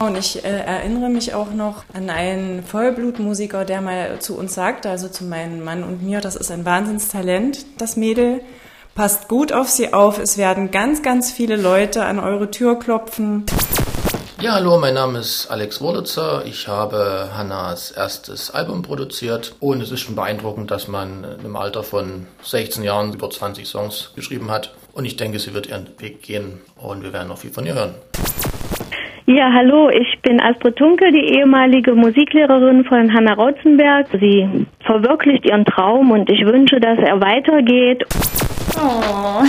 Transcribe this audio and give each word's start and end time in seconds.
Und 0.00 0.16
ich 0.16 0.44
äh, 0.44 0.48
erinnere 0.48 1.08
mich 1.08 1.34
auch 1.34 1.50
noch 1.50 1.84
an 1.92 2.08
einen 2.08 2.62
Vollblutmusiker, 2.62 3.64
der 3.64 3.80
mal 3.80 4.20
zu 4.20 4.38
uns 4.38 4.54
sagte, 4.54 4.88
also 4.90 5.08
zu 5.08 5.24
meinem 5.24 5.64
Mann 5.64 5.82
und 5.82 6.02
mir, 6.02 6.20
das 6.20 6.36
ist 6.36 6.52
ein 6.52 6.64
Wahnsinnstalent, 6.64 7.66
das 7.78 7.96
Mädel. 7.96 8.40
Passt 8.94 9.28
gut 9.28 9.52
auf 9.52 9.68
sie 9.68 9.92
auf. 9.92 10.18
Es 10.18 10.38
werden 10.38 10.70
ganz, 10.70 11.02
ganz 11.02 11.32
viele 11.32 11.56
Leute 11.56 12.04
an 12.04 12.20
eure 12.20 12.50
Tür 12.50 12.78
klopfen. 12.78 13.44
Ja, 14.40 14.52
hallo, 14.52 14.78
mein 14.78 14.94
Name 14.94 15.18
ist 15.18 15.50
Alex 15.50 15.80
Wurlitzer. 15.80 16.44
Ich 16.46 16.68
habe 16.68 17.30
Hannas 17.36 17.90
erstes 17.90 18.52
Album 18.52 18.82
produziert 18.82 19.56
und 19.58 19.80
es 19.80 19.90
ist 19.90 20.00
schon 20.00 20.14
beeindruckend, 20.14 20.70
dass 20.70 20.86
man 20.86 21.26
im 21.44 21.56
Alter 21.56 21.82
von 21.82 22.28
16 22.44 22.84
Jahren 22.84 23.12
über 23.12 23.30
20 23.30 23.66
Songs 23.66 24.12
geschrieben 24.14 24.48
hat. 24.52 24.74
Und 24.92 25.06
ich 25.06 25.16
denke, 25.16 25.40
sie 25.40 25.54
wird 25.54 25.66
ihren 25.66 25.88
Weg 25.98 26.22
gehen 26.22 26.60
und 26.76 27.02
wir 27.02 27.12
werden 27.12 27.26
noch 27.26 27.38
viel 27.38 27.52
von 27.52 27.66
ihr 27.66 27.74
hören. 27.74 27.96
Ja, 29.30 29.52
hallo, 29.52 29.90
ich 29.90 30.22
bin 30.22 30.40
Astrid 30.40 30.76
Tunke, 30.76 31.12
die 31.12 31.36
ehemalige 31.36 31.92
Musiklehrerin 31.92 32.86
von 32.86 33.12
Hanna 33.12 33.34
Rotzenberg. 33.34 34.06
Sie 34.18 34.66
verwirklicht 34.80 35.44
ihren 35.44 35.66
Traum 35.66 36.12
und 36.12 36.30
ich 36.30 36.46
wünsche, 36.46 36.80
dass 36.80 36.98
er 36.98 37.20
weitergeht. 37.20 38.06
Oh, 38.78 39.42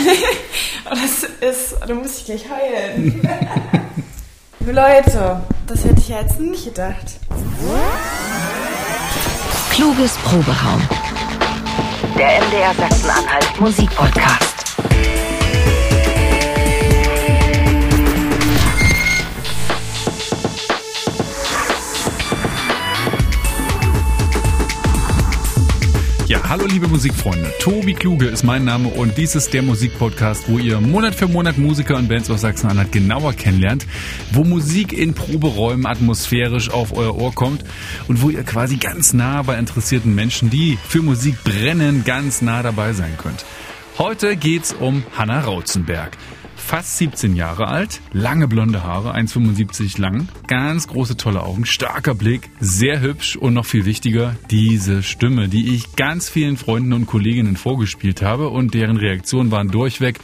das 0.89 1.23
ist, 1.23 1.79
da 1.87 1.93
muss 1.93 2.19
ich 2.19 2.25
gleich 2.25 2.45
heulen. 2.49 3.21
Liebe 4.59 4.73
Leute, 4.73 5.43
das 5.65 5.85
hätte 5.85 5.99
ich 5.99 6.09
ja 6.09 6.19
jetzt 6.23 6.41
nicht 6.41 6.65
gedacht. 6.65 7.17
Kluges 9.71 10.17
Proberaum. 10.25 10.81
Der 12.17 12.41
MDR 12.41 12.73
Sachsen-Anhalt 12.73 13.61
Musikpodcast. 13.61 14.59
Ja, 26.29 26.47
hallo 26.47 26.67
liebe 26.67 26.87
Musikfreunde. 26.87 27.51
Tobi 27.59 27.95
Kluge 27.95 28.27
ist 28.27 28.43
mein 28.43 28.63
Name 28.63 28.89
und 28.89 29.17
dies 29.17 29.33
ist 29.33 29.51
der 29.51 29.63
Musikpodcast, 29.63 30.47
wo 30.47 30.59
ihr 30.59 30.79
Monat 30.79 31.15
für 31.15 31.27
Monat 31.27 31.57
Musiker 31.57 31.95
und 31.95 32.07
Bands 32.07 32.29
aus 32.29 32.41
Sachsen-Anhalt 32.41 32.91
genauer 32.91 33.33
kennenlernt, 33.33 33.87
wo 34.31 34.43
Musik 34.43 34.93
in 34.93 35.15
Proberäumen 35.15 35.87
atmosphärisch 35.87 36.69
auf 36.69 36.95
euer 36.95 37.15
Ohr 37.15 37.33
kommt 37.33 37.63
und 38.07 38.21
wo 38.21 38.29
ihr 38.29 38.43
quasi 38.43 38.77
ganz 38.77 39.11
nah 39.11 39.41
bei 39.41 39.57
interessierten 39.57 40.13
Menschen, 40.13 40.51
die 40.51 40.77
für 40.87 41.01
Musik 41.01 41.43
brennen, 41.43 42.03
ganz 42.05 42.43
nah 42.43 42.61
dabei 42.61 42.93
sein 42.93 43.17
könnt. 43.17 43.43
Heute 43.97 44.35
geht's 44.35 44.71
um 44.71 45.01
Hanna 45.17 45.39
Rautzenberg 45.39 46.15
fast 46.69 46.99
17 46.99 47.35
Jahre 47.35 47.67
alt, 47.67 47.99
lange 48.13 48.47
blonde 48.47 48.83
Haare, 48.83 49.15
1,75 49.15 49.99
lang, 49.99 50.27
ganz 50.45 50.87
große 50.87 51.17
tolle 51.17 51.41
Augen, 51.41 51.65
starker 51.65 52.13
Blick, 52.13 52.51
sehr 52.59 53.01
hübsch 53.01 53.35
und 53.35 53.55
noch 53.55 53.65
viel 53.65 53.85
wichtiger, 53.85 54.35
diese 54.51 55.01
Stimme, 55.01 55.49
die 55.49 55.73
ich 55.73 55.95
ganz 55.95 56.29
vielen 56.29 56.57
Freunden 56.57 56.93
und 56.93 57.07
Kolleginnen 57.07 57.57
vorgespielt 57.57 58.21
habe 58.21 58.49
und 58.49 58.75
deren 58.75 58.97
Reaktionen 58.97 59.49
waren 59.49 59.69
durchweg, 59.69 60.19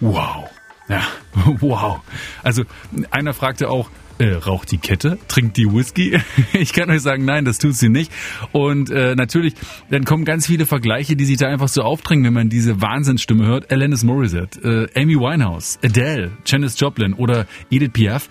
wow. 0.00 0.50
Ja, 0.88 1.02
wow. 1.60 2.00
Also 2.42 2.64
einer 3.12 3.32
fragte 3.32 3.70
auch, 3.70 3.90
äh, 4.20 4.34
raucht 4.34 4.70
die 4.70 4.78
Kette, 4.78 5.18
trinkt 5.28 5.56
die 5.56 5.66
Whisky. 5.66 6.20
ich 6.52 6.72
kann 6.72 6.90
euch 6.90 7.00
sagen, 7.00 7.24
nein, 7.24 7.44
das 7.44 7.58
tut 7.58 7.74
sie 7.74 7.88
nicht. 7.88 8.12
Und 8.52 8.90
äh, 8.90 9.14
natürlich, 9.16 9.54
dann 9.90 10.04
kommen 10.04 10.24
ganz 10.24 10.46
viele 10.46 10.66
Vergleiche, 10.66 11.16
die 11.16 11.24
sich 11.24 11.38
da 11.38 11.48
einfach 11.48 11.68
so 11.68 11.82
aufdrängen, 11.82 12.24
wenn 12.24 12.34
man 12.34 12.48
diese 12.50 12.80
Wahnsinnsstimme 12.80 13.46
hört. 13.46 13.72
Alanis 13.72 14.04
Morissette, 14.04 14.88
äh, 14.94 15.00
Amy 15.00 15.16
Winehouse, 15.16 15.78
Adele, 15.82 16.32
Janis 16.44 16.78
Joplin 16.78 17.14
oder 17.14 17.46
Edith 17.70 17.92
Piaf. 17.92 18.28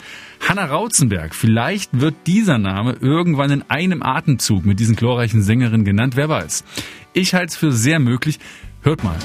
Hannah 0.47 0.65
Rautzenberg, 0.65 1.35
vielleicht 1.35 1.99
wird 1.99 2.15
dieser 2.25 2.59
Name 2.59 2.95
irgendwann 3.01 3.51
in 3.51 3.63
einem 3.67 4.01
Atemzug 4.01 4.65
mit 4.65 4.79
diesen 4.79 4.95
glorreichen 4.95 5.41
Sängerinnen 5.41 5.83
genannt, 5.83 6.15
wer 6.15 6.29
weiß. 6.29 6.63
Ich 7.13 7.33
halte 7.33 7.47
es 7.47 7.55
für 7.57 7.73
sehr 7.73 7.99
möglich. 7.99 8.39
Hört 8.81 9.03
mal. 9.03 9.17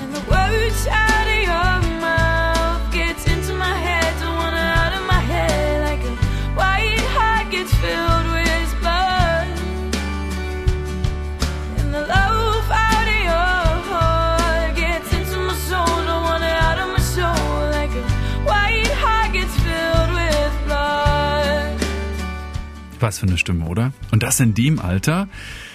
Was 23.04 23.18
für 23.18 23.26
eine 23.26 23.36
Stimme, 23.36 23.66
oder? 23.66 23.92
Und 24.12 24.22
das 24.22 24.40
in 24.40 24.54
dem 24.54 24.78
Alter. 24.78 25.28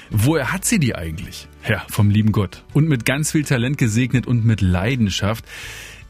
Woher 0.10 0.52
hat 0.52 0.66
sie 0.66 0.80
die 0.80 0.96
eigentlich? 0.96 1.48
Ja, 1.68 1.84
vom 1.88 2.10
lieben 2.10 2.32
Gott. 2.32 2.64
Und 2.74 2.88
mit 2.88 3.06
ganz 3.06 3.34
viel 3.34 3.44
Talent 3.44 3.78
gesegnet 3.78 4.26
und 4.26 4.46
mit 4.46 4.62
Leidenschaft. 4.62 5.46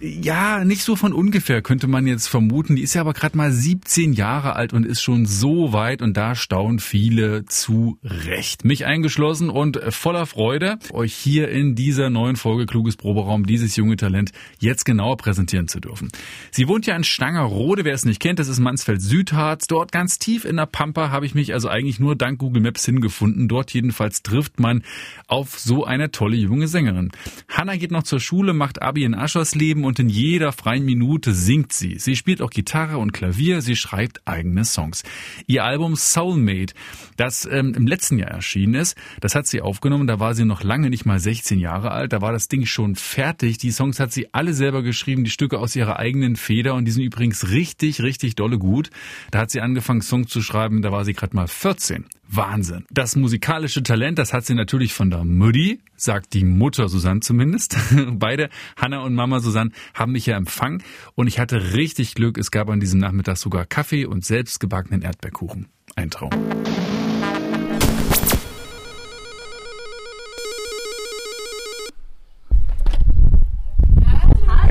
Ja, 0.02 0.64
nicht 0.64 0.84
so 0.84 0.96
von 0.96 1.12
ungefähr 1.12 1.62
könnte 1.62 1.88
man 1.88 2.08
jetzt 2.08 2.28
vermuten. 2.28 2.78
Die 2.78 2.84
ist 2.84 2.94
ja 2.94 3.02
aber 3.02 3.12
gerade 3.12 3.36
mal 3.36 3.52
17 3.52 4.14
Jahre 4.14 4.56
alt 4.56 4.72
und 4.72 4.86
ist 4.86 5.02
schon 5.02 5.26
so 5.26 5.74
weit 5.74 6.02
und 6.02 6.16
da 6.16 6.36
staunen 6.36 6.80
viele 6.80 7.44
zu 7.46 7.98
Recht. 8.02 8.64
Mich 8.64 8.86
eingeschlossen 8.86 9.50
und 9.50 9.78
voller 9.90 10.26
Freude, 10.26 10.80
euch 10.94 11.14
hier 11.14 11.50
in 11.50 11.76
dieser 11.76 12.10
neuen 12.10 12.38
Folge 12.38 12.66
Kluges 12.66 12.96
Proberaum 12.96 13.46
dieses 13.46 13.76
junge 13.76 13.98
Talent 13.98 14.32
jetzt 14.60 14.86
genauer 14.86 15.18
präsentieren 15.18 15.68
zu 15.68 15.82
dürfen. 15.82 16.08
Sie 16.52 16.70
wohnt 16.70 16.86
ja 16.86 16.96
in 16.96 17.04
Stangerode, 17.04 17.84
wer 17.84 17.94
es 17.94 18.06
nicht 18.06 18.22
kennt, 18.22 18.40
das 18.40 18.48
ist 18.48 18.60
Mansfeld 18.60 19.02
Südharz. 19.02 19.68
Dort 19.68 19.92
ganz 19.92 20.18
tief 20.18 20.46
in 20.46 20.56
der 20.56 20.66
Pampa 20.66 21.10
habe 21.10 21.26
ich 21.26 21.36
mich 21.36 21.54
also 21.54 21.68
eigentlich 21.68 22.00
nur 22.00 22.16
dank 22.16 22.40
Google 22.40 22.62
Maps 22.62 22.86
hingefunden. 22.86 23.50
Dort 23.50 23.72
jedenfalls 23.72 24.24
trifft 24.24 24.62
man 24.62 24.84
auf 25.28 25.60
so 25.60 25.84
eine 25.84 26.12
tolle 26.12 26.38
junge 26.38 26.70
Sängerin. 26.70 27.12
Hanna 27.50 27.76
geht 27.76 27.92
noch 27.92 28.04
zur 28.04 28.22
Schule, 28.22 28.54
macht 28.54 28.82
Abi 28.82 29.04
in 29.04 29.14
Aschersleben 29.14 29.89
und 29.90 30.00
in 30.00 30.08
jeder 30.08 30.52
freien 30.52 30.86
Minute 30.86 31.34
singt 31.34 31.74
sie. 31.74 31.98
Sie 31.98 32.16
spielt 32.16 32.42
auch 32.42 32.52
Gitarre 32.52 33.00
und 33.00 33.12
Klavier, 33.12 33.62
sie 33.62 33.76
schreibt 33.76 34.22
eigene 34.26 34.64
Songs. 34.64 35.04
Ihr 35.48 35.64
Album 35.64 35.96
Soulmate, 35.96 36.76
das 37.18 37.50
ähm, 37.52 37.74
im 37.74 37.88
letzten 37.88 38.20
Jahr 38.20 38.30
erschienen 38.30 38.76
ist, 38.76 38.96
das 39.20 39.34
hat 39.34 39.48
sie 39.48 39.62
aufgenommen, 39.62 40.06
da 40.06 40.20
war 40.20 40.36
sie 40.36 40.46
noch 40.46 40.64
lange 40.64 40.92
nicht 40.92 41.06
mal 41.06 41.20
16 41.20 41.60
Jahre 41.60 41.90
alt, 41.90 42.14
da 42.14 42.22
war 42.22 42.32
das 42.32 42.48
Ding 42.48 42.68
schon 42.68 42.96
fertig. 42.96 43.58
Die 43.58 43.72
Songs 43.72 44.00
hat 44.00 44.12
sie 44.12 44.32
alle 44.32 44.54
selber 44.54 44.84
geschrieben, 44.84 45.24
die 45.24 45.32
Stücke 45.32 45.58
aus 45.58 45.76
ihrer 45.76 45.98
eigenen 45.98 46.36
Feder 46.36 46.76
und 46.76 46.86
die 46.86 46.92
sind 46.92 47.04
übrigens 47.04 47.50
richtig, 47.50 48.02
richtig 48.04 48.36
dolle 48.36 48.60
gut. 48.60 48.92
Da 49.32 49.40
hat 49.40 49.50
sie 49.50 49.60
angefangen, 49.60 50.04
Songs 50.04 50.30
zu 50.30 50.44
schreiben, 50.44 50.84
da 50.84 50.92
war 50.92 51.04
sie 51.04 51.14
gerade 51.14 51.36
mal 51.36 51.48
14. 51.48 52.06
Wahnsinn. 52.28 52.86
Das 52.92 53.16
musikalische 53.16 53.82
Talent, 53.82 54.20
das 54.20 54.34
hat 54.34 54.46
sie 54.46 54.54
natürlich 54.54 54.94
von 54.94 55.10
der 55.10 55.26
Mutti, 55.26 55.80
sagt 56.02 56.34
die 56.34 56.44
Mutter 56.44 56.90
Susanne 56.90 57.20
zumindest. 57.22 57.78
Beide, 58.12 58.50
Hanna 58.76 59.00
und 59.04 59.14
Mama 59.14 59.40
Susanne, 59.40 59.72
haben 59.94 60.14
mich 60.14 60.26
ja 60.26 60.38
empfangen 60.38 60.84
und 61.16 61.28
ich 61.28 61.40
hatte 61.40 61.74
richtig 61.74 62.16
Glück. 62.16 62.38
Es 62.38 62.52
gab 62.52 62.70
an 62.70 62.80
diesem 62.80 63.00
Nachmittag 63.00 63.38
sogar 63.38 63.66
Kaffee 63.66 64.06
und 64.06 64.26
selbstgebackenen 64.26 65.02
Erdbeerkuchen. 65.02 65.68
Ein 65.96 66.10
Traum. 66.10 66.32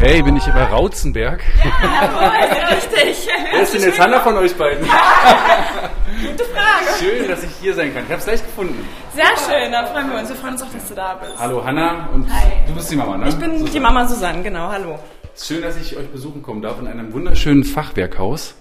Hey, 0.08 0.22
bin 0.22 0.38
ich 0.38 0.46
bei 0.46 0.64
Rautzenberg? 0.64 1.42
Ja, 1.62 2.69
richtig. 2.70 3.28
Wer 3.52 3.60
ist 3.60 3.74
denn 3.74 3.82
jetzt 3.82 4.00
Hanna 4.00 4.20
von 4.20 4.38
euch 4.38 4.56
beiden? 4.56 4.80
Gute 6.26 6.44
Frage. 6.44 6.86
Schön, 6.98 7.28
dass 7.28 7.42
ich 7.42 7.50
hier 7.60 7.74
sein 7.74 7.92
kann. 7.92 8.04
Ich 8.04 8.08
habe 8.08 8.18
es 8.18 8.24
gleich 8.24 8.42
gefunden. 8.42 8.88
Sehr 9.14 9.26
schön, 9.36 9.70
da 9.70 9.84
freuen 9.84 10.10
wir 10.10 10.18
uns. 10.18 10.30
Wir 10.30 10.36
freuen 10.36 10.54
uns 10.54 10.62
auch, 10.62 10.72
dass 10.72 10.88
du 10.88 10.94
da 10.94 11.12
bist. 11.12 11.38
Hallo 11.38 11.62
Hanna 11.62 12.08
und 12.14 12.26
Hi. 12.32 12.52
du 12.66 12.72
bist 12.72 12.91
die 12.91 12.97
Mama, 12.97 13.18
ne? 13.18 13.28
Ich 13.28 13.36
bin 13.36 13.62
die 13.66 13.80
Mama 13.80 14.08
Susanne, 14.08 14.42
genau, 14.42 14.70
hallo. 14.70 14.98
Schön, 15.36 15.60
dass 15.60 15.76
ich 15.76 15.94
euch 15.94 16.08
besuchen 16.08 16.41
kommen 16.41 16.62
darf 16.62 16.80
in 16.80 16.86
einem 16.86 17.12
wunderschönen 17.12 17.64
Fachwerkhaus. 17.64 18.54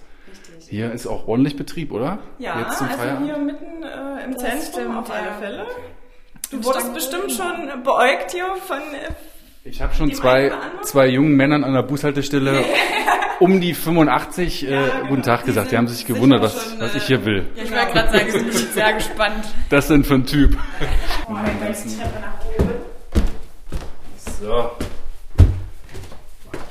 Hier 0.68 0.92
ist 0.92 1.06
auch 1.06 1.28
ordentlich 1.28 1.56
Betrieb, 1.56 1.92
oder? 1.92 2.18
Ja, 2.38 2.60
Jetzt 2.60 2.76
zum 2.76 2.88
also 2.88 3.24
hier 3.24 3.38
mitten 3.38 3.84
äh, 3.84 4.22
im 4.22 4.36
Zentrum 4.36 4.60
stimmt, 4.60 4.98
auf 4.98 5.10
alle 5.10 5.28
ja. 5.28 5.32
Fälle. 5.40 5.66
Du 6.50 6.62
wurdest 6.62 6.92
bestimmt 6.92 7.32
schon 7.32 7.82
beäugt 7.84 8.32
hier 8.32 8.48
von... 8.66 8.82
Äh, 9.64 9.68
Ich 9.68 9.82
habe 9.82 9.94
schon 9.94 10.08
Die 10.10 10.14
zwei, 10.14 10.52
zwei 10.82 11.06
jungen 11.08 11.36
Männern 11.36 11.64
an 11.64 11.72
der 11.74 11.82
Bushaltestelle 11.82 12.64
um 13.40 13.60
die 13.60 13.74
85 13.74 14.68
äh, 14.68 14.78
guten 15.08 15.22
Tag 15.22 15.44
gesagt. 15.44 15.66
Die 15.66 15.70
sind 15.70 15.78
haben 15.78 15.88
sich 15.88 16.06
gewundert, 16.06 16.42
was, 16.42 16.70
schon, 16.70 16.80
was 16.80 16.94
äh, 16.94 16.98
ich 16.98 17.04
hier 17.04 17.24
will. 17.24 17.46
ja, 17.54 17.62
ich 17.64 17.70
wollte 17.70 17.92
gerade 17.92 18.18
sagen, 18.18 18.32
bin 18.32 18.46
bestimmt 18.46 18.72
sehr 18.74 18.92
gespannt. 18.94 19.44
Das 19.68 19.88
sind 19.88 20.06
für 20.06 20.14
ein 20.14 20.26
Typ. 20.26 20.56
Oh, 21.28 21.32
mein 21.32 21.58
Gott, 21.60 21.76
die 21.84 21.96
Treppe 21.96 22.20
nach 22.20 22.44
oben. 22.58 22.70
So. 24.40 24.70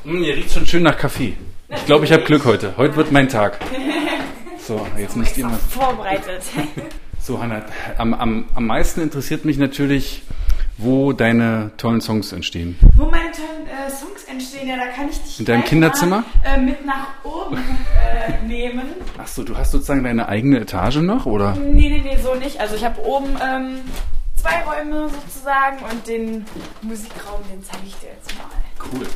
Hm, 0.03 0.17
hier 0.23 0.35
riecht 0.35 0.51
schon 0.53 0.65
schön 0.65 0.83
nach 0.83 0.97
Kaffee. 0.97 1.35
Ich 1.69 1.85
glaube, 1.85 2.05
ich 2.05 2.13
habe 2.13 2.23
Glück 2.23 2.45
heute. 2.45 2.73
Heute 2.77 2.95
wird 2.95 3.11
mein 3.11 3.27
Tag. 3.27 3.59
So, 4.59 4.85
jetzt 4.97 5.15
nicht 5.17 5.29
Extra 5.31 5.47
immer. 5.49 5.57
vorbereitet. 5.57 6.41
So, 7.19 7.41
Hannah, 7.41 7.65
am, 7.97 8.13
am, 8.13 8.45
am 8.55 8.67
meisten 8.67 9.01
interessiert 9.01 9.43
mich 9.43 9.57
natürlich, 9.57 10.21
wo 10.77 11.11
deine 11.11 11.71
tollen 11.77 12.01
Songs 12.01 12.31
entstehen. 12.31 12.77
Wo 12.95 13.05
meine 13.05 13.31
tollen 13.31 13.67
äh, 13.67 13.89
Songs 13.89 14.23
entstehen. 14.25 14.67
Ja, 14.67 14.77
da 14.77 14.87
kann 14.87 15.09
ich 15.09 15.21
dich 15.21 15.39
In 15.39 15.45
deinem 15.45 15.63
Kinderzimmer? 15.63 16.23
Mal, 16.43 16.55
äh, 16.55 16.61
mit 16.61 16.85
nach 16.85 17.07
oben 17.23 17.57
äh, 17.57 18.45
nehmen. 18.47 18.83
Ach 19.17 19.27
so, 19.27 19.43
du 19.43 19.57
hast 19.57 19.71
sozusagen 19.71 20.03
deine 20.03 20.29
eigene 20.29 20.59
Etage 20.59 20.97
noch, 20.97 21.25
oder? 21.25 21.55
Nee, 21.55 21.89
nee, 21.89 22.01
nee, 22.03 22.17
so 22.21 22.35
nicht. 22.35 22.59
Also 22.59 22.75
ich 22.75 22.85
habe 22.85 23.03
oben 23.03 23.29
ähm, 23.43 23.79
zwei 24.35 24.63
Räume 24.63 25.09
sozusagen 25.09 25.77
und 25.91 26.07
den 26.07 26.45
Musikraum, 26.81 27.41
den 27.51 27.63
zeige 27.63 27.83
ich 27.87 27.95
dir 27.95 28.09
jetzt 28.09 28.37
mal. 28.37 28.45
Cool. 28.93 29.07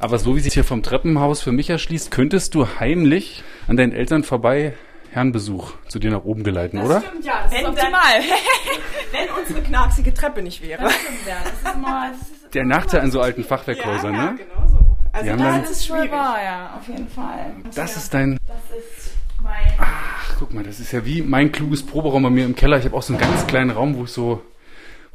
Aber 0.00 0.18
so 0.18 0.36
wie 0.36 0.40
sich 0.40 0.54
hier 0.54 0.64
vom 0.64 0.82
Treppenhaus 0.82 1.40
für 1.40 1.50
mich 1.50 1.70
erschließt, 1.70 2.10
könntest 2.10 2.54
du 2.54 2.68
heimlich 2.78 3.42
an 3.66 3.76
deinen 3.76 3.92
Eltern 3.92 4.22
vorbei 4.22 4.74
Herrenbesuch 5.10 5.72
zu 5.88 5.98
dir 5.98 6.10
nach 6.10 6.24
oben 6.24 6.44
geleiten, 6.44 6.78
oder? 6.78 7.00
Stimmt, 7.00 7.24
ja, 7.24 7.37
das 7.50 7.52
Wenn 7.62 7.72
ist 7.72 7.82
dann- 7.82 7.94
optimal. 7.94 8.20
Wenn 9.12 9.28
unsere 9.40 9.62
knacksige 9.62 10.14
Treppe 10.14 10.42
nicht 10.42 10.62
wäre. 10.62 10.82
Das 10.84 10.94
stimmt, 10.94 11.26
ja. 11.26 11.36
Das 11.44 11.72
ist 11.72 11.80
mal, 11.80 12.10
das 12.12 12.20
ist 12.20 12.54
Der 12.54 12.64
Nachteil 12.64 13.00
an 13.00 13.10
so 13.10 13.20
alten 13.20 13.44
Fachwerkhäusern, 13.44 14.14
ja, 14.14 14.30
ne? 14.32 14.36
genau 14.38 14.68
so. 14.68 14.78
Also 15.12 15.30
das 15.30 15.38
dann- 15.38 15.64
ist 15.64 15.86
schon 15.86 16.10
wahr, 16.10 16.36
ja, 16.42 16.74
auf 16.78 16.86
jeden 16.88 17.08
Fall. 17.08 17.52
Das 17.74 17.96
ist 17.96 18.12
dein. 18.14 18.38
Das 18.46 18.78
ist 18.78 19.12
mein. 19.42 19.74
Ach, 19.78 20.34
guck 20.38 20.52
mal, 20.54 20.62
das 20.64 20.78
ist 20.80 20.92
ja 20.92 21.04
wie 21.04 21.22
mein 21.22 21.50
kluges 21.50 21.84
Proberaum 21.84 22.22
bei 22.22 22.30
mir 22.30 22.44
im 22.44 22.54
Keller. 22.54 22.78
Ich 22.78 22.84
habe 22.84 22.96
auch 22.96 23.02
so 23.02 23.12
einen 23.14 23.20
ganz 23.20 23.46
kleinen 23.46 23.70
Raum, 23.70 23.96
wo 23.96 24.04
ich 24.04 24.10
so 24.12 24.42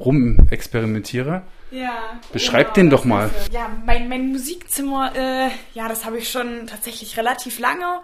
rum 0.00 0.36
experimentiere. 0.50 1.42
Ja. 1.70 1.92
Beschreib 2.32 2.74
den 2.74 2.90
das 2.90 3.00
doch 3.00 3.04
mal. 3.06 3.30
Ja, 3.52 3.68
mein, 3.84 4.08
mein 4.08 4.28
Musikzimmer, 4.32 5.12
äh, 5.16 5.48
ja, 5.74 5.88
das 5.88 6.04
habe 6.04 6.18
ich 6.18 6.28
schon 6.30 6.66
tatsächlich 6.66 7.16
relativ 7.16 7.58
lange. 7.58 8.00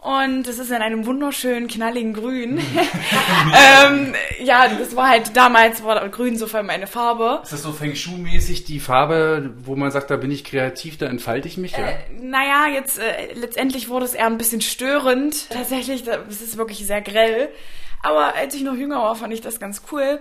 Und 0.00 0.48
es 0.48 0.58
ist 0.58 0.70
in 0.70 0.76
einem 0.76 1.04
wunderschönen, 1.04 1.68
knalligen 1.68 2.14
Grün. 2.14 2.58
ähm, 3.84 4.14
ja, 4.42 4.66
das 4.66 4.96
war 4.96 5.10
halt 5.10 5.36
damals, 5.36 5.84
war 5.84 6.08
Grün 6.08 6.38
so 6.38 6.46
für 6.46 6.62
meine 6.62 6.86
Farbe. 6.86 7.40
Ist 7.42 7.52
das 7.52 7.62
so 7.62 7.72
Feng 7.72 7.94
Shui-mäßig 7.94 8.64
die 8.64 8.80
Farbe, 8.80 9.52
wo 9.62 9.76
man 9.76 9.90
sagt, 9.90 10.10
da 10.10 10.16
bin 10.16 10.30
ich 10.30 10.44
kreativ, 10.44 10.96
da 10.96 11.04
entfalte 11.04 11.48
ich 11.48 11.58
mich? 11.58 11.72
Ja? 11.72 11.92
Naja, 12.18 12.68
jetzt 12.72 12.98
äh, 12.98 13.34
letztendlich 13.34 13.90
wurde 13.90 14.06
es 14.06 14.14
eher 14.14 14.26
ein 14.26 14.38
bisschen 14.38 14.62
störend. 14.62 15.50
Tatsächlich, 15.50 16.04
es 16.06 16.40
ist 16.40 16.56
wirklich 16.56 16.86
sehr 16.86 17.02
grell. 17.02 17.50
Aber 18.02 18.34
als 18.34 18.54
ich 18.54 18.62
noch 18.62 18.76
jünger 18.76 19.02
war, 19.02 19.16
fand 19.16 19.34
ich 19.34 19.42
das 19.42 19.60
ganz 19.60 19.82
cool. 19.92 20.18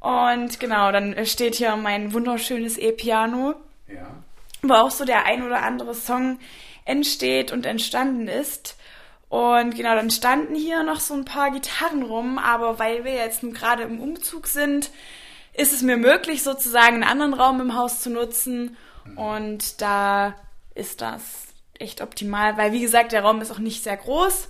Und 0.00 0.58
genau, 0.58 0.90
dann 0.90 1.12
äh, 1.12 1.24
steht 1.24 1.54
hier 1.54 1.76
mein 1.76 2.12
wunderschönes 2.12 2.78
E-Piano, 2.78 3.54
ja. 3.86 4.06
wo 4.62 4.74
auch 4.74 4.90
so 4.90 5.04
der 5.04 5.24
ein 5.24 5.44
oder 5.44 5.62
andere 5.62 5.94
Song 5.94 6.40
entsteht 6.84 7.52
und 7.52 7.64
entstanden 7.64 8.26
ist. 8.26 8.76
Und 9.34 9.74
genau, 9.74 9.96
dann 9.96 10.12
standen 10.12 10.54
hier 10.54 10.84
noch 10.84 11.00
so 11.00 11.12
ein 11.12 11.24
paar 11.24 11.50
Gitarren 11.50 12.04
rum, 12.04 12.38
aber 12.38 12.78
weil 12.78 13.02
wir 13.04 13.14
jetzt 13.14 13.42
nun 13.42 13.52
gerade 13.52 13.82
im 13.82 13.98
Umzug 13.98 14.46
sind, 14.46 14.92
ist 15.52 15.72
es 15.72 15.82
mir 15.82 15.96
möglich, 15.96 16.44
sozusagen 16.44 16.94
einen 16.94 17.02
anderen 17.02 17.34
Raum 17.34 17.60
im 17.60 17.74
Haus 17.74 18.00
zu 18.00 18.10
nutzen. 18.10 18.76
Und 19.16 19.82
da 19.82 20.36
ist 20.76 21.00
das 21.00 21.48
echt 21.80 22.00
optimal, 22.00 22.56
weil 22.56 22.70
wie 22.70 22.80
gesagt, 22.80 23.10
der 23.10 23.24
Raum 23.24 23.40
ist 23.40 23.50
auch 23.50 23.58
nicht 23.58 23.82
sehr 23.82 23.96
groß. 23.96 24.46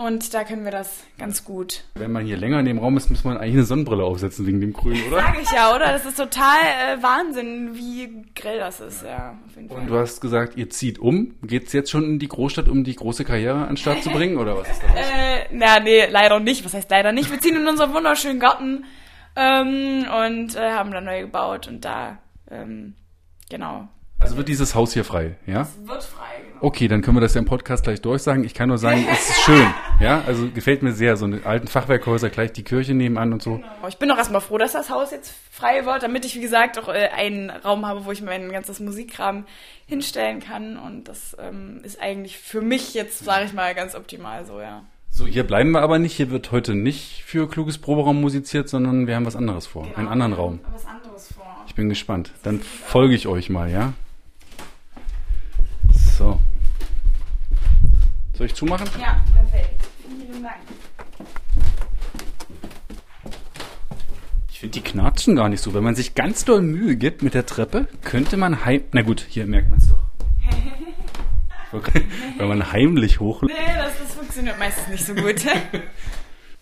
Und 0.00 0.32
da 0.32 0.44
können 0.44 0.64
wir 0.64 0.70
das 0.70 1.04
ganz 1.18 1.44
gut. 1.44 1.84
Wenn 1.94 2.10
man 2.10 2.24
hier 2.24 2.38
länger 2.38 2.58
in 2.60 2.64
dem 2.64 2.78
Raum 2.78 2.96
ist, 2.96 3.10
muss 3.10 3.22
man 3.22 3.36
eigentlich 3.36 3.52
eine 3.52 3.64
Sonnenbrille 3.64 4.02
aufsetzen 4.02 4.46
wegen 4.46 4.58
dem 4.58 4.72
Grün, 4.72 4.96
oder? 5.08 5.20
Sag 5.20 5.42
ich 5.42 5.52
ja, 5.52 5.74
oder? 5.76 5.92
Das 5.92 6.06
ist 6.06 6.16
total 6.16 6.56
äh, 6.62 7.02
Wahnsinn, 7.02 7.74
wie 7.74 8.24
grell 8.34 8.58
das 8.58 8.80
ist, 8.80 9.04
ja, 9.04 9.38
auf 9.46 9.56
jeden 9.56 9.68
Fall. 9.68 9.76
Und 9.76 9.88
du 9.88 9.98
hast 9.98 10.22
gesagt, 10.22 10.56
ihr 10.56 10.70
zieht 10.70 10.98
um. 10.98 11.34
Geht's 11.42 11.74
jetzt 11.74 11.90
schon 11.90 12.04
in 12.04 12.18
die 12.18 12.28
Großstadt, 12.28 12.70
um 12.70 12.82
die 12.82 12.96
große 12.96 13.26
Karriere 13.26 13.58
an 13.58 13.68
den 13.68 13.76
Start 13.76 14.02
zu 14.02 14.08
bringen, 14.08 14.38
oder 14.38 14.56
was 14.56 14.70
ist 14.70 14.82
da 14.82 14.86
los? 14.86 14.96
Äh, 15.00 15.48
na, 15.52 15.80
nee, 15.80 16.06
leider 16.06 16.40
nicht. 16.40 16.64
Was 16.64 16.72
heißt 16.72 16.90
leider 16.90 17.12
nicht? 17.12 17.30
Wir 17.30 17.38
ziehen 17.38 17.56
in 17.56 17.68
unseren 17.68 17.92
wunderschönen 17.92 18.40
Garten 18.40 18.86
ähm, 19.36 20.06
und 20.08 20.56
äh, 20.56 20.70
haben 20.70 20.92
da 20.92 21.02
neu 21.02 21.20
gebaut 21.20 21.68
und 21.68 21.84
da, 21.84 22.16
ähm, 22.50 22.94
genau. 23.50 23.86
Also 24.20 24.36
wird 24.36 24.48
dieses 24.48 24.74
Haus 24.74 24.92
hier 24.92 25.04
frei, 25.04 25.36
ja? 25.46 25.66
Wird 25.84 26.02
frei, 26.04 26.26
genau. 26.46 26.58
Okay, 26.60 26.88
dann 26.88 27.00
können 27.00 27.16
wir 27.16 27.22
das 27.22 27.32
ja 27.32 27.38
im 27.38 27.46
Podcast 27.46 27.84
gleich 27.84 28.02
durchsagen. 28.02 28.44
Ich 28.44 28.52
kann 28.52 28.68
nur 28.68 28.76
sagen, 28.76 29.06
es 29.10 29.30
ist 29.30 29.40
schön, 29.40 29.66
ja? 30.00 30.22
Also 30.26 30.50
gefällt 30.50 30.82
mir 30.82 30.92
sehr, 30.92 31.16
so 31.16 31.24
eine 31.24 31.40
alten 31.46 31.68
Fachwerkhäuser, 31.68 32.28
gleich 32.28 32.52
die 32.52 32.62
Kirche 32.62 32.92
nebenan 32.92 33.32
und 33.32 33.42
so. 33.42 33.62
Ich 33.88 33.96
bin 33.96 34.10
auch 34.10 34.18
erstmal 34.18 34.42
froh, 34.42 34.58
dass 34.58 34.72
das 34.72 34.90
Haus 34.90 35.10
jetzt 35.10 35.32
frei 35.50 35.86
wird, 35.86 36.02
damit 36.02 36.26
ich, 36.26 36.36
wie 36.36 36.42
gesagt, 36.42 36.78
auch 36.78 36.88
äh, 36.88 37.08
einen 37.16 37.48
Raum 37.48 37.86
habe, 37.86 38.04
wo 38.04 38.12
ich 38.12 38.20
mein 38.20 38.52
ganzes 38.52 38.78
Musikkram 38.78 39.46
hinstellen 39.86 40.40
kann. 40.40 40.76
Und 40.76 41.04
das 41.04 41.34
ähm, 41.40 41.80
ist 41.82 41.98
eigentlich 42.00 42.36
für 42.38 42.60
mich 42.60 42.92
jetzt, 42.92 43.24
sage 43.24 43.46
ich 43.46 43.54
mal, 43.54 43.74
ganz 43.74 43.94
optimal 43.94 44.44
so, 44.44 44.60
ja. 44.60 44.82
So, 45.08 45.26
hier 45.26 45.44
bleiben 45.44 45.72
wir 45.72 45.80
aber 45.80 45.98
nicht. 45.98 46.14
Hier 46.14 46.30
wird 46.30 46.52
heute 46.52 46.74
nicht 46.74 47.24
für 47.24 47.48
kluges 47.48 47.78
Proberaum 47.78 48.20
musiziert, 48.20 48.68
sondern 48.68 49.06
wir 49.06 49.16
haben 49.16 49.26
was 49.26 49.34
anderes 49.34 49.66
vor. 49.66 49.88
Einen 49.96 50.08
anderen 50.08 50.34
Raum. 50.34 50.60
Was 50.72 50.86
anderes 50.86 51.32
vor. 51.32 51.64
Ich 51.66 51.74
bin 51.74 51.88
gespannt. 51.88 52.32
Dann 52.42 52.60
folge 52.60 53.14
ich 53.14 53.26
euch 53.26 53.50
mal, 53.50 53.70
ja? 53.70 53.94
So. 56.20 56.38
Soll 58.36 58.46
ich 58.46 58.54
zumachen? 58.54 58.86
Ja, 59.00 59.24
perfekt. 59.34 59.80
Vielen 60.06 60.42
Dank. 60.42 60.56
Ich 64.50 64.60
finde, 64.60 64.72
die 64.74 64.82
knatschen 64.82 65.34
gar 65.34 65.48
nicht 65.48 65.62
so. 65.62 65.72
Wenn 65.72 65.82
man 65.82 65.94
sich 65.94 66.14
ganz 66.14 66.44
doll 66.44 66.60
Mühe 66.60 66.96
gibt 66.96 67.22
mit 67.22 67.32
der 67.32 67.46
Treppe, 67.46 67.88
könnte 68.02 68.36
man 68.36 68.66
heim... 68.66 68.82
Na 68.92 69.00
gut, 69.00 69.24
hier 69.30 69.46
merkt 69.46 69.70
man 69.70 69.78
es 69.78 69.88
doch. 69.88 69.96
Wenn 72.36 72.48
man 72.48 72.70
heimlich 72.70 73.18
hoch... 73.18 73.40
Nee, 73.40 73.54
das, 73.74 73.98
das 73.98 74.12
funktioniert 74.12 74.58
meistens 74.58 74.88
nicht 74.88 75.06
so 75.06 75.14
gut. 75.14 75.36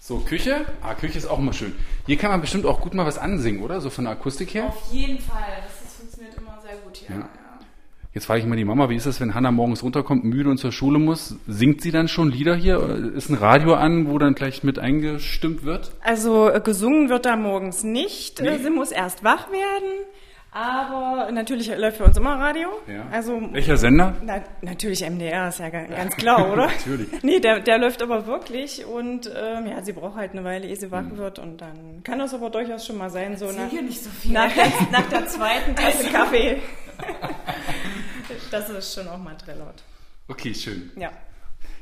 So, 0.01 0.21
Küche? 0.21 0.65
Ah, 0.81 0.95
Küche 0.95 1.19
ist 1.19 1.27
auch 1.27 1.39
immer 1.39 1.53
schön. 1.53 1.75
Hier 2.07 2.17
kann 2.17 2.31
man 2.31 2.41
bestimmt 2.41 2.65
auch 2.65 2.81
gut 2.81 2.95
mal 2.95 3.05
was 3.05 3.19
ansingen, 3.19 3.61
oder? 3.61 3.83
So 3.83 3.91
von 3.91 4.05
der 4.05 4.13
Akustik 4.13 4.55
her. 4.55 4.69
Auf 4.69 4.91
jeden 4.91 5.19
Fall. 5.19 5.59
Das, 5.63 5.83
das 5.83 5.95
funktioniert 5.97 6.35
immer 6.39 6.59
sehr 6.63 6.77
gut 6.77 6.97
hier. 6.97 7.17
Ja. 7.17 7.29
Jetzt 8.19 8.25
frage 8.27 8.41
ich 8.41 8.47
mal 8.47 8.57
die 8.57 8.65
Mama, 8.65 8.89
wie 8.89 8.97
ist 8.97 9.07
das, 9.07 9.21
wenn 9.21 9.33
Hannah 9.37 9.53
morgens 9.53 9.85
runterkommt, 9.85 10.25
müde 10.25 10.51
und 10.51 10.59
zur 10.59 10.73
Schule 10.73 10.99
muss? 10.99 11.37
Singt 11.47 11.83
sie 11.83 11.93
dann 11.93 12.09
schon 12.09 12.33
Lieder 12.33 12.57
hier? 12.57 12.81
Ist 13.15 13.29
ein 13.31 13.37
Radio 13.37 13.75
an, 13.75 14.11
wo 14.11 14.19
dann 14.19 14.35
gleich 14.35 14.65
mit 14.65 14.77
eingestimmt 14.81 15.63
wird? 15.65 15.93
Also 16.03 16.51
äh, 16.51 16.61
gesungen 16.61 17.11
wird 17.11 17.27
da 17.27 17.37
morgens 17.37 17.85
nicht. 17.85 18.43
Nee. 18.43 18.49
Äh, 18.49 18.59
Sie 18.59 18.71
muss 18.71 18.91
erst 18.91 19.23
wach 19.23 19.53
werden. 19.53 20.05
Aber 20.51 21.31
natürlich 21.31 21.71
läuft 21.79 21.99
für 21.99 22.05
uns 22.07 22.17
immer 22.17 22.41
Radio. 22.41 22.67
Ja. 22.89 23.07
Also 23.13 23.41
Welcher 23.53 23.77
Sender? 23.77 24.17
na, 24.25 24.43
natürlich 24.63 25.09
MDR, 25.09 25.47
ist 25.51 25.61
ja 25.61 25.69
ga- 25.69 25.85
ganz 25.85 26.17
klar, 26.17 26.53
oder? 26.53 26.67
Natürlich. 26.87 27.09
Nee, 27.23 27.39
der, 27.39 27.61
der 27.61 27.79
läuft 27.79 28.03
aber 28.03 28.27
wirklich 28.27 28.85
und 28.85 29.27
ähm, 29.33 29.67
ja, 29.69 29.81
sie 29.83 29.93
braucht 29.93 30.17
halt 30.17 30.33
eine 30.33 30.43
Weile, 30.43 30.67
ehe 30.67 30.75
sie 30.75 30.91
wach 30.91 31.03
Mhm. 31.03 31.19
wird 31.19 31.39
und 31.39 31.61
dann 31.61 32.03
kann 32.03 32.19
das 32.19 32.35
aber 32.35 32.51
durchaus 32.51 32.85
schon 32.85 32.99
mal 32.99 33.11
sein, 33.11 33.37
so 33.37 33.45
nach, 33.53 33.69
Hier 33.71 33.83
nicht 33.83 34.03
so 34.03 34.11
viel. 34.11 34.33
nach, 34.33 34.51
nach 34.91 35.09
der 35.09 35.27
zweiten 35.29 35.77
Tasse 35.77 36.11
Kaffee. 36.11 36.57
das 38.51 38.71
ist 38.71 38.95
schon 38.95 39.09
auch 39.09 39.19
mal 39.19 39.37
Trellert. 39.37 39.83
Okay, 40.29 40.55
schön. 40.55 40.91
Ja. 40.97 41.11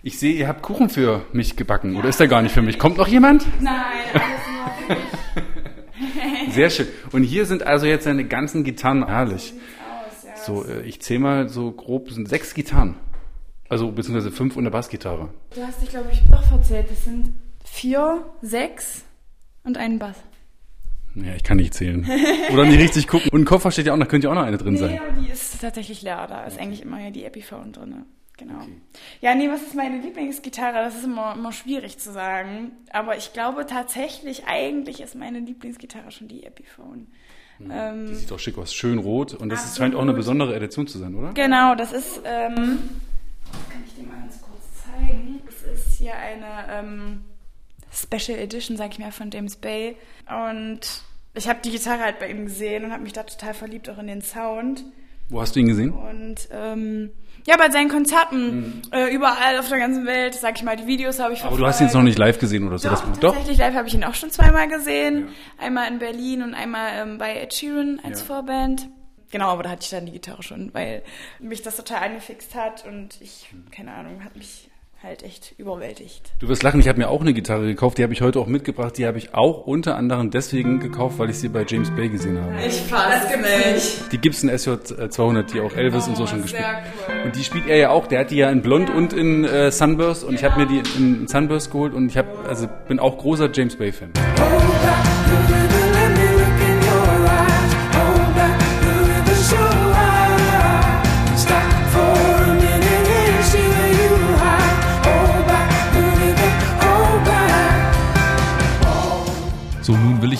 Ich 0.03 0.19
sehe, 0.19 0.35
ihr 0.35 0.49
habt 0.49 0.63
Kuchen 0.63 0.89
für 0.89 1.25
mich 1.33 1.57
gebacken. 1.57 1.97
Oder 1.97 2.09
ist 2.09 2.21
der 2.21 2.29
gar 2.29 2.43
nicht 2.43 2.53
für 2.53 2.63
mich? 2.63 2.79
Kommt 2.79 2.97
noch 2.97 3.09
jemand? 3.09 3.45
Nein, 3.61 3.75
alles 4.13 4.89
nur 4.89 4.97
für 4.97 6.53
Sehr 6.53 6.71
schön. 6.71 6.87
Und 7.13 7.25
hier 7.25 7.47
sind 7.47 7.65
also 7.65 7.87
jetzt 7.87 8.05
seine 8.05 8.25
ganzen 8.25 8.63
Gitarren. 8.63 9.07
Herrlich. 9.07 9.53
aus, 9.53 10.25
ja. 10.25 10.37
So, 10.37 10.65
äh, 10.65 10.83
ich 10.83 11.03
zähle 11.03 11.21
mal 11.21 11.49
so 11.49 11.73
grob, 11.73 12.11
sind 12.11 12.29
sechs 12.29 12.55
Gitarren. 12.55 12.97
Also 13.69 13.91
beziehungsweise 13.91 14.31
fünf 14.31 14.57
und 14.57 14.63
eine 14.63 14.71
Bassgitarre. 14.71 15.29
Du 15.55 15.63
hast 15.63 15.83
dich, 15.83 15.91
glaube 15.91 16.09
ich, 16.13 16.23
doch 16.31 16.45
verzählt. 16.45 16.89
Das 16.91 17.05
sind 17.05 17.35
vier, 17.65 18.25
sechs 18.43 19.03
und 19.65 19.77
ein 19.77 19.99
Bass. 19.99 20.17
Ja, 21.17 21.35
ich 21.35 21.43
kann 21.43 21.57
nicht 21.57 21.73
zählen. 21.75 22.07
Oder 22.53 22.65
nicht 22.67 22.79
richtig 22.79 23.09
gucken. 23.09 23.31
Und 23.33 23.41
ein 23.43 23.45
Koffer 23.47 23.71
steht 23.71 23.87
ja 23.87 23.95
auch 23.95 23.97
noch, 23.97 24.07
könnte 24.09 24.27
ja 24.27 24.31
auch 24.31 24.35
noch 24.37 24.43
eine 24.45 24.59
drin 24.59 24.75
Nee, 24.75 24.81
sein. 24.81 25.01
aber 25.01 25.21
die 25.21 25.31
ist 25.31 25.61
tatsächlich 25.61 26.03
leer. 26.03 26.27
Da 26.29 26.45
ist 26.45 26.59
eigentlich 26.61 26.83
immer 26.83 27.01
ja 27.03 27.11
die 27.11 27.25
Epiphone 27.25 27.73
drin. 27.73 28.05
Genau. 28.39 28.61
Ja, 29.23 29.35
nee, 29.35 29.49
was 29.49 29.63
ist 29.63 29.75
meine 29.75 29.99
Lieblingsgitarre? 29.99 30.75
Das 30.75 30.95
ist 30.95 31.05
immer, 31.05 31.33
immer 31.35 31.53
schwierig 31.53 31.97
zu 31.97 32.13
sagen. 32.13 32.73
Aber 32.91 33.17
ich 33.17 33.33
glaube 33.33 33.65
tatsächlich, 33.65 34.45
eigentlich 34.47 35.01
ist 35.01 35.15
meine 35.15 35.39
Lieblingsgitarre 35.41 36.11
schon 36.11 36.29
die 36.29 36.45
Epiphone. 36.45 37.07
Ähm, 37.71 38.09
Die 38.09 38.15
sieht 38.17 38.31
doch 38.31 38.39
schick 38.39 38.59
aus. 38.59 38.75
Schön 38.75 38.99
rot. 38.99 39.33
Und 39.33 39.49
das 39.49 39.65
ist, 39.65 39.79
scheint 39.79 39.95
auch 39.95 40.03
eine 40.03 40.13
besondere 40.13 40.55
Edition 40.55 40.87
zu 40.87 40.99
sein, 40.99 41.15
oder? 41.15 41.33
Genau, 41.33 41.75
das 41.75 41.93
ist, 41.95 42.21
ähm, 42.27 42.79
kann 43.71 43.83
ich 43.87 43.95
dir 43.95 44.03
mal 44.07 44.21
ganz 44.21 44.39
kurz 44.43 44.85
zeigen. 44.85 45.41
Das 45.47 45.63
ist 45.63 45.97
hier 45.97 46.13
eine 46.15 46.67
ähm, 46.87 47.25
Special 47.97 48.39
Edition, 48.39 48.77
sag 48.77 48.93
ich 48.93 48.99
mal, 48.99 49.13
von 49.13 49.31
James 49.31 49.57
Bay. 49.57 49.97
Und 50.29 50.81
ich 51.35 51.49
habe 51.49 51.61
die 51.65 51.71
Gitarre 51.71 52.01
halt 52.01 52.19
bei 52.19 52.29
ihm 52.31 52.45
gesehen 52.47 52.85
und 52.85 52.93
habe 52.93 53.03
mich 53.03 53.13
da 53.13 53.23
total 53.23 53.55
verliebt, 53.55 53.89
auch 53.89 53.99
in 53.99 54.07
den 54.07 54.23
Sound. 54.23 54.85
Wo 55.29 55.41
hast 55.41 55.57
du 55.57 55.61
ihn 55.61 55.67
gesehen? 55.69 55.91
Und 55.93 56.37
ähm, 56.53 57.11
ja, 57.47 57.57
bei 57.57 57.69
seinen 57.71 57.89
Konzerten 57.89 58.83
äh, 58.93 59.13
überall 59.13 59.59
auf 59.59 59.69
der 59.69 59.79
ganzen 59.79 60.07
Welt, 60.07 60.35
sag 60.35 60.57
ich 60.57 60.63
mal, 60.63 60.77
die 60.77 60.87
Videos 60.87 61.19
habe 61.19 61.33
ich 61.35 61.41
Mhm. 61.43 61.49
Aber 61.49 61.57
du 61.57 61.67
hast 61.67 61.81
ihn 61.81 61.87
jetzt 61.87 61.95
noch 61.95 62.03
nicht 62.03 62.19
live 62.19 62.39
gesehen 62.39 62.67
oder 62.67 62.79
so. 62.79 62.89
Doch, 62.89 63.01
Das, 63.09 63.19
doch? 63.21 63.33
tatsächlich 63.33 63.59
live 63.59 63.75
habe 63.75 63.89
ich 63.89 63.95
ihn 63.95 64.05
auch 64.05 64.15
schon 64.15 64.31
zweimal 64.31 64.69
gesehen. 64.69 65.29
Einmal 65.59 65.89
in 65.91 65.99
Berlin 65.99 66.43
und 66.43 66.55
einmal 66.55 66.91
ähm, 66.95 67.19
bei 67.19 67.35
Ed 67.41 67.55
Sheeran 67.55 68.01
als 68.05 68.21
Ja. 68.21 68.27
Vorband. 68.27 68.89
Genau, 69.33 69.49
aber 69.49 69.65
da 69.65 69.71
hatte 69.71 69.83
ich 69.83 69.91
dann 69.91 70.07
die 70.07 70.13
Gitarre 70.13 70.45
schon, 70.45 70.73
weil 70.73 71.03
mich 71.41 71.61
das 71.61 71.75
total 71.77 72.05
angefixt 72.05 72.55
hat 72.55 72.85
und 72.87 73.21
ich, 73.21 73.49
keine 73.73 73.93
Ahnung, 73.93 74.23
hat 74.23 74.37
mich 74.37 74.71
halt 75.07 75.23
echt 75.23 75.55
überwältigt. 75.57 76.33
Du 76.41 76.49
wirst 76.49 76.63
lachen, 76.63 76.81
ich 76.81 76.89
habe 76.89 76.99
mir 76.99 77.09
auch 77.09 77.21
eine 77.21 77.33
Gitarre 77.33 77.67
gekauft, 77.67 77.99
die 77.99 78.03
habe 78.03 78.13
ich 78.13 78.21
heute 78.21 78.41
auch 78.41 78.47
mitgebracht. 78.47 78.99
Die 78.99 79.07
habe 79.07 79.19
ich 79.19 79.35
auch 79.35 79.67
unter 79.67 79.97
anderem 79.97 80.31
deswegen 80.31 80.81
gekauft, 80.81 81.19
weil 81.19 81.31
ich 81.31 81.39
sie 81.39 81.49
bei 81.49 81.65
James 81.67 81.91
Bay 81.91 82.09
gesehen 82.09 82.41
habe. 82.41 82.55
Ich 82.67 82.81
fasse 82.83 83.37
nicht. 83.39 84.13
Die 84.13 84.19
Gibson 84.19 84.51
SJ 84.51 84.71
200, 85.09 85.53
die 85.53 85.61
auch 85.61 85.75
Elvis 85.75 86.07
oh, 86.07 86.11
und 86.11 86.17
so 86.17 86.27
schon 86.27 86.43
gespielt. 86.43 86.65
Cool. 87.09 87.23
Und 87.25 87.37
die 87.37 87.45
spielt 87.45 87.69
er 87.69 87.77
ja 87.77 87.91
auch. 87.91 88.07
Der 88.09 88.21
hat 88.21 88.31
die 88.31 88.37
ja 88.37 88.51
in 88.51 88.63
Blond 88.63 88.91
und 88.91 89.13
in 89.13 89.45
äh, 89.45 89.71
Sunburst 89.71 90.25
und 90.25 90.35
ich 90.35 90.45
habe 90.45 90.59
mir 90.59 90.67
die 90.67 90.83
in 90.99 91.29
Sunburst 91.29 91.71
geholt 91.71 91.95
und 91.95 92.09
ich 92.09 92.19
habe 92.19 92.29
also 92.49 92.69
bin 92.89 92.99
auch 92.99 93.17
großer 93.17 93.49
James 93.53 93.77
Bay 93.77 93.93
Fan. 93.93 94.11
Oh, 94.41 95.16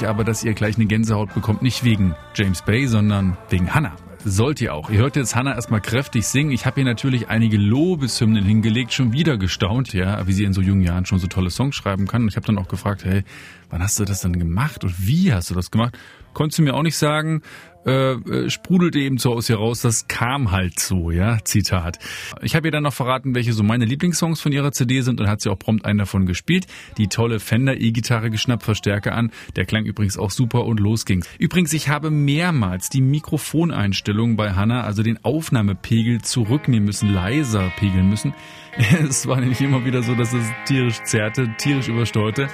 aber, 0.07 0.25
dass 0.25 0.45
ihr 0.45 0.55
gleich 0.55 0.77
eine 0.77 0.87
Gänsehaut 0.87 1.35
bekommt, 1.35 1.63
nicht 1.63 1.85
wegen 1.85 2.15
James 2.35 2.63
Bay, 2.63 2.87
sondern 2.87 3.37
wegen 3.51 3.75
Hannah. 3.75 3.97
Sollt 4.25 4.61
ihr 4.61 4.75
auch. 4.75 4.91
Ihr 4.91 4.99
hört 4.99 5.15
jetzt 5.15 5.37
Hannah 5.37 5.55
erstmal 5.55 5.81
kräftig 5.81 6.27
singen. 6.27 6.51
Ich 6.51 6.67
habe 6.67 6.81
ihr 6.81 6.85
natürlich 6.85 7.29
einige 7.29 7.57
Lobeshymnen 7.59 8.45
hingelegt, 8.45 8.93
schon 8.93 9.13
wieder 9.13 9.37
gestaunt, 9.37 9.93
ja, 9.93 10.27
wie 10.27 10.33
sie 10.33 10.43
in 10.43 10.53
so 10.53 10.61
jungen 10.61 10.83
Jahren 10.83 11.07
schon 11.07 11.21
so 11.21 11.29
tolle 11.29 11.51
Songs 11.51 11.77
schreiben 11.77 12.09
kann. 12.09 12.23
Und 12.23 12.29
ich 12.29 12.37
habe 12.37 12.45
dann 12.45 12.59
auch 12.59 12.67
gefragt, 12.67 13.05
hey, 13.05 13.23
wann 13.71 13.83
hast 13.83 14.01
du 14.01 14.05
das 14.05 14.23
denn 14.23 14.37
gemacht 14.37 14.83
und 14.83 15.07
wie 15.07 15.33
hast 15.33 15.51
du 15.51 15.55
das 15.55 15.71
gemacht? 15.71 15.97
Konntest 16.33 16.59
du 16.59 16.63
mir 16.63 16.75
auch 16.75 16.83
nicht 16.83 16.97
sagen, 16.97 17.43
äh, 17.87 18.13
äh, 18.15 18.51
sprudelte 18.51 18.99
eben 18.99 19.19
so 19.19 19.33
aus 19.33 19.49
ihr 19.49 19.57
raus, 19.57 19.81
das 19.81 20.09
kam 20.09 20.51
halt 20.51 20.81
so, 20.81 21.11
ja, 21.11 21.39
Zitat. 21.45 21.99
Ich 22.43 22.57
habe 22.57 22.69
ihr 22.69 22.73
dann 22.73 22.83
noch 22.83 22.93
verraten, 22.93 23.35
welche 23.35 23.53
so 23.53 23.63
meine 23.63 23.85
Lieblingssongs 23.85 24.41
von 24.41 24.53
ihrer 24.53 24.73
CD 24.73 25.01
sind 25.03 25.21
und 25.21 25.29
hat 25.29 25.41
sie 25.41 25.51
auch 25.51 25.59
prompt 25.59 25.85
einen 25.85 26.01
davon 26.01 26.27
gespielt. 26.27 26.67
Die 26.99 27.07
tolle 27.07 27.41
Fender 27.41 27.81
E-Gitarre 27.81 28.31
geschnappt, 28.31 28.65
Verstärker 28.65 29.15
an. 29.15 29.31
Der 29.55 29.65
klang 29.65 29.85
übrigens 29.85 30.19
auch 30.19 30.31
super 30.31 30.65
und 30.65 30.81
los 30.81 31.05
ging's. 31.05 31.29
Übrigens, 31.39 31.73
ich 31.73 31.89
habe 31.89 32.11
mehrmals 32.11 32.89
die 32.89 33.03
Mikrofoneinstellung 33.03 34.37
bei 34.37 34.55
Hannah, 34.55 34.83
also 34.83 35.03
den 35.03 35.25
Aufnahmepegel 35.25 36.23
zurücknehmen 36.23 36.87
müssen, 36.87 37.13
leiser 37.13 37.71
pegeln 37.79 38.09
müssen. 38.09 38.35
Es 39.09 39.27
war 39.27 39.41
nämlich 39.41 39.61
immer 39.63 39.87
wieder 39.87 40.03
so, 40.03 40.15
dass 40.15 40.35
es 40.35 40.47
tierisch 40.67 41.03
zerrte, 41.03 41.49
tierisch 41.57 41.89
übersteuerte. 41.89 42.49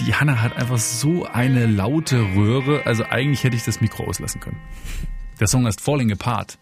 Die 0.00 0.14
Hanna 0.14 0.40
hat 0.40 0.56
einfach 0.56 0.78
so 0.78 1.26
eine 1.26 1.66
laute 1.66 2.16
Röhre, 2.34 2.86
also 2.86 3.04
eigentlich 3.04 3.44
hätte 3.44 3.56
ich 3.56 3.64
das 3.64 3.82
Mikro 3.82 4.04
auslassen 4.04 4.40
können. 4.40 4.58
Der 5.38 5.46
Song 5.46 5.66
ist 5.66 5.82
Falling 5.82 6.10
Apart. 6.10 6.58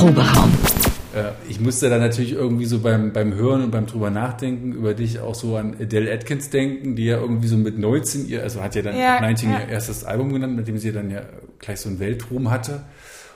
Proberaum. 0.00 0.50
Äh, 1.14 1.32
ich 1.48 1.60
musste 1.60 1.90
dann 1.90 2.00
natürlich 2.00 2.32
irgendwie 2.32 2.64
so 2.64 2.78
beim, 2.80 3.12
beim 3.12 3.34
Hören 3.34 3.62
und 3.62 3.70
beim 3.70 3.86
drüber 3.86 4.10
nachdenken 4.10 4.72
über 4.72 4.94
dich 4.94 5.20
auch 5.20 5.34
so 5.34 5.56
an 5.56 5.76
Adele 5.80 6.12
Atkins 6.12 6.50
denken, 6.50 6.96
die 6.96 7.04
ja 7.04 7.18
irgendwie 7.18 7.48
so 7.48 7.56
mit 7.56 7.78
19 7.78 8.28
ihr, 8.28 8.42
also 8.42 8.62
hat 8.62 8.74
ja 8.74 8.82
dann 8.82 8.96
ja, 8.96 9.20
19 9.20 9.50
ja. 9.50 9.60
ihr 9.60 9.68
erstes 9.68 10.04
Album 10.04 10.32
genannt, 10.32 10.56
mit 10.56 10.68
dem 10.68 10.78
sie 10.78 10.92
dann 10.92 11.10
ja 11.10 11.22
gleich 11.58 11.80
so 11.80 11.88
einen 11.88 11.98
Weltruhm 11.98 12.50
hatte. 12.50 12.82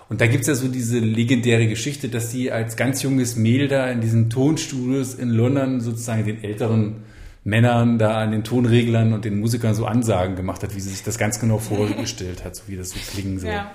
Und 0.08 0.20
da 0.20 0.26
gibt's 0.26 0.46
ja 0.46 0.54
so 0.54 0.68
diese 0.68 0.98
legendäre 0.98 1.66
Geschichte, 1.66 2.08
dass 2.08 2.30
sie 2.30 2.52
als 2.52 2.76
ganz 2.76 3.02
junges 3.02 3.36
Mädel 3.36 3.68
da 3.68 3.88
in 3.88 4.00
diesen 4.00 4.30
Tonstudios 4.30 5.14
in 5.14 5.30
London 5.30 5.80
sozusagen 5.80 6.24
den 6.24 6.42
älteren 6.44 6.96
Männern 7.42 7.98
da 7.98 8.22
an 8.22 8.30
den 8.30 8.44
Tonreglern 8.44 9.12
und 9.12 9.24
den 9.24 9.40
Musikern 9.40 9.74
so 9.74 9.84
Ansagen 9.86 10.36
gemacht 10.36 10.62
hat, 10.62 10.74
wie 10.74 10.80
sie 10.80 10.90
sich 10.90 11.02
das 11.02 11.18
ganz 11.18 11.40
genau 11.40 11.58
vorgestellt 11.58 12.44
hat, 12.44 12.56
so 12.56 12.64
wie 12.68 12.76
das 12.76 12.90
so 12.90 12.98
klingen 13.10 13.38
soll. 13.38 13.50
Ja. 13.50 13.70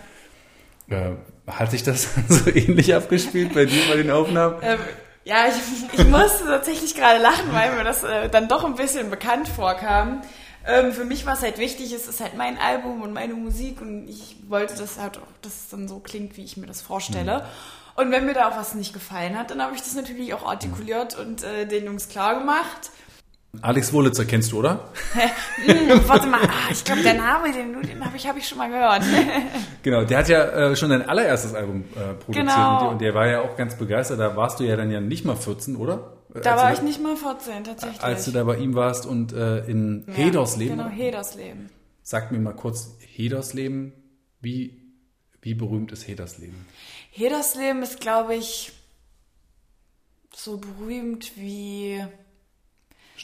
Äh, 0.89 1.12
hat 1.51 1.72
sich 1.72 1.84
das 1.84 2.10
so 2.29 2.50
ähnlich 2.50 2.94
abgespielt 2.94 3.53
bei 3.53 3.65
dir 3.65 3.82
bei 3.89 3.98
den 3.98 4.12
Aufnahmen? 4.12 4.58
Ähm, 4.62 4.79
ja, 5.24 5.46
ich, 5.48 6.00
ich 6.00 6.08
musste 6.08 6.46
tatsächlich 6.46 6.96
gerade 6.96 7.22
lachen, 7.22 7.53
weil 7.53 7.75
mir 7.75 7.84
das 7.84 8.03
äh, 8.03 8.29
dann 8.29 8.48
doch 8.48 8.63
ein 8.63 8.75
bisschen 8.75 9.10
bekannt 9.10 9.48
vorkam. 9.48 10.22
Ähm, 10.65 10.91
für 10.91 11.06
mich 11.06 11.25
war 11.25 11.34
es 11.34 11.41
halt 11.41 11.58
wichtig, 11.58 11.94
es 11.94 12.08
ist 12.08 12.20
halt 12.20 12.36
mein 12.36 12.58
Album 12.58 13.01
und 13.01 13.13
meine 13.13 13.34
Musik 13.34 13.82
und 13.82 14.08
ich 14.08 14.38
wollte 14.48 14.75
das 14.75 15.00
halt 15.00 15.18
auch, 15.18 15.27
dass 15.41 15.53
es 15.56 15.70
dann 15.70 15.88
so 15.88 16.00
klingt, 16.00 16.38
wie 16.38 16.44
ich 16.44 16.58
mir 16.58 16.68
das 16.68 16.82
vorstelle. 16.82 17.39
Mhm. 17.39 17.44
Und 17.96 18.12
wenn 18.12 18.25
mir 18.25 18.34
da 18.34 18.50
auch 18.50 18.58
was 18.58 18.75
nicht 18.75 18.94
gefallen 18.94 19.38
hat, 19.38 19.51
dann 19.51 19.62
habe 19.62 19.75
ich 19.75 19.82
das 19.82 19.94
natürlich 19.94 20.34
auch 20.34 20.46
artikuliert 20.46 21.18
und 21.18 21.44
äh, 21.44 21.65
den 21.65 21.86
Jungs 21.86 22.08
klar 22.08 22.39
gemacht. 22.39 22.91
Alex 23.62 23.91
Wolitzer 23.94 24.25
kennst 24.25 24.51
du, 24.51 24.60
oder? 24.60 24.89
hm, 25.65 26.08
warte 26.08 26.27
mal, 26.27 26.39
ah, 26.44 26.72
ich 26.72 26.84
glaube, 26.84 27.01
der 27.01 27.15
Name, 27.15 27.51
den, 27.51 27.82
den 27.82 28.06
habe 28.06 28.15
ich, 28.15 28.27
hab 28.27 28.38
ich 28.38 28.48
schon 28.48 28.60
mal 28.60 28.70
gehört. 28.70 29.03
genau, 29.84 30.06
der 30.06 30.20
hat 30.20 30.29
ja 30.29 30.44
äh, 30.72 30.75
schon 30.75 30.91
dein 30.91 31.08
allererstes 31.10 31.56
Album 31.56 31.84
äh, 31.96 32.13
produziert 32.13 32.46
Genau. 32.48 32.91
und 32.91 33.01
der 33.01 33.13
war 33.15 33.27
ja 33.27 33.41
auch 33.41 33.58
ganz 33.58 33.75
begeistert. 33.75 34.20
Da 34.20 34.36
warst 34.36 34.60
du 34.60 34.65
ja 34.65 34.75
dann 34.75 34.91
ja 34.91 35.01
nicht 35.01 35.25
mal 35.25 35.36
14, 35.36 35.75
oder? 35.77 36.13
Da 36.44 36.51
als 36.53 36.62
war 36.62 36.74
ich 36.74 36.82
nicht 36.84 37.01
mal 37.01 37.15
14, 37.18 37.63
tatsächlich. 37.63 38.03
Als 38.03 38.25
du 38.25 38.32
da 38.32 38.44
bei 38.44 38.58
ihm 38.58 38.75
warst 38.75 39.08
und 39.08 39.34
äh, 39.34 39.65
in 39.65 40.03
Ja, 40.08 40.13
Hedersleben. 40.13 40.77
Genau, 40.77 40.89
Hedersleben. 40.89 41.70
Sag 42.03 42.32
mir 42.32 42.39
mal 42.39 42.53
kurz, 42.53 42.98
Hedersleben, 43.00 43.94
wie, 44.41 44.79
wie 45.41 45.56
berühmt 45.56 45.91
ist 45.91 46.08
Hedersleben? 46.08 46.65
Hedersleben 47.10 47.82
ist, 47.82 48.00
glaube 48.00 48.36
ich, 48.36 48.72
so 50.36 50.58
berühmt 50.58 51.32
wie. 51.36 52.03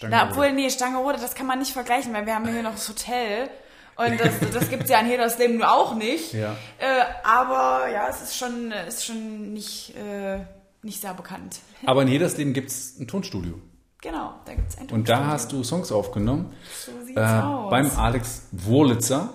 Na, 0.09 0.29
obwohl, 0.29 0.51
nee, 0.53 0.69
Stangerode, 0.69 1.17
das 1.19 1.35
kann 1.35 1.45
man 1.47 1.59
nicht 1.59 1.71
vergleichen, 1.73 2.13
weil 2.13 2.25
wir 2.25 2.35
haben 2.35 2.47
hier 2.47 2.63
noch 2.63 2.71
das 2.73 2.87
Hotel. 2.89 3.49
Und 3.97 4.19
das, 4.19 4.33
das 4.53 4.69
gibt 4.69 4.83
es 4.83 4.89
ja 4.89 4.99
in 4.99 5.05
Hedersleben 5.05 5.57
nur 5.57 5.71
auch 5.71 5.95
nicht. 5.95 6.33
Ja. 6.33 6.51
Äh, 6.79 6.85
aber 7.23 7.89
ja, 7.89 8.09
es 8.09 8.21
ist 8.21 8.35
schon, 8.37 8.71
ist 8.87 9.05
schon 9.05 9.53
nicht, 9.53 9.95
äh, 9.95 10.39
nicht 10.81 10.99
sehr 10.99 11.13
bekannt. 11.13 11.59
Aber 11.85 12.01
in 12.01 12.09
Hedersleben 12.09 12.51
gibt 12.53 12.69
es 12.71 12.99
ein 12.99 13.07
Tonstudio. 13.07 13.53
Genau, 14.01 14.33
da 14.45 14.53
gibt 14.53 14.69
es 14.69 14.77
ein 14.77 14.89
Und 14.89 15.07
da 15.07 15.13
Tonstudio. 15.15 15.31
hast 15.33 15.51
du 15.53 15.63
Songs 15.63 15.91
aufgenommen. 15.93 16.53
So 16.85 16.91
sieht's 17.05 17.17
Äh, 17.17 17.23
aus. 17.23 17.69
beim 17.71 17.89
Alex 17.97 18.47
Wurlitzer. 18.51 19.29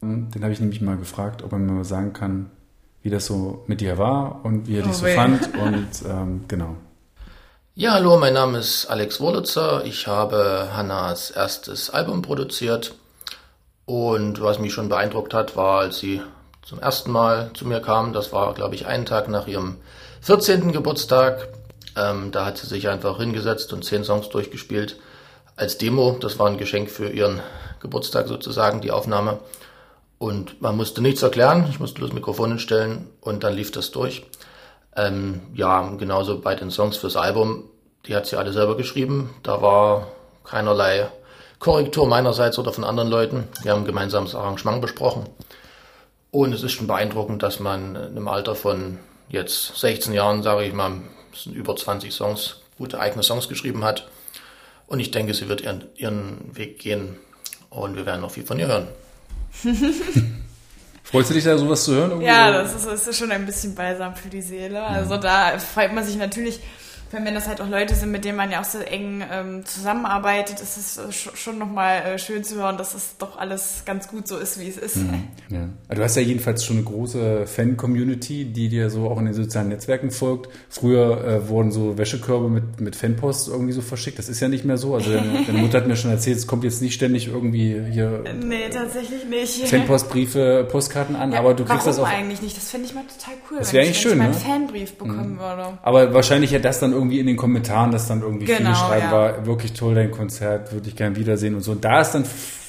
Den 0.00 0.30
habe 0.42 0.52
ich 0.52 0.60
nämlich 0.60 0.80
mal 0.80 0.96
gefragt, 0.96 1.42
ob 1.42 1.52
er 1.52 1.58
mir 1.58 1.72
mal 1.72 1.84
sagen 1.84 2.12
kann, 2.14 2.50
wie 3.02 3.10
das 3.10 3.26
so 3.26 3.62
mit 3.66 3.80
dir 3.82 3.98
war 3.98 4.44
und 4.44 4.66
wie 4.68 4.76
er 4.78 4.82
dich 4.84 4.92
Oh 4.92 4.94
so 4.94 5.04
weh. 5.06 5.14
fand. 5.14 5.54
Und 5.58 5.88
ähm, 6.08 6.44
genau. 6.48 6.76
Ja, 7.80 7.92
hallo, 7.92 8.16
mein 8.16 8.34
Name 8.34 8.58
ist 8.58 8.86
Alex 8.86 9.20
Wurlitzer. 9.20 9.84
Ich 9.84 10.08
habe 10.08 10.70
Hannas 10.74 11.30
erstes 11.30 11.90
Album 11.90 12.22
produziert. 12.22 12.92
Und 13.86 14.42
was 14.42 14.58
mich 14.58 14.72
schon 14.72 14.88
beeindruckt 14.88 15.32
hat, 15.32 15.54
war, 15.54 15.82
als 15.82 16.00
sie 16.00 16.20
zum 16.66 16.80
ersten 16.80 17.12
Mal 17.12 17.52
zu 17.54 17.68
mir 17.68 17.78
kam, 17.78 18.12
das 18.12 18.32
war, 18.32 18.52
glaube 18.54 18.74
ich, 18.74 18.86
einen 18.86 19.06
Tag 19.06 19.28
nach 19.28 19.46
ihrem 19.46 19.76
14. 20.22 20.72
Geburtstag. 20.72 21.50
Ähm, 21.96 22.32
da 22.32 22.46
hat 22.46 22.58
sie 22.58 22.66
sich 22.66 22.88
einfach 22.88 23.18
hingesetzt 23.18 23.72
und 23.72 23.84
zehn 23.84 24.02
Songs 24.02 24.28
durchgespielt 24.28 24.96
als 25.54 25.78
Demo. 25.78 26.16
Das 26.20 26.36
war 26.40 26.48
ein 26.48 26.58
Geschenk 26.58 26.90
für 26.90 27.08
ihren 27.08 27.40
Geburtstag 27.78 28.26
sozusagen, 28.26 28.80
die 28.80 28.90
Aufnahme. 28.90 29.38
Und 30.18 30.60
man 30.60 30.76
musste 30.76 31.00
nichts 31.00 31.22
erklären, 31.22 31.68
ich 31.70 31.78
musste 31.78 32.00
bloß 32.00 32.12
Mikrofon 32.12 32.48
hinstellen 32.48 33.06
und 33.20 33.44
dann 33.44 33.54
lief 33.54 33.70
das 33.70 33.92
durch. 33.92 34.26
Ähm, 34.98 35.42
ja, 35.54 35.88
genauso 35.96 36.40
bei 36.40 36.56
den 36.56 36.72
Songs 36.72 36.96
fürs 36.96 37.14
Album, 37.14 37.64
die 38.06 38.16
hat 38.16 38.26
sie 38.26 38.36
alle 38.36 38.52
selber 38.52 38.76
geschrieben. 38.76 39.30
Da 39.44 39.62
war 39.62 40.08
keinerlei 40.42 41.08
Korrektur 41.60 42.08
meinerseits 42.08 42.58
oder 42.58 42.72
von 42.72 42.82
anderen 42.82 43.08
Leuten. 43.08 43.44
Wir 43.62 43.72
haben 43.72 43.82
ein 43.82 43.86
gemeinsames 43.86 44.34
Arrangement 44.34 44.82
besprochen. 44.82 45.28
Und 46.32 46.52
es 46.52 46.64
ist 46.64 46.72
schon 46.72 46.88
beeindruckend, 46.88 47.42
dass 47.44 47.60
man 47.60 47.94
im 48.16 48.26
Alter 48.26 48.56
von 48.56 48.98
jetzt 49.28 49.78
16 49.78 50.12
Jahren, 50.12 50.42
sage 50.42 50.64
ich 50.64 50.72
mal, 50.72 50.92
sind 51.32 51.54
über 51.54 51.76
20 51.76 52.12
Songs, 52.12 52.56
gute 52.76 52.98
eigene 52.98 53.22
Songs 53.22 53.48
geschrieben 53.48 53.84
hat. 53.84 54.08
Und 54.88 54.98
ich 54.98 55.12
denke, 55.12 55.32
sie 55.32 55.48
wird 55.48 55.60
ihren, 55.60 55.84
ihren 55.94 56.56
Weg 56.56 56.80
gehen 56.80 57.16
und 57.70 57.94
wir 57.94 58.04
werden 58.04 58.22
noch 58.22 58.32
viel 58.32 58.44
von 58.44 58.58
ihr 58.58 58.66
hören. 58.66 58.88
Freust 61.10 61.30
du 61.30 61.34
dich 61.34 61.44
da 61.44 61.56
sowas 61.56 61.84
zu 61.84 61.94
hören? 61.94 62.10
irgendwie? 62.10 62.26
Ja, 62.26 62.50
das 62.50 62.74
ist, 62.74 62.86
das 62.86 63.06
ist 63.06 63.18
schon 63.18 63.32
ein 63.32 63.46
bisschen 63.46 63.74
balsam 63.74 64.14
für 64.14 64.28
die 64.28 64.42
Seele. 64.42 64.82
Also 64.82 65.16
da 65.16 65.58
freut 65.58 65.94
man 65.94 66.04
sich 66.04 66.16
natürlich, 66.16 66.60
wenn 67.10 67.24
wenn 67.24 67.34
das 67.34 67.48
halt 67.48 67.60
auch 67.60 67.68
Leute 67.68 67.94
sind, 67.94 68.10
mit 68.12 68.24
denen 68.24 68.36
man 68.36 68.50
ja 68.50 68.60
auch 68.60 68.64
so 68.64 68.78
eng 68.78 69.22
ähm, 69.30 69.64
zusammenarbeitet, 69.64 70.60
ist 70.60 70.76
es 70.76 70.96
äh, 70.98 71.02
sch- 71.08 71.36
schon 71.36 71.58
nochmal 71.58 72.02
äh, 72.02 72.18
schön 72.18 72.44
zu 72.44 72.56
hören, 72.56 72.76
dass 72.78 72.94
es 72.94 73.16
doch 73.18 73.38
alles 73.38 73.82
ganz 73.86 74.08
gut 74.08 74.28
so 74.28 74.36
ist, 74.36 74.60
wie 74.60 74.68
es 74.68 74.76
ist. 74.76 74.96
Ja. 75.50 75.68
Also 75.88 76.00
Du 76.00 76.04
hast 76.04 76.16
ja 76.16 76.22
jedenfalls 76.22 76.64
schon 76.64 76.76
eine 76.76 76.84
große 76.84 77.46
Fan-Community, 77.46 78.46
die 78.46 78.68
dir 78.68 78.90
so 78.90 79.08
auch 79.10 79.18
in 79.18 79.26
den 79.26 79.34
sozialen 79.34 79.68
Netzwerken 79.68 80.10
folgt. 80.10 80.48
Früher 80.68 81.24
äh, 81.24 81.48
wurden 81.48 81.70
so 81.72 81.96
Wäschekörbe 81.98 82.48
mit, 82.48 82.80
mit 82.80 82.96
Fanpost 82.96 83.48
irgendwie 83.48 83.72
so 83.72 83.80
verschickt. 83.80 84.18
Das 84.18 84.28
ist 84.28 84.40
ja 84.40 84.48
nicht 84.48 84.64
mehr 84.64 84.76
so. 84.78 84.94
Also 84.94 85.12
deine, 85.12 85.44
deine 85.46 85.58
Mutter 85.58 85.78
hat 85.78 85.86
mir 85.86 85.96
schon 85.96 86.10
erzählt, 86.10 86.38
es 86.38 86.46
kommt 86.46 86.64
jetzt 86.64 86.82
nicht 86.82 86.94
ständig 86.94 87.28
irgendwie 87.28 87.80
hier 87.90 88.24
Nee, 88.42 88.68
tatsächlich 88.72 89.24
nicht. 89.24 89.66
Fanpostbriefe, 89.68 90.66
Postkarten 90.70 91.16
an, 91.16 91.32
Ja, 91.32 91.38
aber 91.40 91.54
du 91.54 91.64
kriegst 91.64 91.86
das 91.86 91.98
auch. 91.98 92.06
eigentlich 92.08 92.42
nicht? 92.42 92.56
Das 92.56 92.70
finde 92.70 92.86
ich 92.86 92.94
mal 92.94 93.02
total 93.04 93.34
cool, 93.50 93.58
Das 93.58 93.68
wenn 93.72 93.74
wär 93.74 93.82
ich, 93.82 93.88
eigentlich 93.88 94.04
wenn 94.04 94.10
schön, 94.10 94.12
ich 94.12 94.18
mal 94.18 94.30
ne? 94.30 94.34
einen 94.54 94.68
Fanbrief 94.68 94.92
bekommen 94.94 95.38
würde. 95.38 95.78
Aber 95.82 96.14
wahrscheinlich 96.14 96.50
ja 96.50 96.58
das 96.58 96.80
dann 96.80 96.92
irgendwie 96.98 97.20
in 97.20 97.26
den 97.26 97.36
Kommentaren, 97.36 97.90
dass 97.90 98.06
dann 98.08 98.20
irgendwie 98.22 98.46
viele 98.46 98.58
Genau, 98.58 98.74
schreiben, 98.74 99.06
ja. 99.06 99.12
war 99.12 99.46
wirklich 99.46 99.72
toll 99.72 99.94
dein 99.94 100.10
Konzert, 100.10 100.72
würde 100.72 100.88
ich 100.88 100.96
gern 100.96 101.16
wiedersehen 101.16 101.54
und 101.54 101.62
so. 101.62 101.72
Und 101.72 101.84
da 101.84 102.00
ist 102.00 102.12
dann 102.12 102.24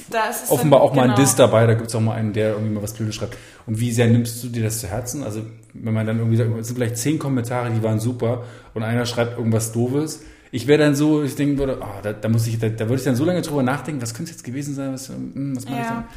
Da 0.10 0.30
ist 0.30 0.50
offenbar 0.50 0.80
dann, 0.80 0.90
auch 0.90 0.96
mal 0.96 1.02
ein 1.04 1.08
genau. 1.10 1.20
Diss 1.22 1.36
dabei, 1.36 1.68
da 1.68 1.74
gibt 1.76 1.90
es 1.90 1.96
auch 1.96 2.00
mal 2.02 2.14
einen, 2.16 2.34
der 2.34 2.52
irgendwie 2.54 2.74
mal 2.74 2.82
was 2.84 2.94
Blödes 2.94 3.16
schreibt. 3.16 3.38
Und 3.68 3.80
wie 3.80 3.92
sehr 3.92 4.08
nimmst 4.08 4.44
du 4.44 4.48
dir 4.48 4.64
das 4.64 4.80
zu 4.80 4.88
Herzen? 4.88 5.24
Also 5.24 5.42
wenn 5.74 5.94
man 5.94 6.08
dann 6.08 6.18
irgendwie 6.18 6.38
sagt, 6.38 6.50
es 6.58 6.68
sind 6.68 6.76
vielleicht 6.78 6.98
zehn 6.98 7.20
Kommentare, 7.20 7.70
die 7.72 7.84
waren 7.84 8.00
super 8.00 8.44
und 8.74 8.84
einer 8.84 9.06
schreibt 9.06 9.38
irgendwas 9.38 9.72
Doofes. 9.72 10.24
Ich 10.52 10.66
wäre 10.66 10.80
dann 10.82 10.96
so, 10.96 11.22
ich 11.22 11.36
denke, 11.36 11.60
würde, 11.60 11.78
oh, 11.82 12.02
da, 12.02 12.12
da 12.14 12.28
muss 12.28 12.48
ich, 12.48 12.58
da, 12.58 12.70
da 12.70 12.86
würde 12.86 12.96
ich 12.96 13.04
dann 13.04 13.16
so 13.16 13.24
lange 13.24 13.42
drüber 13.44 13.62
nachdenken, 13.62 14.02
was 14.02 14.16
könnte 14.16 14.32
es 14.32 14.38
jetzt 14.38 14.44
gewesen 14.44 14.74
sein, 14.74 14.94
was, 14.94 15.10
hm, 15.10 15.56
was 15.56 15.66
mache 15.66 15.82
ich 15.82 15.88
dann? 15.88 15.98
Ja. 15.98 16.08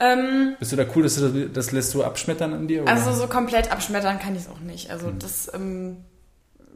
Ähm, 0.00 0.54
Bist 0.58 0.72
du 0.72 0.76
da 0.76 0.84
cool, 0.96 1.02
dass 1.02 1.16
du 1.16 1.28
das, 1.28 1.52
das 1.52 1.72
lässt 1.72 1.90
so 1.90 2.02
abschmettern 2.02 2.52
an 2.54 2.66
dir? 2.66 2.82
Oder? 2.82 2.92
Also 2.92 3.12
so 3.12 3.26
komplett 3.26 3.70
abschmettern 3.70 4.18
kann 4.18 4.34
ich 4.34 4.42
es 4.42 4.48
auch 4.48 4.60
nicht. 4.60 4.90
Also 4.90 5.08
Hm. 5.08 5.18
das 5.18 5.50
ähm, 5.54 5.98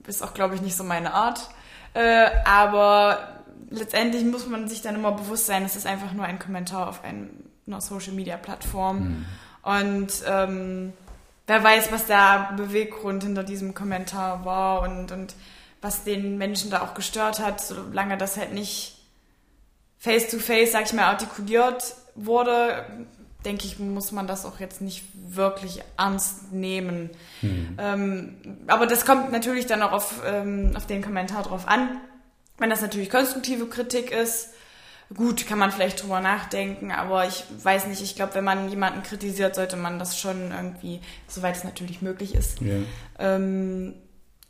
ist 0.08 0.22
auch, 0.22 0.34
glaube 0.34 0.54
ich, 0.54 0.62
nicht 0.62 0.76
so 0.76 0.84
meine 0.84 1.14
Art. 1.14 1.48
Äh, 1.94 2.30
aber 2.44 3.42
letztendlich 3.70 4.24
muss 4.24 4.46
man 4.46 4.68
sich 4.68 4.82
dann 4.82 4.94
immer 4.94 5.12
bewusst 5.12 5.46
sein, 5.46 5.64
es 5.64 5.76
ist 5.76 5.86
einfach 5.86 6.12
nur 6.12 6.24
ein 6.24 6.38
Kommentar 6.38 6.88
auf 6.88 7.04
ein, 7.04 7.30
einer 7.66 7.80
Social-Media-Plattform. 7.80 8.98
Hm. 8.98 9.26
Und 9.62 10.12
ähm, 10.26 10.92
wer 11.46 11.62
weiß, 11.62 11.92
was 11.92 12.06
der 12.06 12.52
Beweggrund 12.56 13.24
hinter 13.24 13.44
diesem 13.44 13.74
Kommentar 13.74 14.44
war 14.44 14.82
und, 14.82 15.12
und 15.12 15.34
was 15.80 16.04
den 16.04 16.38
Menschen 16.38 16.70
da 16.70 16.82
auch 16.82 16.94
gestört 16.94 17.40
hat, 17.40 17.60
solange 17.60 18.16
das 18.16 18.36
halt 18.36 18.52
nicht 18.52 18.98
face-to-face, 19.98 20.72
sag 20.72 20.86
ich 20.86 20.92
mal, 20.92 21.04
artikuliert 21.04 21.94
wurde, 22.14 22.86
denke 23.44 23.66
ich, 23.66 23.78
muss 23.78 24.12
man 24.12 24.26
das 24.26 24.44
auch 24.44 24.58
jetzt 24.60 24.80
nicht 24.80 25.04
wirklich 25.14 25.82
ernst 25.96 26.52
nehmen. 26.52 27.10
Ähm, 27.78 28.34
aber 28.66 28.86
das 28.86 29.06
kommt 29.06 29.30
natürlich 29.30 29.66
dann 29.66 29.82
auch 29.82 29.92
auf, 29.92 30.22
ähm, 30.26 30.72
auf 30.76 30.86
den 30.86 31.02
Kommentar 31.02 31.44
drauf 31.44 31.68
an. 31.68 32.00
Wenn 32.58 32.70
das 32.70 32.82
natürlich 32.82 33.10
konstruktive 33.10 33.66
Kritik 33.66 34.10
ist, 34.10 34.48
gut, 35.14 35.46
kann 35.46 35.58
man 35.58 35.70
vielleicht 35.70 36.02
drüber 36.02 36.20
nachdenken, 36.20 36.90
aber 36.90 37.26
ich 37.26 37.44
weiß 37.62 37.86
nicht, 37.86 38.02
ich 38.02 38.16
glaube, 38.16 38.34
wenn 38.34 38.44
man 38.44 38.68
jemanden 38.68 39.02
kritisiert, 39.02 39.54
sollte 39.54 39.76
man 39.76 39.98
das 39.98 40.18
schon 40.18 40.50
irgendwie, 40.50 41.00
soweit 41.28 41.56
es 41.56 41.64
natürlich 41.64 42.02
möglich 42.02 42.34
ist, 42.34 42.60
ja. 42.60 42.74
ähm, 43.18 43.94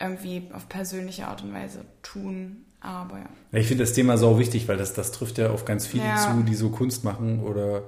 irgendwie 0.00 0.48
auf 0.54 0.68
persönliche 0.68 1.26
Art 1.28 1.42
und 1.42 1.52
Weise 1.52 1.84
tun. 2.02 2.64
Aber 2.80 3.18
ja. 3.18 3.26
Ich 3.52 3.66
finde 3.66 3.84
das 3.84 3.92
Thema 3.92 4.16
sau 4.16 4.38
wichtig, 4.38 4.68
weil 4.68 4.76
das, 4.76 4.94
das 4.94 5.12
trifft 5.12 5.36
ja 5.38 5.50
auf 5.50 5.64
ganz 5.64 5.86
viele 5.86 6.04
Ja. 6.04 6.16
zu, 6.16 6.42
die 6.44 6.54
so 6.54 6.70
Kunst 6.70 7.04
machen 7.04 7.42
oder 7.42 7.82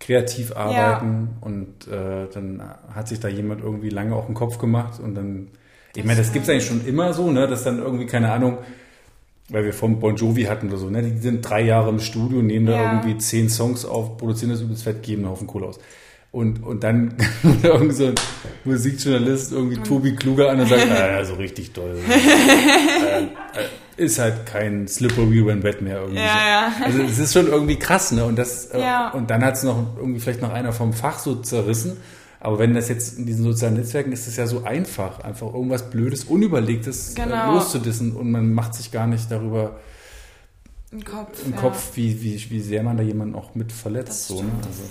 kreativ 0.00 0.56
arbeiten 0.56 1.28
und 1.42 1.86
äh, 1.86 2.26
dann 2.32 2.62
hat 2.94 3.06
sich 3.08 3.20
da 3.20 3.28
jemand 3.28 3.62
irgendwie 3.62 3.90
lange 3.90 4.14
auf 4.16 4.26
den 4.26 4.34
Kopf 4.34 4.58
gemacht 4.58 4.98
und 4.98 5.14
dann, 5.14 5.48
ich 5.94 6.04
meine, 6.04 6.18
das 6.18 6.32
gibt's 6.32 6.48
eigentlich 6.48 6.66
schon 6.66 6.84
immer 6.86 7.12
so, 7.12 7.30
ne, 7.30 7.46
dass 7.46 7.64
dann 7.64 7.78
irgendwie, 7.78 8.06
keine 8.06 8.32
Ahnung, 8.32 8.58
weil 9.50 9.64
wir 9.64 9.72
vom 9.74 10.00
Bon 10.00 10.16
Jovi 10.16 10.44
hatten 10.44 10.68
oder 10.68 10.78
so, 10.78 10.88
ne, 10.88 11.02
die 11.02 11.18
sind 11.18 11.42
drei 11.48 11.60
Jahre 11.62 11.90
im 11.90 12.00
Studio, 12.00 12.40
nehmen 12.40 12.66
da 12.66 12.72
Ja. 12.72 12.92
irgendwie 12.92 13.18
zehn 13.18 13.48
Songs 13.50 13.84
auf, 13.84 14.16
produzieren 14.16 14.50
das 14.52 14.62
übelst 14.62 14.84
fett, 14.84 15.02
geben 15.02 15.22
einen 15.22 15.32
Haufen 15.32 15.46
Kohle 15.46 15.66
aus. 15.66 15.78
Und, 16.32 16.62
und 16.64 16.84
dann 16.84 17.16
kommt 17.42 17.64
irgend 17.64 17.92
so 17.94 18.06
ein 18.06 18.14
Musikjournalist 18.64 19.50
irgendwie 19.52 19.82
Tobi 19.82 20.14
Kluger 20.14 20.50
an 20.50 20.60
und 20.60 20.68
sagt, 20.68 20.88
ah, 20.90 21.24
so 21.24 21.34
richtig 21.34 21.72
toll. 21.72 21.96
äh, 23.24 24.02
ist 24.02 24.18
halt 24.18 24.46
kein 24.46 24.88
Slippery 24.88 25.44
When 25.44 25.62
Wet 25.62 25.82
mehr 25.82 26.00
irgendwie. 26.00 26.20
Ja, 26.22 26.72
so. 26.78 26.84
Also 26.84 27.02
es 27.02 27.18
ist 27.18 27.32
schon 27.34 27.46
irgendwie 27.48 27.76
krass, 27.76 28.12
ne? 28.12 28.24
Und 28.24 28.36
das 28.36 28.66
äh, 28.66 28.80
Ja. 28.80 29.10
und 29.10 29.30
dann 29.30 29.44
hat 29.44 29.54
es 29.56 29.62
noch 29.62 29.96
irgendwie 29.98 30.20
vielleicht 30.20 30.40
noch 30.42 30.52
einer 30.52 30.72
vom 30.72 30.92
Fach 30.92 31.18
so 31.18 31.36
zerrissen. 31.36 31.96
Aber 32.42 32.58
wenn 32.58 32.72
das 32.72 32.88
jetzt 32.88 33.18
in 33.18 33.26
diesen 33.26 33.44
sozialen 33.44 33.74
Netzwerken 33.74 34.12
ist, 34.12 34.20
ist 34.20 34.28
es 34.28 34.36
ja 34.36 34.46
so 34.46 34.64
einfach, 34.64 35.20
einfach 35.20 35.52
irgendwas 35.52 35.90
Blödes, 35.90 36.24
Unüberlegtes 36.24 37.12
äh, 37.12 37.22
Genau. 37.22 37.54
loszudissen 37.54 38.12
und 38.16 38.30
man 38.30 38.54
macht 38.54 38.74
sich 38.74 38.90
gar 38.90 39.06
nicht 39.06 39.30
darüber 39.30 39.76
Im 40.90 41.04
Kopf. 41.04 41.44
im 41.44 41.52
ja. 41.52 41.58
Kopf, 41.60 41.90
wie, 41.96 42.22
wie, 42.22 42.50
wie 42.50 42.60
sehr 42.60 42.82
man 42.82 42.96
da 42.96 43.02
jemanden 43.02 43.34
auch 43.34 43.54
mit 43.54 43.72
verletzt. 43.72 44.28
So, 44.28 44.42
ne? 44.42 44.48
also, 44.66 44.82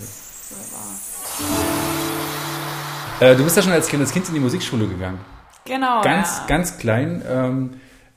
äh, 3.20 3.36
du 3.36 3.44
bist 3.44 3.56
ja 3.56 3.62
schon 3.62 3.72
als 3.72 3.88
Kind, 3.88 4.00
als 4.00 4.12
Kind 4.12 4.28
in 4.28 4.34
die 4.34 4.40
Musikschule 4.40 4.86
gegangen. 4.86 5.18
Genau. 5.64 6.02
ganz, 6.02 6.38
ja. 6.38 6.46
ganz 6.46 6.78
klein. 6.78 7.22
Ähm, 7.28 7.70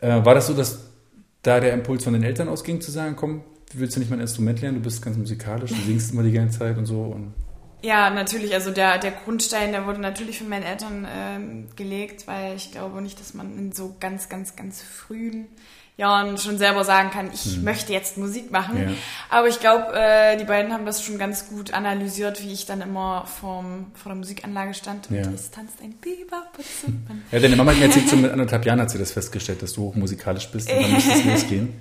äh, 0.04 0.26
war 0.26 0.36
das 0.36 0.48
so, 0.48 0.54
dass 0.54 0.80
da 1.42 1.60
der 1.60 1.74
Impuls 1.74 2.04
von 2.04 2.14
den 2.14 2.24
Eltern 2.24 2.50
ausging, 2.50 2.82
zu 2.82 2.92
sagen, 2.92 3.16
komm, 3.16 3.42
willst 3.74 3.96
du 3.96 4.00
nicht 4.00 4.10
mal 4.10 4.18
ein 4.18 4.22
Instrument 4.22 4.62
lernen? 4.62 4.78
Du 4.78 4.84
bist 4.84 5.02
ganz 5.02 5.18
musikalisch, 5.18 5.72
du 5.72 5.82
singst 5.82 6.12
immer 6.12 6.24
die 6.24 6.32
ganze 6.32 6.60
Zeit 6.60 6.78
und 6.78 6.86
so. 6.86 7.02
Und 7.02 7.34
Ja, 7.82 8.10
natürlich. 8.10 8.54
Also 8.54 8.72
der, 8.72 8.98
der 8.98 9.12
Grundstein, 9.12 9.72
der 9.72 9.86
wurde 9.86 10.00
natürlich 10.00 10.40
von 10.40 10.50
meinen 10.50 10.64
Eltern 10.64 11.08
ähm, 11.10 11.68
gelegt, 11.76 12.28
weil 12.28 12.56
ich 12.56 12.72
glaube 12.72 13.02
nicht, 13.02 13.20
dass 13.20 13.34
man 13.34 13.58
in 13.58 13.72
so 13.72 13.96
ganz, 14.00 14.30
ganz, 14.30 14.56
ganz 14.56 14.82
frühen 14.82 15.48
Jahren 15.96 16.40
schon 16.40 16.58
selber 16.58 16.84
sagen 16.84 17.12
kann, 17.12 17.30
ich 17.32 17.56
hm. 17.56 17.64
möchte 17.64 17.94
jetzt 17.94 18.18
Musik 18.18 18.50
machen. 18.52 18.82
Ja. 18.82 18.90
Aber 19.30 19.48
ich 19.48 19.60
glaube, 19.60 19.94
äh, 19.94 20.38
die 20.38 20.44
beiden 20.44 20.74
haben 20.74 20.88
das 20.88 21.04
schon 21.04 21.20
ganz 21.20 21.50
gut 21.50 21.74
analysiert, 21.74 22.42
wie 22.42 22.52
ich 22.52 22.66
dann 22.66 22.82
immer 22.82 23.26
vorm, 23.28 23.92
vor 23.94 24.10
der 24.10 24.18
Musikanlage 24.18 24.74
stand 24.74 25.12
und 25.12 25.18
Ja. 25.18 25.30
es 25.34 25.52
tanzt 25.52 25.82
ein 25.84 25.94
Biber. 25.94 26.44
Ja, 27.32 27.40
deine 27.40 27.56
Mama 27.56 27.72
hat 27.72 27.78
mir 27.78 27.86
erzählt, 27.86 28.10
so 28.10 28.16
mit 28.16 28.32
anderthalb 28.32 28.66
Jahren 28.66 28.82
hat 28.82 28.90
sie 28.90 28.98
das 28.98 29.12
festgestellt, 29.12 29.62
dass 29.62 29.74
du 29.74 29.84
hochmusikalisch 29.84 30.48
bist 30.48 30.72
und 30.72 30.82
dann 30.82 30.92
muss 30.94 31.06
es 31.06 31.26
losgehen. 31.26 31.80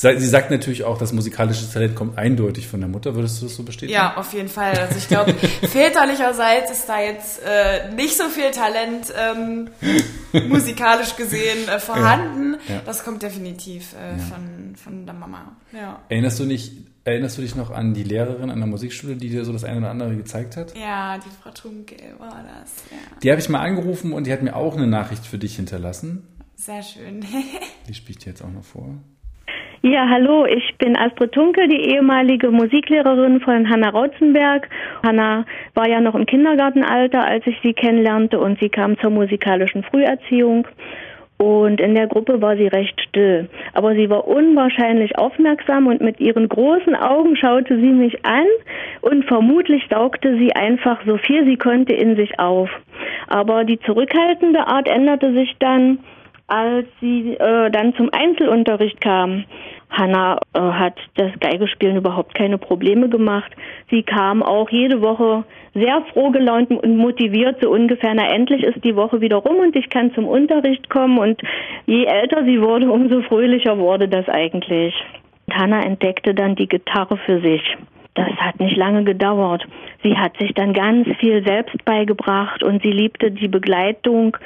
Sie 0.00 0.28
sagt 0.28 0.52
natürlich 0.52 0.84
auch, 0.84 0.96
das 0.96 1.12
musikalische 1.12 1.68
Talent 1.72 1.96
kommt 1.96 2.18
eindeutig 2.18 2.68
von 2.68 2.78
der 2.78 2.88
Mutter. 2.88 3.16
Würdest 3.16 3.42
du 3.42 3.46
das 3.46 3.56
so 3.56 3.64
bestätigen? 3.64 3.92
Ja, 3.94 4.16
auf 4.16 4.32
jeden 4.32 4.48
Fall. 4.48 4.78
Also 4.78 4.96
ich 4.96 5.08
glaube, 5.08 5.34
väterlicherseits 5.72 6.70
ist 6.70 6.88
da 6.88 7.00
jetzt 7.00 7.40
äh, 7.44 7.92
nicht 7.96 8.16
so 8.16 8.28
viel 8.28 8.52
Talent 8.52 9.12
ähm, 9.18 9.70
musikalisch 10.48 11.16
gesehen 11.16 11.68
äh, 11.68 11.78
vorhanden. 11.78 12.56
Ja, 12.68 12.76
ja. 12.76 12.82
Das 12.84 13.04
kommt 13.04 13.22
definitiv 13.22 13.94
äh, 13.94 14.18
von, 14.18 14.76
von 14.76 15.06
der 15.06 15.14
Mama. 15.14 15.56
Ja. 15.72 16.02
Erinnerst 16.08 16.38
du 16.40 16.44
nicht, 16.44 16.72
erinnerst 17.04 17.38
du 17.38 17.42
dich 17.42 17.54
noch 17.54 17.70
an 17.70 17.94
die 17.94 18.04
Lehrerin 18.04 18.50
an 18.50 18.58
der 18.58 18.68
Musikschule, 18.68 19.16
die 19.16 19.30
dir 19.30 19.44
so 19.44 19.52
das 19.52 19.64
eine 19.64 19.78
oder 19.78 19.90
andere 19.90 20.16
gezeigt 20.16 20.56
hat? 20.56 20.76
ja, 20.76 21.18
die 21.18 21.30
Frau 21.42 21.50
Tunke 21.50 21.96
war 22.18 22.44
das. 22.44 22.72
Ja. 22.90 22.96
Die 23.22 23.30
habe 23.30 23.40
ich 23.40 23.48
mal 23.48 23.60
angerufen 23.60 24.12
und 24.12 24.26
die 24.26 24.32
hat 24.32 24.42
mir 24.42 24.56
auch 24.56 24.76
eine 24.76 24.86
Nachricht 24.86 25.26
für 25.26 25.38
dich 25.38 25.56
hinterlassen. 25.56 26.26
Sehr 26.56 26.82
schön. 26.82 27.24
Die 27.88 27.94
spiele 27.94 28.18
ich 28.18 28.24
dir 28.24 28.30
jetzt 28.30 28.42
auch 28.42 28.50
noch 28.50 28.64
vor. 28.64 28.98
Ja, 29.82 30.08
hallo, 30.08 30.44
ich 30.44 30.74
bin 30.78 30.96
Astrid 30.96 31.30
Tunke, 31.30 31.68
die 31.68 31.92
ehemalige 31.92 32.50
Musiklehrerin 32.50 33.40
von 33.40 33.70
Hanna 33.70 33.90
Rautzenberg. 33.90 34.68
Hanna 35.06 35.44
war 35.74 35.88
ja 35.88 36.00
noch 36.00 36.16
im 36.16 36.26
Kindergartenalter, 36.26 37.24
als 37.24 37.46
ich 37.46 37.56
sie 37.62 37.74
kennenlernte 37.74 38.40
und 38.40 38.58
sie 38.58 38.70
kam 38.70 38.98
zur 38.98 39.10
musikalischen 39.10 39.84
Früherziehung. 39.84 40.66
Und 41.36 41.80
in 41.80 41.94
der 41.94 42.08
Gruppe 42.08 42.42
war 42.42 42.56
sie 42.56 42.66
recht 42.66 43.00
still. 43.00 43.48
Aber 43.72 43.94
sie 43.94 44.10
war 44.10 44.26
unwahrscheinlich 44.26 45.16
aufmerksam 45.16 45.86
und 45.86 46.00
mit 46.00 46.18
ihren 46.18 46.48
großen 46.48 46.96
Augen 46.96 47.36
schaute 47.36 47.76
sie 47.76 47.92
mich 47.92 48.24
an 48.26 48.46
und 49.02 49.26
vermutlich 49.26 49.84
saugte 49.88 50.36
sie 50.38 50.56
einfach 50.56 50.98
so 51.06 51.18
viel 51.18 51.44
sie 51.44 51.56
konnte 51.56 51.92
in 51.92 52.16
sich 52.16 52.40
auf. 52.40 52.68
Aber 53.28 53.62
die 53.62 53.78
zurückhaltende 53.78 54.66
Art 54.66 54.88
änderte 54.88 55.32
sich 55.34 55.54
dann, 55.60 56.00
als 56.48 56.86
sie 57.00 57.34
äh, 57.34 57.70
dann 57.70 57.94
zum 57.94 58.08
Einzelunterricht 58.12 59.00
kam. 59.00 59.44
Hanna 59.90 60.40
äh, 60.54 60.60
hat 60.60 60.94
das 61.16 61.30
Geigespielen 61.40 61.96
überhaupt 61.96 62.34
keine 62.34 62.58
Probleme 62.58 63.08
gemacht. 63.08 63.52
Sie 63.90 64.02
kam 64.02 64.42
auch 64.42 64.68
jede 64.70 65.00
Woche 65.00 65.44
sehr 65.74 66.02
froh 66.12 66.30
gelaunt 66.30 66.70
und 66.70 66.96
motiviert, 66.96 67.58
so 67.60 67.70
ungefähr, 67.70 68.14
na 68.14 68.28
endlich 68.30 68.62
ist 68.62 68.82
die 68.84 68.96
Woche 68.96 69.20
wieder 69.20 69.36
rum 69.36 69.56
und 69.56 69.76
ich 69.76 69.88
kann 69.90 70.12
zum 70.14 70.26
Unterricht 70.26 70.90
kommen. 70.90 71.18
Und 71.18 71.40
je 71.86 72.04
älter 72.04 72.44
sie 72.44 72.60
wurde, 72.60 72.90
umso 72.90 73.22
fröhlicher 73.22 73.78
wurde 73.78 74.08
das 74.08 74.28
eigentlich. 74.28 74.94
Hanna 75.50 75.82
entdeckte 75.82 76.34
dann 76.34 76.56
die 76.56 76.68
Gitarre 76.68 77.16
für 77.18 77.40
sich. 77.40 77.62
Das 78.18 78.34
hat 78.38 78.58
nicht 78.58 78.76
lange 78.76 79.04
gedauert. 79.04 79.64
Sie 80.02 80.16
hat 80.16 80.36
sich 80.38 80.52
dann 80.52 80.72
ganz 80.72 81.06
viel 81.20 81.44
selbst 81.46 81.84
beigebracht 81.84 82.64
und 82.64 82.82
sie 82.82 82.90
liebte 82.90 83.30
die 83.30 83.46
Begleitung 83.46 84.36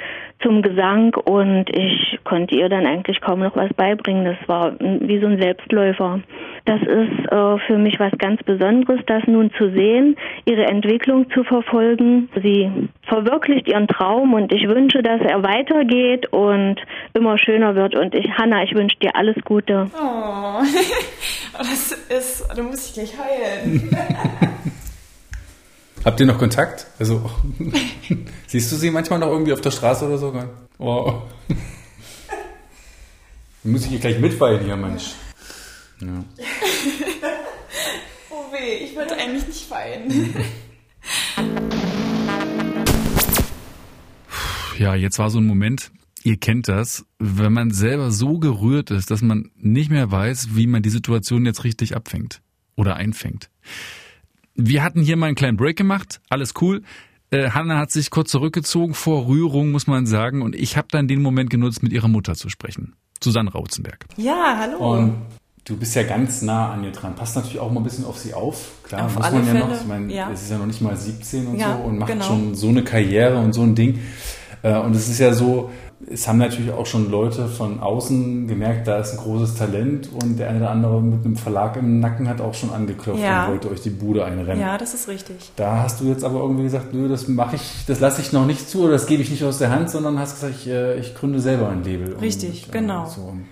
zum 0.43 0.61
Gesang 0.61 1.15
und 1.15 1.71
ich 1.75 2.19
konnte 2.25 2.55
ihr 2.55 2.69
dann 2.69 2.87
eigentlich 2.87 3.21
kaum 3.23 3.41
noch 3.41 3.57
was 3.57 3.73
beibringen. 3.73 4.25
Das 4.27 4.37
war 4.47 4.75
wie 4.79 5.21
so 5.21 5.27
ein 5.27 5.41
Selbstläufer. 5.41 6.21
Das 6.65 6.81
ist 6.81 7.33
äh, 7.33 7.59
für 7.67 7.79
mich 7.79 7.99
was 7.99 8.13
ganz 8.19 8.43
Besonderes, 8.43 9.01
das 9.07 9.23
nun 9.27 9.51
zu 9.57 9.71
sehen, 9.71 10.17
ihre 10.45 10.65
Entwicklung 10.67 11.31
zu 11.31 11.43
verfolgen. 11.43 12.29
Sie 12.43 12.71
verwirklicht 13.09 13.69
ihren 13.69 13.89
Traum 13.89 14.35
und 14.35 14.53
ich 14.53 14.69
wünsche, 14.69 15.03
dass 15.03 15.21
er 15.23 15.43
weitergeht 15.43 16.33
und 16.33 16.77
immer 17.15 17.39
schöner 17.39 17.75
wird. 17.75 17.97
Und 17.97 18.15
ich, 18.15 18.31
Hanna, 18.37 18.63
ich 18.65 18.75
wünsche 18.75 18.99
dir 18.99 19.17
alles 19.17 19.37
Gute. 19.45 19.91
Oh, 19.95 20.61
das 21.59 21.93
ist, 22.09 22.49
da 22.55 22.63
muss 22.63 22.89
ich 22.89 22.95
gleich 22.95 23.15
heulen. 23.19 23.62
Habt 26.05 26.19
ihr 26.19 26.27
noch 26.27 26.39
Kontakt? 26.39 26.89
Also, 26.99 27.31
siehst 28.47 28.73
du 28.73 28.77
sie 28.77 28.91
manchmal 28.91 29.21
noch 29.21 29.29
irgendwie 29.29 29.53
auf 29.53 29.61
der 29.61 29.71
Straße 29.71 30.07
oder 30.07 30.19
so? 30.19 30.35
Oh. 30.79 31.23
Muss 33.63 33.87
ich 33.87 34.01
gleich 34.01 34.19
mitweinen 34.19 34.65
hier, 34.65 34.77
Mensch. 34.77 35.13
Ja. 36.01 36.25
Oh 38.31 38.53
weh, 38.53 38.85
ich 38.85 38.97
wollte 38.97 39.17
eigentlich 39.17 39.47
nicht 39.47 39.71
weinen. 39.71 40.35
ja, 44.77 44.97
jetzt 44.97 45.21
war 45.21 45.31
so 45.31 45.39
ein 45.39 45.47
Moment, 45.47 45.93
ihr 46.25 46.39
kennt 46.39 46.67
das, 46.67 47.05
wenn 47.21 47.53
man 47.53 47.71
selber 47.71 48.11
so 48.11 48.41
gerührt 48.41 48.91
ist, 48.91 49.13
dass 49.13 49.23
man 49.23 49.53
nicht 49.55 49.93
mehr 49.93 50.11
weiß, 50.11 50.57
wie 50.57 50.67
man 50.67 50.83
die 50.83 50.91
Situation 50.91 51.47
jetzt 51.47 51.63
richtig 51.63 51.95
abfängt 51.95 52.43
oder 52.77 52.97
einfängt. 52.97 53.51
Wir 54.55 54.83
hatten 54.83 55.03
hier 55.03 55.17
mal 55.17 55.27
einen 55.27 55.35
kleinen 55.37 55.57
Break 55.57 55.77
gemacht, 55.77 56.21
alles 56.29 56.55
cool. 56.61 56.83
Äh, 57.31 57.51
Hanna 57.51 57.79
hat 57.79 57.91
sich 57.91 58.11
kurz 58.11 58.31
zurückgezogen 58.31 58.93
vor 58.95 59.27
Rührung, 59.27 59.71
muss 59.71 59.87
man 59.87 60.07
sagen, 60.07 60.43
und 60.43 60.55
ich 60.55 60.77
habe 60.77 60.89
dann 60.91 61.09
den 61.09 61.23
Moment 61.23 61.49
genutzt, 61.49 61.83
mit 61.83 61.93
ihrer 61.93 62.09
Mutter 62.09 62.35
zu 62.35 62.51
sprechen. 62.51 62.95
Susanne 63.25 63.51
Rautzenberg. 63.51 64.05
Ja, 64.17 64.57
hallo. 64.59 64.95
Und 64.99 65.15
du 65.65 65.77
bist 65.77 65.95
ja 65.95 66.03
ganz 66.03 66.43
nah 66.43 66.73
an 66.73 66.85
ihr 66.85 66.91
dran. 66.91 67.15
Passt 67.15 67.37
natürlich 67.37 67.61
auch 67.61 67.71
mal 67.73 67.81
ein 67.81 67.85
bisschen 67.85 68.05
auf 68.05 68.19
sie 68.19 68.35
auf. 68.35 68.73
Klar, 68.83 69.07
Auf 69.07 69.15
muss 69.15 69.25
alle 69.25 69.37
man 69.37 69.47
ja 69.47 69.53
Fälle, 69.53 69.69
noch. 69.69 69.81
Ich 69.81 69.87
meine, 69.87 70.13
ja. 70.13 70.31
es 70.31 70.43
ist 70.43 70.51
ja 70.51 70.59
noch 70.59 70.67
nicht 70.67 70.81
mal 70.83 70.97
17 70.97 71.47
und 71.47 71.59
Ja, 71.59 71.77
so 71.79 71.85
und 71.85 71.99
macht 71.99 72.13
genau. 72.13 72.25
schon 72.25 72.55
so 72.55 72.69
eine 72.69 72.83
Karriere 72.85 73.39
und 73.39 73.53
so 73.55 73.63
ein 73.63 73.75
Ding. 73.75 74.01
Äh, 74.63 74.77
Und 74.79 74.95
es 74.95 75.09
ist 75.09 75.19
ja 75.19 75.33
so, 75.33 75.71
es 76.11 76.27
haben 76.29 76.39
natürlich 76.39 76.71
auch 76.73 76.87
schon 76.87 77.11
Leute 77.11 77.47
von 77.49 77.81
außen 77.81 78.47
gemerkt, 78.49 78.87
da 78.87 78.99
ist 78.99 79.13
ein 79.13 79.19
großes 79.19 79.55
Talent 79.57 80.09
und 80.13 80.37
der 80.39 80.49
eine 80.51 80.59
oder 80.59 80.71
andere 80.71 81.01
mit 81.01 81.25
einem 81.25 81.37
Verlag 81.37 81.77
im 81.77 82.01
Nacken 82.01 82.29
hat 82.29 82.41
auch 82.41 82.55
schon 82.55 82.71
angeklopft 82.71 83.23
Ja. 83.23 83.45
und 83.47 83.53
wollte 83.53 83.71
euch 83.71 83.81
die 83.83 83.91
Bude 83.91 84.25
einrennen. 84.25 84.61
ja, 84.61 84.79
das 84.79 84.95
ist 84.95 85.09
richtig. 85.09 85.51
Da 85.57 85.83
hast 85.83 86.01
du 86.01 86.05
jetzt 86.07 86.25
aber 86.25 86.41
irgendwie 86.41 86.65
gesagt, 86.65 86.93
nö, 86.95 87.09
das 87.09 87.29
mache 87.29 87.57
ich, 87.57 87.63
das 87.87 88.01
lasse 88.01 88.21
ich 88.21 88.33
noch 88.33 88.47
nicht 88.47 88.69
zu 88.69 88.83
oder 88.83 88.93
das 88.93 89.07
gebe 89.07 89.23
ich 89.23 89.31
nicht 89.31 89.45
aus 89.45 89.59
der 89.59 89.71
Hand, 89.71 89.91
sondern 89.91 90.19
hast 90.19 90.35
gesagt, 90.35 90.55
ich, 90.61 90.69
äh, 90.69 90.99
ich 90.99 91.15
gründe 91.15 91.41
selber 91.41 91.69
ein 91.69 91.83
Label. 91.85 92.17
Richtig, 92.21 92.67
und, 92.69 92.75
äh, 92.75 92.79
genau. 92.79 93.07
So. 93.07 93.23
Und- 93.23 93.47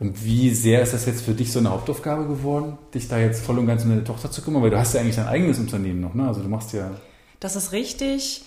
Und 0.00 0.24
wie 0.24 0.50
sehr 0.50 0.82
ist 0.82 0.92
das 0.92 1.06
jetzt 1.06 1.22
für 1.24 1.32
dich 1.32 1.52
so 1.52 1.60
eine 1.60 1.70
Hauptaufgabe 1.70 2.26
geworden, 2.26 2.76
dich 2.92 3.06
da 3.08 3.16
jetzt 3.18 3.44
voll 3.44 3.58
und 3.60 3.66
ganz 3.68 3.84
um 3.84 3.90
deine 3.90 4.02
Tochter 4.04 4.28
zu 4.30 4.42
kümmern? 4.42 4.60
Weil 4.62 4.70
du 4.70 4.78
hast 4.78 4.92
ja 4.92 5.00
eigentlich 5.00 5.14
dein 5.16 5.28
eigenes 5.28 5.58
Unternehmen 5.58 6.00
noch, 6.00 6.14
ne? 6.14 6.26
Also 6.26 6.40
du 6.42 6.48
machst 6.48 6.72
ja. 6.72 6.90
Das 7.38 7.54
ist 7.56 7.70
richtig. 7.72 8.42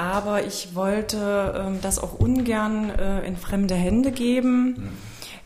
Aber 0.00 0.46
ich 0.46 0.74
wollte 0.74 1.62
ähm, 1.62 1.78
das 1.82 1.98
auch 1.98 2.18
ungern 2.18 2.88
äh, 2.88 3.20
in 3.26 3.36
fremde 3.36 3.74
Hände 3.74 4.12
geben. 4.12 4.96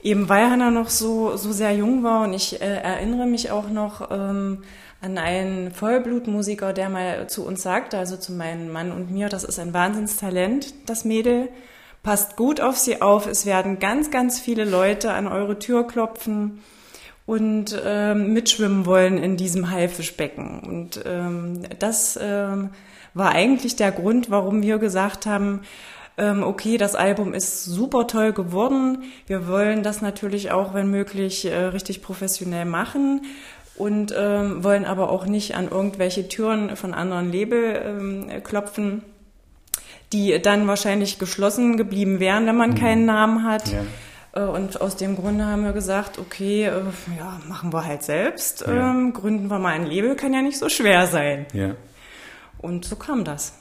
Eben 0.01 0.29
weil 0.29 0.49
Hannah 0.49 0.71
noch 0.71 0.91
so, 0.91 1.37
so 1.37 1.51
sehr 1.51 1.75
jung 1.75 2.05
war 2.05 2.23
und 2.23 2.35
ich 2.35 2.63
äh, 2.63 2.65
erinnere 2.65 3.27
mich 3.27 3.51
auch 3.51 3.69
noch 3.69 4.13
ähm, 4.13 4.63
an 5.03 5.19
einen 5.19 5.73
Vollblutmusiker, 5.73 6.73
der 6.73 6.89
mal 6.89 7.27
zu 7.27 7.45
uns 7.45 7.63
sagte, 7.63 7.99
also 7.99 8.17
zu 8.17 8.33
meinem 8.33 8.71
Mann 8.71 8.93
und 8.93 9.11
mir, 9.11 9.29
das 9.29 9.43
ist 9.43 9.59
ein 9.59 9.75
Wahnsinnstalent, 9.75 10.73
das 10.87 11.05
Mädel. 11.05 11.49
Passt 12.05 12.37
gut 12.37 12.61
auf 12.61 12.77
sie 12.77 13.03
auf. 13.03 13.27
Es 13.27 13.47
werden 13.47 13.81
ganz, 13.81 14.13
ganz 14.13 14.39
viele 14.39 14.65
Leute 14.65 15.15
an 15.15 15.27
eure 15.27 15.59
Tür 15.59 15.85
klopfen 15.85 16.63
und 17.27 17.77
ähm, 17.85 18.33
mitschwimmen 18.33 18.87
wollen 18.87 19.19
in 19.19 19.37
diesem 19.37 19.73
Haifischbecken. 19.73 20.61
Und 20.61 21.01
ähm, 21.05 21.63
das 21.81 22.17
ähm, 22.23 22.71
war 23.15 23.31
eigentlich 23.33 23.77
der 23.77 23.93
Grund, 23.93 24.31
warum 24.31 24.63
wir 24.63 24.79
gesagt 24.79 25.25
haben, 25.27 25.61
ähm, 26.17 26.43
okay, 26.43 26.77
das 26.77 26.95
Album 26.95 27.35
ist 27.35 27.65
super 27.65 28.07
toll 28.07 28.33
geworden. 28.33 29.05
Wir 29.27 29.49
wollen 29.49 29.83
das 29.83 30.01
natürlich 30.03 30.51
auch, 30.53 30.73
wenn 30.75 30.89
möglich, 30.91 31.45
äh, 31.47 31.55
richtig 31.57 32.03
professionell 32.03 32.65
machen 32.67 33.23
und 33.77 34.15
ähm, 34.17 34.63
wollen 34.63 34.85
aber 34.85 35.11
auch 35.11 35.27
nicht 35.27 35.57
an 35.57 35.69
irgendwelche 35.69 36.29
Türen 36.29 36.77
von 36.77 36.95
anderen 36.95 37.33
Label 37.33 37.83
ähm, 37.85 38.43
klopfen, 38.45 39.03
die 40.13 40.41
dann 40.41 40.69
wahrscheinlich 40.69 41.19
geschlossen 41.19 41.77
geblieben 41.77 42.21
wären, 42.21 42.47
wenn 42.47 42.57
man 42.57 42.75
keinen 42.77 43.05
Namen 43.07 43.43
hat. 43.45 43.73
Ja. 43.73 43.83
Äh, 44.45 44.49
Und 44.49 44.81
aus 44.81 44.95
dem 44.95 45.17
Grunde 45.17 45.47
haben 45.47 45.65
wir 45.65 45.73
gesagt, 45.73 46.19
okay, 46.21 46.67
äh, 46.67 46.71
ja, 47.19 47.41
machen 47.49 47.73
wir 47.73 47.85
halt 47.85 48.05
selbst, 48.05 48.65
Ja. 48.67 48.91
ähm, 48.91 49.13
gründen 49.13 49.49
wir 49.49 49.59
mal 49.59 49.73
ein 49.75 49.87
Label, 49.87 50.15
kann 50.15 50.33
ja 50.33 50.43
nicht 50.43 50.59
so 50.59 50.69
schwer 50.69 51.07
sein. 51.09 51.47
ja. 51.53 51.71
Und 52.65 52.85
so 52.85 52.97
kam 52.97 53.25
das. 53.25 53.53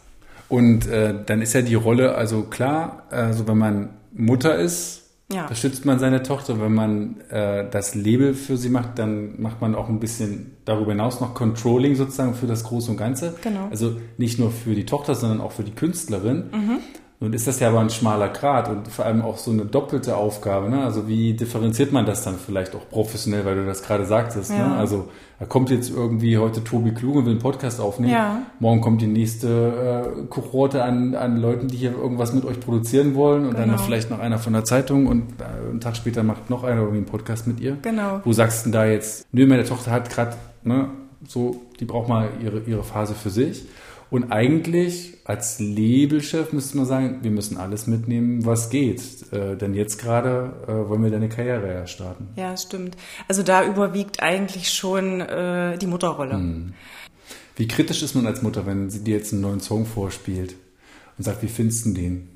Und 0.49 0.87
äh, 0.87 1.13
dann 1.25 1.41
ist 1.41 1.53
ja 1.53 1.61
die 1.61 1.75
Rolle, 1.75 2.15
also 2.15 2.43
klar, 2.43 3.03
also 3.09 3.47
wenn 3.47 3.57
man 3.57 3.89
Mutter 4.13 4.55
ist, 4.57 5.01
Ja. 5.31 5.53
schützt 5.55 5.85
man 5.85 5.99
seine 5.99 6.21
Tochter. 6.21 6.59
Wenn 6.61 6.73
man 6.73 7.21
äh, 7.29 7.67
das 7.69 7.95
Label 7.95 8.33
für 8.33 8.55
sie 8.57 8.69
macht, 8.69 8.99
dann 8.99 9.41
macht 9.41 9.61
man 9.61 9.73
auch 9.75 9.89
ein 9.89 9.99
bisschen 9.99 10.51
darüber 10.65 10.91
hinaus 10.91 11.19
noch 11.21 11.33
Controlling 11.33 11.95
sozusagen 11.95 12.35
für 12.35 12.45
das 12.47 12.63
Große 12.65 12.91
und 12.91 12.97
Ganze. 12.97 13.35
Genau. 13.41 13.67
Also 13.71 13.95
nicht 14.17 14.37
nur 14.39 14.51
für 14.51 14.75
die 14.75 14.85
Tochter, 14.85 15.15
sondern 15.15 15.41
auch 15.41 15.51
für 15.53 15.63
die 15.63 15.71
Künstlerin. 15.73 16.49
Mhm. 16.51 16.79
Nun 17.19 17.31
ist 17.31 17.47
das 17.47 17.61
ja 17.61 17.69
aber 17.69 17.79
ein 17.79 17.89
schmaler 17.89 18.27
Grat 18.27 18.67
und 18.69 18.87
vor 18.89 19.05
allem 19.05 19.21
auch 19.21 19.37
so 19.37 19.49
eine 19.51 19.63
doppelte 19.65 20.17
Aufgabe. 20.17 20.69
Ne? 20.69 20.83
Also 20.83 21.07
wie 21.07 21.33
differenziert 21.33 21.93
man 21.93 22.05
das 22.05 22.23
dann 22.23 22.35
vielleicht 22.35 22.75
auch 22.75 22.89
professionell, 22.89 23.45
weil 23.45 23.55
du 23.55 23.65
das 23.65 23.81
gerade 23.81 24.05
sagtest. 24.05 24.51
Ja. 24.51 24.67
Ne? 24.67 24.75
Also 24.75 25.07
da 25.39 25.45
kommt 25.45 25.69
jetzt 25.69 25.89
irgendwie 25.89 26.37
heute 26.37 26.65
Tobi 26.65 26.91
Kluge 26.91 27.19
und 27.19 27.25
will 27.25 27.31
einen 27.33 27.41
Podcast 27.41 27.79
aufnehmen. 27.79 28.11
Ja. 28.11 28.41
Morgen 28.59 28.81
kommt 28.81 29.01
die 29.01 29.07
nächste 29.07 29.47
äh, 30.17 30.25
Kohorte 30.27 30.83
an, 30.83 31.15
an 31.15 31.37
Leuten, 31.37 31.69
die 31.69 31.77
hier 31.77 31.93
irgendwas 31.97 32.33
mit 32.33 32.43
euch 32.43 32.59
produzieren 32.59 33.15
wollen 33.15 33.45
und 33.45 33.53
dann 33.53 33.63
Genau. 33.65 33.75
noch 33.77 33.85
vielleicht 33.85 34.09
noch 34.09 34.19
einer 34.19 34.37
von 34.39 34.51
der 34.51 34.65
Zeitung 34.65 35.07
und 35.07 35.23
äh, 35.39 35.69
einen 35.69 35.79
Tag 35.79 35.95
später 35.95 36.23
macht 36.23 36.49
noch 36.49 36.63
einer 36.65 36.79
irgendwie 36.81 36.97
einen 36.97 37.05
Podcast 37.05 37.47
mit 37.47 37.61
ihr. 37.61 37.77
Genau. 37.83 38.19
Wo 38.25 38.33
sagst 38.33 38.61
du 38.61 38.63
denn 38.65 38.73
da 38.73 38.85
jetzt, 38.85 39.27
nö, 39.31 39.47
meine 39.47 39.63
Tochter 39.63 39.91
hat 39.91 40.09
gerade, 40.09 40.35
ne, 40.63 40.89
so, 41.25 41.61
die 41.79 41.85
braucht 41.85 42.09
mal 42.09 42.27
ihre, 42.43 42.59
ihre 42.67 42.83
Phase 42.83 43.13
für 43.13 43.29
sich. 43.29 43.65
Und 44.13 44.31
eigentlich 44.31 45.17
als 45.25 45.59
Labelchef 45.59 46.53
müsste 46.53 46.77
man 46.77 46.85
sagen, 46.85 47.23
wir 47.23 47.31
müssen 47.31 47.57
alles 47.57 47.87
mitnehmen, 47.87 48.45
was 48.45 48.69
geht. 48.69 49.01
Äh, 49.31 49.57
denn 49.57 49.73
jetzt 49.73 49.97
gerade 49.97 50.53
äh, 50.67 50.87
wollen 50.87 51.03
wir 51.03 51.09
deine 51.09 51.29
Karriere 51.29 51.73
ja 51.73 51.87
starten. 51.87 52.27
Ja, 52.35 52.55
stimmt. 52.55 52.95
Also 53.27 53.41
da 53.41 53.65
überwiegt 53.65 54.21
eigentlich 54.21 54.71
schon 54.71 55.19
äh, 55.19 55.79
die 55.79 55.87
Mutterrolle. 55.87 56.35
Hm. 56.35 56.73
Wie 57.55 57.67
kritisch 57.67 58.03
ist 58.03 58.13
man 58.13 58.27
als 58.27 58.43
Mutter, 58.43 58.67
wenn 58.67 58.91
sie 58.91 59.03
dir 59.03 59.17
jetzt 59.17 59.33
einen 59.33 59.41
neuen 59.41 59.61
Song 59.61 59.87
vorspielt 59.87 60.57
und 61.17 61.23
sagt, 61.23 61.41
wie 61.41 61.47
findest 61.47 61.87
du 61.87 61.93
den? 61.93 62.29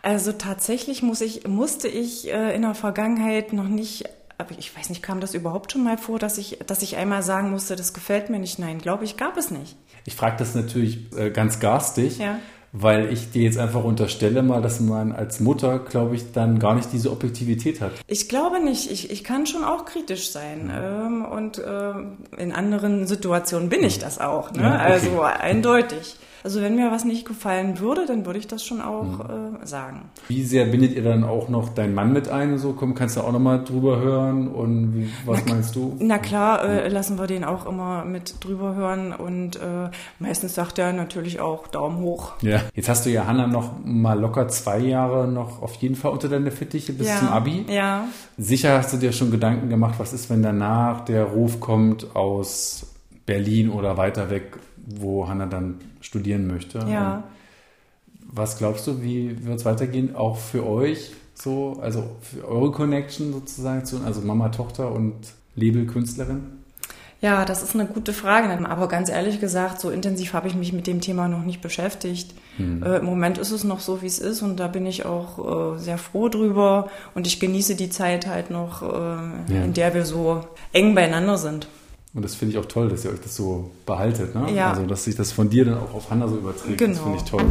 Also 0.00 0.32
tatsächlich 0.32 1.02
muss 1.02 1.20
ich, 1.20 1.46
musste 1.46 1.88
ich 1.88 2.32
äh, 2.32 2.56
in 2.56 2.62
der 2.62 2.74
Vergangenheit 2.74 3.52
noch 3.52 3.68
nicht, 3.68 4.04
aber 4.38 4.50
ich 4.58 4.76
weiß 4.76 4.88
nicht, 4.88 5.02
kam 5.02 5.20
das 5.20 5.34
überhaupt 5.34 5.72
schon 5.72 5.84
mal 5.84 5.98
vor, 5.98 6.18
dass 6.18 6.38
ich, 6.38 6.58
dass 6.66 6.82
ich 6.82 6.96
einmal 6.96 7.22
sagen 7.22 7.50
musste, 7.50 7.76
das 7.76 7.92
gefällt 7.92 8.30
mir 8.30 8.38
nicht? 8.38 8.58
Nein, 8.58 8.78
glaube 8.78 9.04
ich, 9.04 9.16
gab 9.16 9.36
es 9.36 9.50
nicht. 9.50 9.76
Ich 10.04 10.14
frage 10.14 10.36
das 10.38 10.54
natürlich 10.54 11.12
äh, 11.16 11.30
ganz 11.30 11.60
garstig, 11.60 12.18
Ja. 12.18 12.38
weil 12.72 13.12
ich 13.12 13.30
dir 13.30 13.42
jetzt 13.42 13.58
einfach 13.58 13.84
unterstelle 13.84 14.42
mal, 14.42 14.62
dass 14.62 14.80
man 14.80 15.12
als 15.12 15.40
Mutter, 15.40 15.78
glaube 15.80 16.14
ich, 16.16 16.32
dann 16.32 16.58
gar 16.58 16.74
nicht 16.74 16.92
diese 16.92 17.10
Objektivität 17.10 17.80
hat. 17.80 17.92
Ich 18.06 18.28
glaube 18.28 18.60
nicht. 18.62 18.90
Ich, 18.90 19.10
ich 19.10 19.24
kann 19.24 19.46
schon 19.46 19.64
auch 19.64 19.84
kritisch 19.84 20.30
sein. 20.30 20.70
Ähm, 20.74 21.24
und 21.24 21.60
ähm, 21.66 22.18
in 22.36 22.52
anderen 22.52 23.06
Situationen 23.06 23.68
bin 23.68 23.82
ich 23.82 23.98
das 23.98 24.18
auch. 24.18 24.52
Ne? 24.52 24.62
Ja, 24.62 24.74
okay. 24.84 24.92
Also 24.92 25.22
eindeutig. 25.22 26.16
Also 26.44 26.60
wenn 26.60 26.76
mir 26.76 26.90
was 26.90 27.04
nicht 27.04 27.26
gefallen 27.26 27.78
würde, 27.80 28.06
dann 28.06 28.26
würde 28.26 28.38
ich 28.38 28.46
das 28.46 28.64
schon 28.64 28.80
auch 28.80 29.28
äh, 29.28 29.66
sagen. 29.66 30.10
Wie 30.28 30.42
sehr 30.42 30.66
bindet 30.66 30.94
ihr 30.94 31.02
dann 31.02 31.24
auch 31.24 31.48
noch 31.48 31.70
deinen 31.70 31.94
Mann 31.94 32.12
mit 32.12 32.28
ein? 32.28 32.58
So, 32.58 32.72
komm, 32.72 32.94
kannst 32.94 33.16
du 33.16 33.20
auch 33.20 33.32
nochmal 33.32 33.64
drüber 33.64 33.98
hören? 33.98 34.48
Und 34.48 34.94
wie, 34.94 35.10
was 35.26 35.44
meinst 35.46 35.74
du? 35.74 35.96
Na 35.98 36.18
klar, 36.18 36.64
äh, 36.64 36.88
lassen 36.88 37.18
wir 37.18 37.26
den 37.26 37.44
auch 37.44 37.66
immer 37.66 38.04
mit 38.04 38.44
drüber 38.44 38.74
hören 38.74 39.12
und 39.12 39.56
äh, 39.56 39.90
meistens 40.18 40.54
sagt 40.54 40.78
er 40.78 40.92
natürlich 40.92 41.40
auch 41.40 41.66
Daumen 41.68 41.98
hoch. 41.98 42.32
Ja. 42.42 42.60
Jetzt 42.74 42.88
hast 42.88 43.06
du 43.06 43.10
ja 43.10 43.26
Hanna 43.26 43.46
noch 43.46 43.72
mal 43.84 44.18
locker 44.18 44.48
zwei 44.48 44.78
Jahre 44.78 45.28
noch 45.28 45.62
auf 45.62 45.74
jeden 45.76 45.94
Fall 45.94 46.12
unter 46.12 46.28
deine 46.28 46.50
Fittiche 46.50 46.92
bis 46.92 47.08
ja. 47.08 47.18
zum 47.18 47.28
Abi. 47.28 47.66
Ja. 47.68 48.04
Sicher 48.36 48.78
hast 48.78 48.92
du 48.92 48.96
dir 48.96 49.12
schon 49.12 49.30
Gedanken 49.30 49.68
gemacht, 49.68 49.94
was 49.98 50.12
ist, 50.12 50.30
wenn 50.30 50.42
danach 50.42 51.04
der 51.04 51.24
Ruf 51.24 51.60
kommt 51.60 52.14
aus 52.16 52.86
Berlin 53.26 53.70
oder 53.70 53.96
weiter 53.96 54.30
weg, 54.30 54.56
wo 54.96 55.28
Hanna 55.28 55.46
dann 55.46 55.76
studieren 56.00 56.46
möchte. 56.46 56.78
Ja. 56.88 57.16
Und 57.16 57.24
was 58.30 58.58
glaubst 58.58 58.86
du, 58.86 59.02
wie 59.02 59.44
wird 59.44 59.58
es 59.60 59.64
weitergehen? 59.64 60.14
Auch 60.14 60.36
für 60.36 60.66
euch 60.66 61.12
so, 61.34 61.78
also 61.80 62.04
für 62.20 62.46
eure 62.46 62.72
Connection 62.72 63.32
sozusagen 63.32 63.84
zu, 63.84 63.98
also 64.04 64.20
Mama, 64.20 64.48
Tochter 64.50 64.92
und 64.92 65.14
Labelkünstlerin? 65.56 66.42
Ja, 67.20 67.44
das 67.44 67.64
ist 67.64 67.74
eine 67.74 67.86
gute 67.86 68.12
Frage. 68.12 68.48
Aber 68.68 68.86
ganz 68.86 69.08
ehrlich 69.08 69.40
gesagt, 69.40 69.80
so 69.80 69.90
intensiv 69.90 70.34
habe 70.34 70.46
ich 70.46 70.54
mich 70.54 70.72
mit 70.72 70.86
dem 70.86 71.00
Thema 71.00 71.26
noch 71.26 71.44
nicht 71.44 71.60
beschäftigt. 71.60 72.32
Äh, 72.60 72.98
Im 72.98 73.04
Moment 73.04 73.38
ist 73.38 73.50
es 73.50 73.64
noch 73.64 73.80
so, 73.80 74.02
wie 74.02 74.06
es 74.06 74.18
ist 74.20 74.42
und 74.42 74.58
da 74.60 74.68
bin 74.68 74.86
ich 74.86 75.04
auch 75.04 75.74
äh, 75.74 75.78
sehr 75.78 75.98
froh 75.98 76.28
drüber 76.28 76.88
und 77.14 77.26
ich 77.26 77.40
genieße 77.40 77.74
die 77.74 77.90
Zeit 77.90 78.26
halt 78.28 78.50
noch, 78.50 78.82
äh, 78.82 78.86
Ja. 78.86 79.64
in 79.64 79.72
der 79.74 79.94
wir 79.94 80.04
so 80.04 80.44
eng 80.72 80.94
beieinander 80.94 81.38
sind. 81.38 81.66
Und 82.14 82.24
das 82.24 82.34
finde 82.34 82.52
ich 82.54 82.58
auch 82.58 82.66
toll, 82.66 82.88
dass 82.88 83.04
ihr 83.04 83.10
euch 83.12 83.20
das 83.22 83.36
so 83.36 83.70
behaltet. 83.86 84.34
Ne? 84.34 84.46
Ja. 84.54 84.70
Also, 84.70 84.86
dass 84.86 85.04
sich 85.04 85.14
das 85.14 85.30
von 85.30 85.50
dir 85.50 85.64
dann 85.66 85.74
auch 85.78 85.94
auf 85.94 86.10
Hanna 86.10 86.26
so 86.26 86.36
überträgt. 86.36 86.80
Das 86.80 86.88
Genau. 86.88 87.02
finde 87.02 87.18
ich 87.18 87.24
toll. 87.24 87.42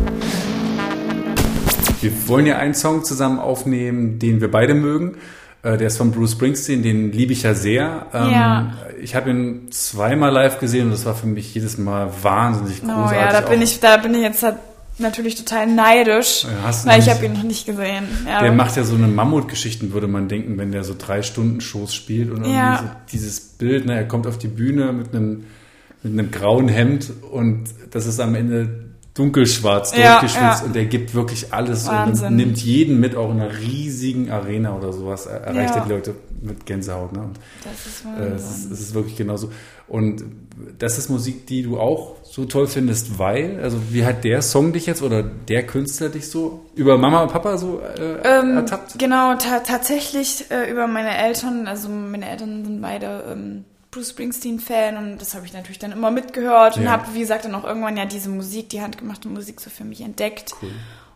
Wir 2.02 2.28
wollen 2.28 2.46
ja 2.46 2.58
einen 2.58 2.74
Song 2.74 3.04
zusammen 3.04 3.39
aufnehmen, 3.39 4.20
den 4.20 4.41
wir 4.41 4.52
beide 4.52 4.74
mögen. 4.74 5.15
Äh, 5.63 5.78
Der 5.78 5.88
ist 5.88 5.98
von 5.98 6.12
Bruce 6.12 6.34
Springsteen, 6.34 6.84
den 6.84 7.12
liebe 7.12 7.34
ich 7.34 7.43
ja 7.43 7.54
sehr. 7.54 8.08
Ähm, 8.13 8.30
Ja. 8.32 8.74
Ich 9.02 9.15
habe 9.15 9.30
ihn 9.30 9.67
zweimal 9.72 10.32
live 10.32 10.60
gesehen 10.60 10.86
und 10.86 10.91
das 10.91 11.06
war 11.06 11.13
für 11.15 11.28
mich 11.28 11.54
jedes 11.54 11.78
Mal 11.78 12.12
wahnsinnig 12.24 12.82
Oh 12.84 12.88
großartig. 12.88 13.17
ja, 13.20 13.32
da 13.32 13.41
bin 13.48 13.60
Auch 13.60 13.63
ich, 13.63 13.80
da 13.80 13.98
bin 13.98 14.13
ich 14.15 14.22
jetzt 14.22 14.41
halt 14.43 14.56
natürlich 14.99 15.36
total 15.36 15.67
neidisch, 15.67 16.43
Ja, 16.43 16.73
weil 16.86 16.99
ich 16.99 17.10
habe 17.10 17.25
ihn 17.25 17.33
noch 17.33 17.43
nicht 17.43 17.65
gesehen. 17.65 18.05
Ja. 18.25 18.41
Der 18.41 18.51
macht 18.51 18.75
ja 18.77 18.83
so 18.83 18.95
eine 18.95 19.07
Mammutgeschichten, 19.07 19.93
würde 19.93 20.07
man 20.07 20.27
denken, 20.27 20.57
wenn 20.57 20.71
der 20.71 20.83
so 20.83 20.95
drei 20.97 21.21
Stunden 21.21 21.62
Shows 21.62 21.93
spielt 21.93 22.31
und 22.31 22.45
Ja. 22.45 22.79
so 22.79 22.89
dieses 23.12 23.39
Bild, 23.39 23.86
ne, 23.86 23.95
er 23.95 24.07
kommt 24.07 24.27
auf 24.27 24.38
die 24.38 24.47
Bühne 24.47 24.93
mit 24.93 25.13
einem, 25.13 25.45
mit 26.03 26.13
einem 26.13 26.31
grauen 26.31 26.67
Hemd 26.67 27.12
und 27.31 27.65
das 27.91 28.05
ist 28.05 28.19
am 28.19 28.36
Ende 28.36 28.87
dunkelschwarz 29.17 29.95
Ja, 29.95 30.19
durchgeschwitzt 30.19 30.60
ja. 30.62 30.65
und 30.65 30.75
der 30.75 30.86
gibt 30.86 31.13
wirklich 31.13 31.53
alles 31.53 31.88
Wahnsinn. 31.88 32.27
und 32.27 32.36
nimmt 32.36 32.58
jeden 32.60 32.99
mit, 32.99 33.15
auch 33.15 33.32
in 33.32 33.39
einer 33.41 33.58
riesigen 33.58 34.30
Arena 34.32 34.75
oder 34.75 34.93
sowas, 34.93 35.25
er 35.25 35.41
erreicht 35.41 35.75
Ja. 35.75 35.82
er 35.82 35.86
die 35.86 35.91
Leute 35.91 36.15
mit 36.41 36.65
Gänsehaut. 36.65 37.13
Ne? 37.13 37.19
Und, 37.21 37.39
das 37.63 37.86
ist 37.86 38.06
äh, 38.06 38.36
es, 38.36 38.58
ist, 38.65 38.71
es 38.71 38.80
ist 38.82 38.93
wirklich 38.93 39.15
genauso. 39.15 39.51
Und 39.88 40.23
das 40.80 40.97
ist 40.97 41.10
Musik, 41.10 41.47
die 41.47 41.63
du 41.63 41.80
auch 41.80 42.17
so 42.23 42.45
toll 42.45 42.67
findest, 42.67 43.17
weil, 43.19 43.60
also 43.63 43.77
wie 43.91 44.06
hat 44.06 44.23
der 44.23 44.41
Song 44.41 44.73
dich 44.73 44.86
jetzt 44.86 45.01
oder 45.01 45.23
der 45.23 45.65
Künstler 45.65 46.10
dich 46.10 46.30
so 46.30 46.65
über 46.75 46.97
Mama 46.97 47.23
und 47.23 47.32
Papa 47.32 47.58
so 47.58 47.80
äh, 47.80 48.17
Ähm, 48.23 48.58
ertappt? 48.58 48.99
Genau, 48.99 49.36
ta 49.36 49.60
tatsächlich 49.60 50.45
äh, 50.51 50.69
über 50.69 50.88
meine 50.88 51.15
Eltern. 51.17 51.67
Also 51.67 51.88
meine 51.89 52.30
Eltern 52.30 52.65
sind 52.65 52.82
beide 52.82 53.23
ähm, 53.32 53.63
Bruce 53.97 54.12
Springsteen-Fan 54.12 54.95
und 54.97 55.17
das 55.19 55.33
habe 55.33 55.45
ich 55.47 55.53
natürlich 55.53 55.79
dann 55.79 55.91
immer 55.91 56.12
mitgehört 56.12 56.77
und 56.77 56.83
Ja. 56.83 56.91
habe, 56.91 57.13
wie 57.13 57.19
gesagt, 57.21 57.45
dann 57.45 57.55
auch 57.55 57.63
irgendwann 57.63 57.97
ja 57.97 58.05
diese 58.05 58.29
Musik, 58.29 58.69
die 58.69 58.81
handgemachte 58.81 59.27
Musik 59.27 59.60
so 59.60 59.69
für 59.71 59.83
mich 59.86 60.01
entdeckt. 60.01 60.53
Cool. 60.62 60.71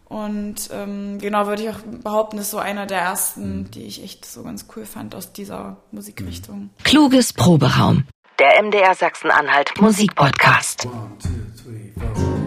Und 0.05 0.69
ähm, 0.73 1.19
genau 1.19 1.45
würde 1.45 1.61
ich 1.63 1.69
auch 1.69 1.79
behaupten, 2.03 2.37
das 2.37 2.47
ist 2.47 2.51
so 2.51 2.57
einer 2.57 2.85
der 2.87 2.99
ersten, 2.99 3.69
die 3.71 3.83
ich 3.83 4.03
echt 4.03 4.25
so 4.25 4.41
ganz 4.43 4.65
cool 4.75 4.85
fand 4.85 5.13
aus 5.15 5.31
dieser 5.31 5.77
Musikrichtung. 5.91 6.71
Kluges 6.83 7.33
Proberaum. 7.33 8.05
Der 8.39 8.61
MDR 8.63 8.95
Sachsen-Anhalt 8.95 9.79
Musikpodcast. 9.79 10.85
One, 10.87 10.93
two, 11.21 11.29
three, 11.63 11.91
four. 11.95 12.40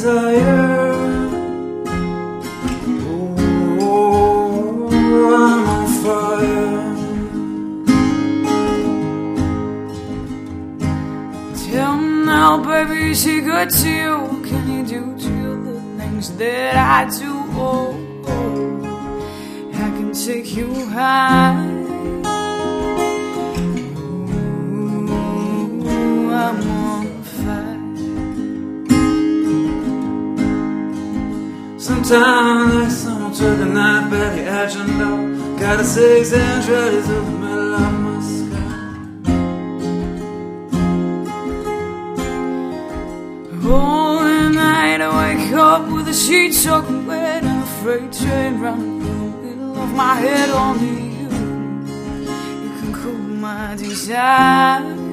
Desire. 0.00 0.59
My 50.00 50.14
head. 50.14 50.48
Only 50.48 50.86
you, 51.18 51.28
you 52.64 52.70
can 52.80 52.92
cool 52.94 53.12
my 53.46 53.74
desire. 53.76 55.09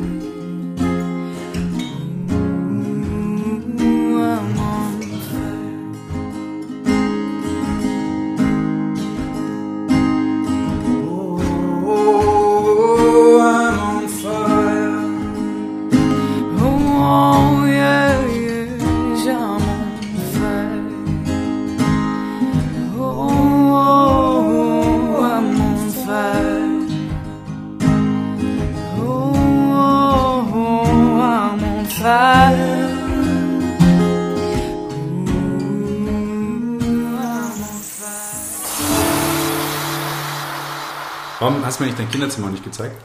Hast 41.77 41.81
mir 41.81 41.87
nicht 41.87 41.99
dein 41.99 42.09
Kinderzimmer 42.09 42.49
nicht 42.49 42.63
gezeigt? 42.63 42.95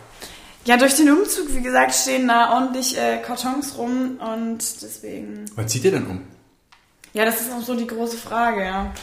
Ja, 0.64 0.78
durch 0.78 0.94
den 0.94 1.10
Umzug, 1.10 1.54
wie 1.54 1.60
gesagt, 1.60 1.94
stehen 1.94 2.26
da 2.26 2.54
ordentlich 2.54 2.96
äh, 2.96 3.18
Kartons 3.18 3.76
rum 3.76 4.18
und 4.18 4.58
deswegen. 4.80 5.44
Wann 5.56 5.68
zieht 5.68 5.84
ihr 5.84 5.90
denn 5.90 6.06
um? 6.06 6.22
Ja, 7.12 7.26
das 7.26 7.42
ist 7.42 7.52
auch 7.52 7.60
so 7.60 7.74
die 7.74 7.86
große 7.86 8.16
Frage, 8.16 8.64
ja. 8.64 8.94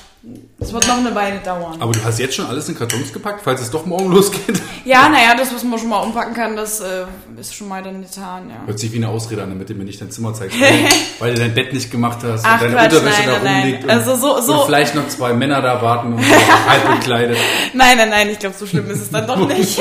Das 0.58 0.74
wird 0.74 0.86
noch 0.86 0.98
eine 0.98 1.16
Weile 1.16 1.40
dauern. 1.40 1.78
Aber 1.82 1.94
du 1.94 2.04
hast 2.04 2.20
jetzt 2.20 2.36
schon 2.36 2.46
alles 2.46 2.68
in 2.68 2.78
Kartons 2.78 3.14
gepackt, 3.14 3.40
falls 3.42 3.62
es 3.62 3.72
doch 3.72 3.86
morgen 3.86 4.12
losgeht. 4.12 4.62
Ja, 4.84 5.08
naja, 5.08 5.34
das, 5.38 5.54
was 5.54 5.64
man 5.64 5.80
schon 5.80 5.88
mal 5.88 6.00
umpacken 6.00 6.34
kann, 6.34 6.58
das 6.58 6.82
äh, 6.82 7.06
ist 7.40 7.56
schon 7.56 7.70
mal 7.70 7.82
dann 7.82 8.02
getan, 8.02 8.50
ja. 8.50 8.56
Hört 8.66 8.78
sich 8.80 8.92
wie 8.92 8.98
eine 8.98 9.08
Ausrede 9.08 9.44
an, 9.44 9.50
damit 9.50 9.70
du 9.70 9.76
mir 9.76 9.86
nicht 9.86 10.02
dein 10.02 10.12
Zimmer 10.12 10.34
zeigst, 10.34 10.58
weil 11.20 11.34
du 11.36 11.40
dein 11.40 11.54
Bett 11.54 11.72
nicht 11.72 11.90
gemacht 11.90 12.20
hast 12.24 12.44
Ach, 12.46 12.56
und 12.62 12.68
deine 12.68 12.76
Quatsch, 12.76 12.94
Unterwäsche 12.96 13.22
nein, 13.22 13.30
da 13.30 13.40
nein, 13.44 13.62
rumliegt 13.62 13.86
nein. 13.88 13.98
Also 13.98 14.16
so- 14.16 14.42
so- 14.42 14.60
und 14.60 14.66
vielleicht 14.66 14.96
noch 14.96 15.08
zwei 15.08 15.32
Männer 15.34 15.62
da 15.62 15.82
warten 15.82 16.14
und 16.14 16.22
halb 16.68 17.00
bekleidet. 17.00 17.38
Nein, 17.74 17.98
nein, 17.98 18.10
nein, 18.10 18.30
ich 18.30 18.40
glaube, 18.40 18.56
so 18.60 18.66
schlimm 18.68 18.90
ist 18.90 19.02
es 19.02 19.10
dann 19.12 19.26
doch 19.26 19.48
nicht. 19.48 19.80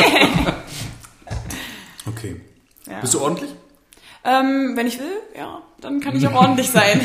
Okay. 2.06 2.36
Ja. 2.88 3.00
Bist 3.00 3.12
du 3.14 3.20
ordentlich? 3.20 3.50
ähm, 4.24 4.72
wenn 4.76 4.86
ich 4.86 4.98
will, 4.98 5.06
ja, 5.36 5.62
dann 5.80 6.00
kann 6.00 6.14
ich 6.16 6.26
auch 6.28 6.34
ordentlich 6.34 6.70
sein. 6.70 7.00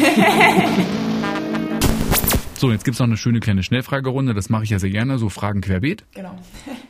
So, 2.63 2.71
jetzt 2.71 2.85
gibt's 2.85 3.01
noch 3.01 3.07
eine 3.07 3.17
schöne 3.17 3.41
kleine 3.41 3.61
Schnellfragerunde. 3.61 4.33
Das 4.33 4.47
mache 4.47 4.63
ich 4.63 4.69
ja 4.69 4.79
sehr 4.79 4.89
gerne, 4.89 5.17
so 5.17 5.27
Fragen 5.27 5.59
querbeet. 5.59 6.05
genau. 6.13 6.39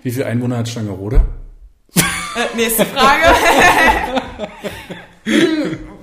Wie 0.03 0.12
viele 0.12 0.27
Einwohner 0.27 0.57
hat 0.57 0.69
Stangerode? 0.69 1.25
Äh, 1.95 2.55
nächste 2.55 2.86
Frage. 2.86 3.23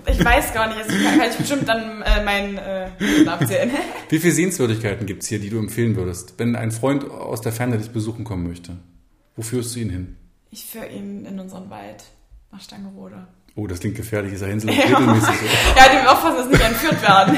Ich 0.07 0.25
weiß 0.25 0.55
gar 0.55 0.67
nicht, 0.67 0.79
also 0.79 1.05
kann, 1.05 1.19
kann 1.21 1.31
ich 1.31 1.37
bestimmt 1.37 1.69
dann 1.69 2.03
äh, 2.03 2.25
meinen 2.25 2.59
äh, 2.59 3.29
abzählen. 3.29 3.71
Wie 4.09 4.19
viele 4.19 4.33
Sehenswürdigkeiten 4.33 5.07
gibt's 5.07 5.29
hier, 5.29 5.39
die 5.39 5.51
du 5.51 5.61
empfehlen 5.61 5.95
würdest, 5.95 6.35
wenn 6.39 6.57
ein 6.57 6.73
Freund 6.73 7.09
aus 7.09 7.41
der 7.41 7.53
Ferne 7.53 7.79
dich 7.79 7.91
besuchen 7.91 8.25
kommen 8.25 8.49
möchte? 8.49 8.77
Wo 9.37 9.43
führst 9.43 9.77
du 9.77 9.81
ihn 9.81 9.91
hin? 9.91 10.17
Ich 10.51 10.67
führe 10.67 10.89
ihn 10.89 11.27
in 11.27 11.39
unseren 11.39 11.71
Wald 11.71 12.03
nach 12.51 12.61
Stangerode. 12.61 13.29
Oh, 13.55 13.69
das 13.69 13.79
klingt 13.79 13.97
gefährlich. 13.97 14.33
Ist 14.33 14.43
er 14.43 14.49
Hänsel 14.49 14.71
und 14.71 14.77
Gretelmäßig 14.77 15.23
so? 15.23 15.47
Ja, 15.77 15.89
dem 15.97 16.09
aufpassen, 16.09 16.39
dass 16.39 16.49
nicht 16.49 16.61
entführt 16.61 17.03
werden. 17.03 17.37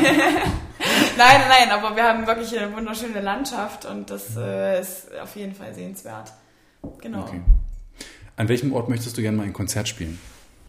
nein, 1.16 1.40
nein, 1.48 1.70
aber 1.70 1.94
wir 1.96 2.04
haben 2.04 2.26
wirklich 2.26 2.58
eine 2.58 2.74
wunderschöne 2.74 3.20
Landschaft 3.20 3.84
und 3.84 4.10
das 4.10 4.36
äh, 4.36 4.80
ist 4.80 5.08
auf 5.20 5.34
jeden 5.36 5.54
Fall 5.54 5.74
sehenswert. 5.74 6.32
Genau. 7.00 7.22
Okay. 7.22 7.40
An 8.36 8.48
welchem 8.48 8.72
Ort 8.72 8.88
möchtest 8.88 9.16
du 9.16 9.22
gerne 9.22 9.36
mal 9.36 9.44
ein 9.44 9.52
Konzert 9.52 9.88
spielen? 9.88 10.18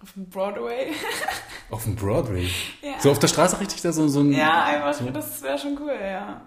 Auf 0.02 0.12
dem 0.14 0.30
Broadway. 0.30 0.92
Auf 1.70 1.84
dem 1.84 1.96
Broadway. 1.96 2.50
Ja. 2.82 3.00
So 3.00 3.10
auf 3.10 3.20
der 3.20 3.30
Straße 3.30 3.60
richtig 3.60 3.82
da 3.82 3.92
so, 3.92 4.08
so 4.08 4.20
ein... 4.20 4.32
ja, 4.32 4.66
einfach, 4.66 4.94
so. 4.94 5.10
das 5.10 5.42
wäre 5.42 5.58
schon 5.58 5.76
cool, 5.82 5.96
ja. 6.00 6.42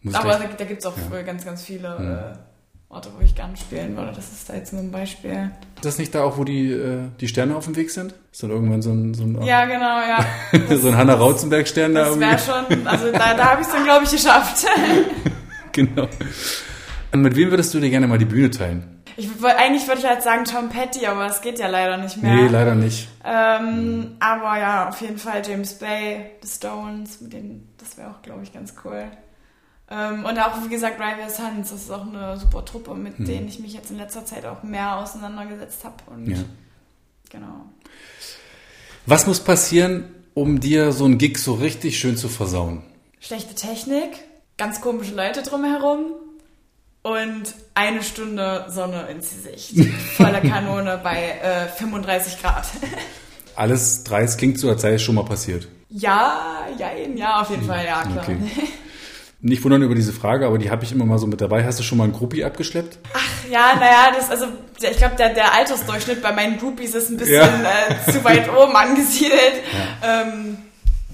Muss 0.00 0.14
Aber 0.14 0.30
da, 0.32 0.46
da 0.46 0.64
gibt 0.64 0.80
es 0.80 0.86
auch 0.86 0.94
Ja. 1.12 1.22
ganz, 1.22 1.44
ganz 1.44 1.62
viele 1.62 2.34
äh, 2.34 2.47
Orte, 2.90 3.10
wo 3.18 3.22
ich 3.22 3.34
gerne 3.34 3.54
spielen 3.56 3.96
würde. 3.96 4.12
Das 4.16 4.32
ist 4.32 4.48
da 4.48 4.54
jetzt 4.54 4.72
nur 4.72 4.80
ein 4.82 4.90
Beispiel. 4.90 5.50
Ist 5.76 5.84
das 5.84 5.98
nicht 5.98 6.14
da 6.14 6.22
auch, 6.24 6.38
wo 6.38 6.44
die, 6.44 6.72
äh, 6.72 7.00
die 7.20 7.28
Sterne 7.28 7.54
auf 7.54 7.66
dem 7.66 7.76
Weg 7.76 7.90
sind? 7.90 8.14
Ist 8.32 8.42
dann 8.42 8.50
irgendwann 8.50 8.80
so 8.80 8.90
ein, 8.92 9.12
so 9.12 9.24
ein, 9.24 9.42
Ja, 9.42 9.66
genau, 9.66 10.00
ja. 10.00 10.24
so 10.76 10.88
ein 10.88 10.96
Hanna 10.96 11.14
Rauzenberg-Stern 11.14 11.94
da 11.94 12.00
Das 12.00 12.08
irgendwie? 12.16 12.28
wäre 12.28 12.38
schon, 12.38 12.86
also 12.86 13.12
da, 13.12 13.34
da 13.34 13.50
habe 13.50 13.60
ich 13.60 13.66
es 13.66 13.72
dann, 13.74 13.84
glaube 13.84 14.04
ich, 14.04 14.10
geschafft. 14.10 14.66
Genau. 15.72 16.08
Und 17.12 17.22
mit 17.22 17.36
wem 17.36 17.50
würdest 17.50 17.72
du 17.72 17.78
dir 17.78 17.90
gerne 17.90 18.08
mal 18.08 18.18
die 18.18 18.24
Bühne 18.24 18.50
teilen? 18.50 19.02
Ich, 19.16 19.28
eigentlich 19.44 19.86
würde 19.86 20.00
ich 20.00 20.06
halt 20.06 20.22
sagen 20.22 20.44
Tom 20.44 20.68
Petty, 20.70 21.06
aber 21.06 21.26
das 21.28 21.40
geht 21.40 21.58
ja 21.60 21.68
leider 21.68 21.98
nicht 21.98 22.20
mehr. 22.22 22.34
Nee, 22.34 22.48
leider 22.48 22.74
nicht. 22.74 23.08
Ähm, 23.24 24.16
Aber 24.18 24.58
ja, 24.58 24.88
auf 24.88 25.00
jeden 25.00 25.18
Fall 25.18 25.42
James 25.46 25.74
Bay, 25.74 26.30
The 26.42 26.48
Stones, 26.48 27.20
mit 27.20 27.32
denen, 27.32 27.68
das 27.78 27.96
wäre 27.96 28.10
auch, 28.10 28.22
glaube 28.22 28.42
ich, 28.42 28.52
ganz 28.52 28.74
cool. 28.84 29.04
Ähm, 29.90 30.24
und 30.24 30.38
auch, 30.38 30.62
wie 30.64 30.68
gesagt, 30.68 30.96
Rival 31.00 31.30
Sons, 31.30 31.70
das 31.70 31.82
ist 31.82 31.90
auch 31.90 32.06
eine 32.06 32.36
super 32.38 32.64
Truppe, 32.64 32.94
mit 32.94 33.18
denen 33.26 33.48
ich 33.48 33.58
mich 33.58 33.72
jetzt 33.72 33.90
in 33.90 33.96
letzter 33.96 34.24
Zeit 34.26 34.44
auch 34.44 34.62
mehr 34.62 34.96
auseinandergesetzt 34.98 35.84
habe. 35.84 35.96
Und 36.08 36.28
Ja. 36.30 36.38
genau. 37.30 37.64
Was 39.06 39.26
muss 39.26 39.40
passieren, 39.40 40.04
um 40.34 40.60
dir 40.60 40.92
so 40.92 41.06
ein 41.06 41.16
Gig 41.16 41.38
so 41.38 41.54
richtig 41.54 41.98
schön 41.98 42.16
zu 42.18 42.28
versauen? 42.28 42.82
Schlechte 43.20 43.54
Technik, 43.54 44.10
ganz 44.58 44.80
komische 44.82 45.14
Leute 45.14 45.42
drumherum 45.42 46.12
und 47.02 47.54
eine 47.74 48.02
Stunde 48.02 48.66
Sonne 48.68 49.08
ins 49.08 49.30
Gesicht. 49.30 49.74
Voller 50.16 50.42
Kanone 50.42 51.00
bei 51.02 51.30
äh, 51.42 51.68
35 51.68 52.42
Grad. 52.42 52.66
Alles 53.56 54.04
dreist 54.04 54.36
klingt 54.38 54.58
so, 54.60 54.68
als 54.68 54.82
sei 54.82 54.92
es 54.94 55.02
schon 55.02 55.14
mal 55.14 55.24
passiert. 55.24 55.66
ja, 55.88 56.66
ja, 56.78 56.90
ja, 56.92 57.40
auf 57.40 57.50
jeden 57.50 57.64
Fall, 57.64 57.86
ja, 57.86 58.02
klar. 58.02 58.18
Okay. 58.18 58.36
Nicht 59.40 59.62
wundern 59.62 59.82
über 59.82 59.94
diese 59.94 60.12
Frage, 60.12 60.46
aber 60.46 60.58
die 60.58 60.68
habe 60.70 60.82
ich 60.84 60.90
immer 60.90 61.04
mal 61.06 61.18
so 61.18 61.28
mit 61.28 61.40
dabei. 61.40 61.64
Hast 61.64 61.78
du 61.78 61.84
schon 61.84 61.96
mal 61.98 62.04
einen 62.04 62.12
Gruppi 62.12 62.42
abgeschleppt? 62.42 62.98
Ja, 63.48 63.74
naja, 63.76 64.12
das, 64.16 64.30
also, 64.30 64.46
ich 64.80 64.96
glaube, 64.98 65.14
der, 65.16 65.32
der 65.32 65.54
Altersdurchschnitt 65.54 66.20
bei 66.20 66.32
meinen 66.32 66.58
Groupies 66.58 66.94
ist 66.96 67.08
ein 67.10 67.16
bisschen 67.18 67.34
Ja. 67.36 67.46
äh, 67.46 68.10
zu 68.10 68.24
weit 68.24 68.48
oben 68.56 68.74
angesiedelt. 68.74 69.62
Ähm, 70.02 70.56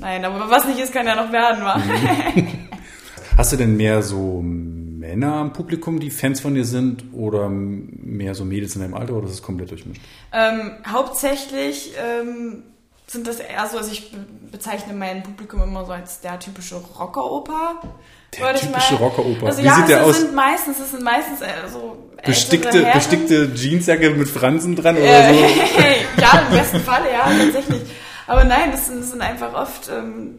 nein, 0.01 0.25
aber 0.25 0.49
was 0.51 0.65
nicht 0.65 0.79
ist, 0.79 0.93
kann 0.95 1.07
ja 1.07 1.15
noch 1.17 1.31
werden, 1.33 1.65
wa? 1.65 1.79
Hast 3.37 3.53
du 3.53 3.57
denn 3.57 3.77
mehr 3.77 4.03
so 4.03 4.41
Männer 4.43 5.43
im 5.43 5.53
Publikum, 5.53 6.01
die 6.01 6.11
Fans 6.11 6.41
von 6.41 6.55
dir 6.55 6.65
sind, 6.65 7.05
oder 7.13 7.49
mehr 7.51 8.35
so 8.35 8.45
Mädels 8.47 8.75
in 8.77 8.81
deinem 8.83 8.95
Alter, 8.95 9.15
oder 9.15 9.27
ist 9.27 9.35
es 9.35 9.43
komplett 9.43 9.71
durchmischt? 9.71 10.01
ähm, 10.33 10.73
hauptsächlich 10.91 11.93
ähm, 12.03 12.63
sind 13.07 13.27
das 13.27 13.39
eher 13.39 13.67
so, 13.71 13.79
also 13.79 13.91
ich 13.93 14.11
be 14.11 14.19
bezeichne 14.51 14.93
mein 14.95 15.23
Publikum 15.25 15.63
immer 15.63 15.85
so 15.85 15.93
als 15.93 16.21
der 16.21 16.39
typische 16.39 16.77
Rockeroper. 16.77 17.83
Der 18.39 18.55
typische 18.55 18.95
Rockeroper. 18.95 19.47
Also 19.47 19.63
Wie 19.63 19.67
ja, 19.67 19.75
sieht 19.75 19.89
der 19.89 20.05
aus? 20.05 20.21
sind 20.21 20.35
meistens, 20.35 20.79
es 20.79 20.93
sind 20.93 21.03
meistens 21.03 21.41
äh, 21.41 21.69
so 21.73 21.97
Bestickte, 22.25 22.89
bestickte 22.95 23.53
Jeansjacke 23.55 24.11
mit 24.11 24.29
Fransen 24.29 24.77
dran 24.77 24.97
oder 24.97 25.05
Äh, 25.29 25.35
so? 25.35 25.41
ja, 26.21 26.47
im 26.49 26.57
besten 26.57 26.81
Falle, 26.81 27.13
ja, 27.13 27.25
tatsächlich. 27.25 27.83
Aber 28.27 28.45
nein, 28.45 28.71
das 28.73 28.87
sind, 28.87 29.01
das 29.01 29.11
sind 29.11 29.21
einfach 29.21 29.53
oft 29.55 29.91
ähm, 29.91 30.39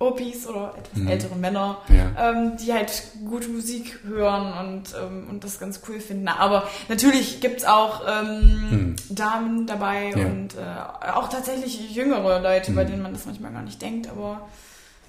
Opis 0.00 0.46
oder 0.46 0.74
etwas 0.76 1.08
ältere 1.10 1.36
Männer, 1.36 1.78
Mhm. 1.88 1.96
Ja. 1.96 2.30
ähm, 2.30 2.56
die 2.56 2.72
halt 2.72 2.90
gute 3.28 3.48
Musik 3.48 4.00
hören 4.04 4.52
und, 4.66 4.94
ähm, 5.00 5.28
und 5.30 5.44
das 5.44 5.58
ganz 5.60 5.80
cool 5.88 6.00
finden. 6.00 6.28
Aber 6.28 6.64
natürlich 6.88 7.40
gibt's 7.40 7.64
auch 7.64 8.02
ähm, 8.06 8.96
Damen 9.08 9.66
dabei 9.66 10.10
Mhm. 10.14 10.18
Ja. 10.20 10.24
Mhm. 10.26 10.32
und 10.32 10.54
äh, 10.56 11.10
auch 11.12 11.28
tatsächlich 11.28 11.90
jüngere 11.94 12.40
Leute, 12.40 12.72
bei 12.72 12.84
denen 12.84 13.02
man 13.02 13.12
das 13.12 13.24
manchmal 13.26 13.52
gar 13.52 13.62
nicht 13.62 13.80
denkt. 13.80 14.08
Aber 14.10 14.48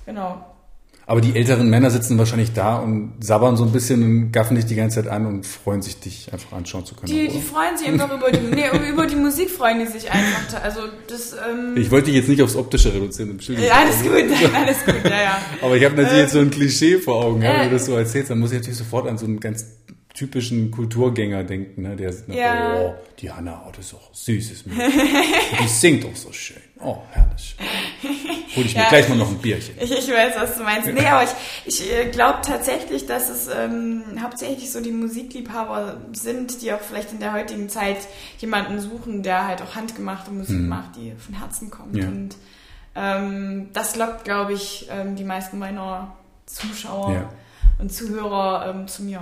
genau. 0.05 0.45
Aber 1.07 1.21
die 1.21 1.35
älteren 1.35 1.69
Männer 1.69 1.91
sitzen 1.91 2.17
wahrscheinlich 2.17 2.53
da 2.53 2.77
und 2.77 3.13
sabbern 3.19 3.57
so 3.57 3.63
ein 3.63 3.71
bisschen 3.71 4.01
und 4.03 4.31
gaffen 4.31 4.55
dich 4.55 4.65
die 4.65 4.73
ganze 4.75 5.03
Zeit 5.03 5.11
an 5.11 5.27
und 5.27 5.45
freuen 5.45 5.83
sich, 5.83 5.99
dich 5.99 6.33
einfach 6.33 6.53
anschauen 6.53 6.83
zu 6.83 6.95
können. 6.95 7.11
Die, 7.11 7.27
die 7.27 7.41
freuen 7.41 7.77
sich 7.77 7.87
einfach 7.87 8.11
über 8.11 8.31
die, 8.31 8.39
nee, 8.39 8.65
über 8.89 9.05
die 9.05 9.15
Musik 9.15 9.51
freuen 9.51 9.79
die 9.79 9.85
sich 9.85 10.09
einfach. 10.11 10.63
Also 10.63 10.79
das 11.07 11.33
ähm, 11.33 11.75
ich 11.77 11.91
wollte 11.91 12.07
dich 12.07 12.15
jetzt 12.15 12.29
nicht 12.29 12.41
aufs 12.41 12.55
Optische 12.55 12.91
reduzieren. 12.91 13.31
Entschuldigung. 13.31 13.69
Ja, 13.69 13.81
alles 13.81 14.01
gut, 14.01 14.13
nein, 14.13 14.55
alles 14.65 14.83
gut, 14.83 15.03
ja, 15.03 15.21
ja. 15.21 15.41
Aber 15.61 15.77
ich 15.77 15.85
habe 15.85 15.95
natürlich 15.95 16.21
jetzt 16.23 16.33
so 16.33 16.39
ein 16.39 16.49
Klischee 16.49 16.97
vor 16.97 17.23
Augen, 17.23 17.41
ja, 17.43 17.53
wenn 17.53 17.61
äh, 17.61 17.65
du 17.65 17.71
das 17.71 17.85
so 17.85 17.95
erzählst, 17.95 18.31
dann 18.31 18.39
muss 18.39 18.51
ich 18.51 18.57
natürlich 18.57 18.79
sofort 18.79 19.07
an 19.07 19.17
so 19.19 19.25
einen 19.25 19.39
ganz 19.39 19.65
typischen 20.15 20.71
Kulturgänger 20.71 21.43
denken, 21.43 21.81
ne? 21.83 21.95
der 21.95 22.13
sagt, 22.13 22.33
Ja. 22.33 22.79
oh, 22.79 22.93
die 23.19 23.29
Hanna, 23.31 23.63
oh, 23.67 23.71
das 23.75 23.87
ist 23.87 23.93
auch 23.93 24.13
süßes 24.13 24.65
Mädchen. 24.65 24.91
die 25.61 25.67
singt 25.67 26.05
auch 26.05 26.15
so 26.15 26.31
schön. 26.31 26.61
Oh, 26.79 26.97
herrlich. 27.11 27.55
Hol 28.55 28.65
ich 28.65 28.75
mir 28.75 28.81
Ja, 28.83 28.89
gleich 28.89 29.09
mal 29.09 29.17
noch 29.17 29.29
ein 29.29 29.37
Bierchen. 29.37 29.75
Ich, 29.79 29.91
ich 29.91 30.07
weiß, 30.09 30.33
was 30.37 30.57
du 30.57 30.63
meinst. 30.63 30.87
Nee, 30.87 31.05
aber 31.05 31.23
ich, 31.23 31.29
ich 31.65 31.91
äh, 31.91 32.09
glaube 32.09 32.39
tatsächlich, 32.41 33.05
dass 33.05 33.29
es 33.29 33.47
ähm, 33.47 34.03
hauptsächlich 34.21 34.71
so 34.71 34.81
die 34.81 34.91
Musikliebhaber 34.91 35.97
sind, 36.13 36.61
die 36.61 36.71
auch 36.73 36.79
vielleicht 36.81 37.11
in 37.11 37.19
der 37.19 37.33
heutigen 37.33 37.69
Zeit 37.69 37.97
jemanden 38.39 38.79
suchen, 38.79 39.23
der 39.23 39.47
halt 39.47 39.61
auch 39.61 39.75
handgemachte 39.75 40.31
Musik 40.31 40.59
macht, 40.61 40.95
die 40.95 41.13
von 41.17 41.35
Herzen 41.35 41.69
kommt. 41.69 41.93
Mhm. 41.93 41.99
Ja. 42.01 42.07
Und 42.07 42.35
ähm, 42.95 43.69
das 43.73 43.95
lockt, 43.95 44.23
glaube 44.23 44.53
ich, 44.53 44.87
ähm, 44.89 45.15
die 45.15 45.23
meisten 45.25 45.59
meiner 45.59 46.15
Zuschauer 46.45 47.13
Ja. 47.13 47.29
und 47.79 47.91
Zuhörer 47.93 48.73
ähm, 48.73 48.87
zu 48.87 49.03
mir. 49.03 49.21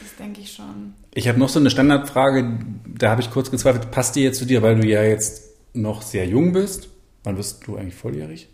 Das 0.00 0.14
denke 0.16 0.40
ich 0.40 0.52
schon. 0.52 0.94
Ich 1.12 1.26
habe 1.28 1.38
noch 1.38 1.48
so 1.48 1.58
eine 1.58 1.70
Standardfrage, 1.70 2.58
da 2.86 3.10
habe 3.10 3.20
ich 3.20 3.30
kurz 3.30 3.50
gezweifelt, 3.50 3.90
passt 3.90 4.14
die 4.14 4.22
jetzt 4.22 4.38
zu 4.38 4.44
dir, 4.44 4.62
weil 4.62 4.76
du 4.78 4.86
ja 4.86 5.02
jetzt 5.02 5.42
noch 5.74 6.02
sehr 6.02 6.26
jung 6.26 6.52
bist? 6.52 6.88
Wann 7.24 7.36
wirst 7.36 7.66
du 7.66 7.76
eigentlich 7.76 7.94
volljährig? 7.94 8.48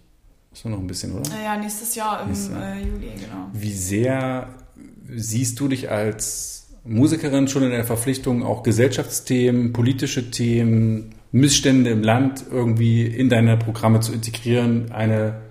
Ist 0.59 0.65
noch 0.65 0.79
ein 0.81 0.89
bisschen, 0.89 1.13
oder? 1.13 1.31
Naja, 1.31 1.57
nächstes 1.57 1.95
Jahr 1.95 2.23
im 2.23 2.31
Nächstes 2.31 2.51
Jahr. 2.51 2.75
äh, 2.75 2.81
Juli, 2.81 3.13
genau. 3.15 3.49
Wie 3.53 3.73
sehr 3.73 4.49
siehst 5.15 5.61
du 5.61 5.69
dich 5.69 5.89
als 5.89 6.67
Musikerin 6.83 7.47
schon 7.47 7.63
in 7.63 7.71
der 7.71 7.85
Verpflichtung, 7.85 8.43
auch 8.45 8.65
Gesellschaftsthemen, 8.65 9.73
politische 9.73 10.33
Themen, 10.33 11.15
Missstände 11.31 11.91
im 11.91 12.03
Land 12.03 12.43
irgendwie 12.51 13.07
in 13.07 13.29
deine 13.29 13.57
Programme 13.57 14.01
zu 14.01 14.13
integrieren, 14.13 14.91
eine 14.91 15.43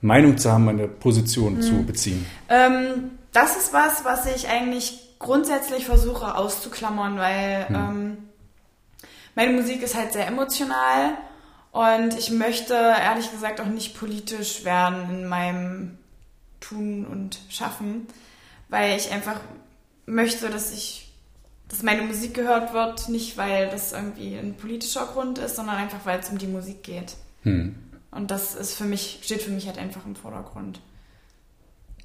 Meinung 0.00 0.38
zu 0.38 0.50
haben, 0.50 0.70
eine 0.70 0.88
Position 0.88 1.60
zu 1.60 1.82
beziehen? 1.82 2.24
Ähm, 2.48 3.10
das 3.32 3.58
ist 3.58 3.74
was, 3.74 4.06
was 4.06 4.24
ich 4.24 4.48
eigentlich 4.48 5.18
grundsätzlich 5.18 5.84
versuche 5.84 6.34
auszuklammern, 6.34 7.18
weil 7.18 7.66
ähm, 7.68 8.16
meine 9.34 9.52
Musik 9.52 9.82
ist 9.82 9.94
halt 9.94 10.14
sehr 10.14 10.26
emotional 10.26 11.18
und 11.76 12.18
ich 12.18 12.30
möchte 12.30 12.72
ehrlich 12.72 13.30
gesagt 13.30 13.60
auch 13.60 13.66
nicht 13.66 13.98
politisch 13.98 14.64
werden 14.64 15.10
in 15.10 15.28
meinem 15.28 15.98
Tun 16.60 17.04
und 17.04 17.38
Schaffen, 17.50 18.06
weil 18.70 18.96
ich 18.96 19.12
einfach 19.12 19.40
möchte, 20.06 20.48
dass 20.48 20.72
ich 20.72 21.02
dass 21.68 21.82
meine 21.82 22.02
Musik 22.02 22.32
gehört 22.32 22.72
wird, 22.72 23.08
nicht 23.08 23.36
weil 23.36 23.68
das 23.68 23.92
irgendwie 23.92 24.36
ein 24.36 24.54
politischer 24.54 25.04
Grund 25.06 25.38
ist, 25.38 25.56
sondern 25.56 25.76
einfach 25.76 26.06
weil 26.06 26.20
es 26.20 26.30
um 26.30 26.38
die 26.38 26.46
Musik 26.46 26.82
geht. 26.84 27.16
Hm. 27.42 27.74
Und 28.12 28.30
das 28.30 28.54
ist 28.54 28.74
für 28.74 28.84
mich, 28.84 29.18
steht 29.22 29.42
für 29.42 29.50
mich 29.50 29.66
halt 29.66 29.76
einfach 29.76 30.06
im 30.06 30.14
Vordergrund. 30.14 30.80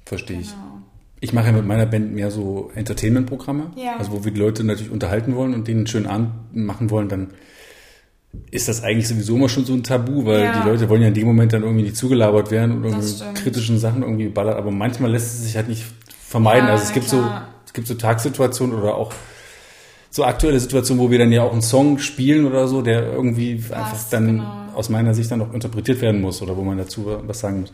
Verstehe 0.04 0.40
ich. 0.40 0.50
Genau. 0.50 0.82
Ich 1.20 1.32
mache 1.32 1.46
ja 1.46 1.52
mit 1.52 1.64
meiner 1.64 1.86
Band 1.86 2.12
mehr 2.12 2.32
so 2.32 2.72
Entertainment-Programme, 2.74 3.70
Ja. 3.76 3.96
also 3.96 4.10
wo 4.10 4.24
wir 4.24 4.32
die 4.32 4.40
Leute 4.40 4.64
natürlich 4.64 4.90
unterhalten 4.92 5.36
wollen 5.36 5.54
und 5.54 5.68
denen 5.68 5.80
einen 5.80 5.86
schönen 5.86 6.08
Abend 6.08 6.56
machen 6.56 6.90
wollen, 6.90 7.08
dann 7.08 7.32
ist 8.50 8.68
das 8.68 8.82
eigentlich 8.82 9.08
sowieso 9.08 9.36
immer 9.36 9.48
schon 9.48 9.64
so 9.64 9.72
ein 9.74 9.82
Tabu, 9.82 10.24
weil 10.24 10.44
Ja. 10.44 10.60
die 10.62 10.68
Leute 10.68 10.88
wollen 10.88 11.02
ja 11.02 11.08
in 11.08 11.14
dem 11.14 11.26
Moment 11.26 11.52
dann 11.52 11.62
irgendwie 11.62 11.82
nicht 11.82 11.96
zugelabert 11.96 12.50
werden 12.50 12.72
und 12.76 12.84
irgendwie 12.84 13.34
kritischen 13.34 13.78
Sachen 13.78 14.02
irgendwie 14.02 14.28
ballert, 14.28 14.56
aber 14.56 14.70
manchmal 14.70 15.10
lässt 15.10 15.34
es 15.34 15.44
sich 15.44 15.56
halt 15.56 15.68
nicht 15.68 15.84
vermeiden. 16.26 16.66
Ja, 16.66 16.72
also 16.72 16.84
es 16.84 16.92
gibt 16.92 17.08
so, 17.08 17.18
klar. 17.18 17.48
es 17.66 17.72
gibt 17.72 17.86
so 17.86 17.94
Tagssituationen 17.94 18.78
oder 18.78 18.94
auch 18.94 19.12
so 20.10 20.24
aktuelle 20.24 20.60
Situationen, 20.60 21.02
wo 21.02 21.10
wir 21.10 21.18
dann 21.18 21.32
ja 21.32 21.42
auch 21.42 21.52
einen 21.52 21.62
Song 21.62 21.98
spielen 21.98 22.46
oder 22.46 22.68
so, 22.68 22.82
der 22.82 23.12
irgendwie 23.12 23.62
einfach 23.70 23.98
dann 24.10 24.26
genau. 24.26 24.66
aus 24.74 24.88
meiner 24.90 25.14
Sicht 25.14 25.30
dann 25.30 25.40
auch 25.40 25.52
interpretiert 25.54 26.00
werden 26.02 26.20
muss 26.20 26.42
oder 26.42 26.56
wo 26.56 26.62
man 26.62 26.76
dazu 26.78 27.18
was 27.26 27.40
sagen 27.40 27.62
muss. 27.62 27.72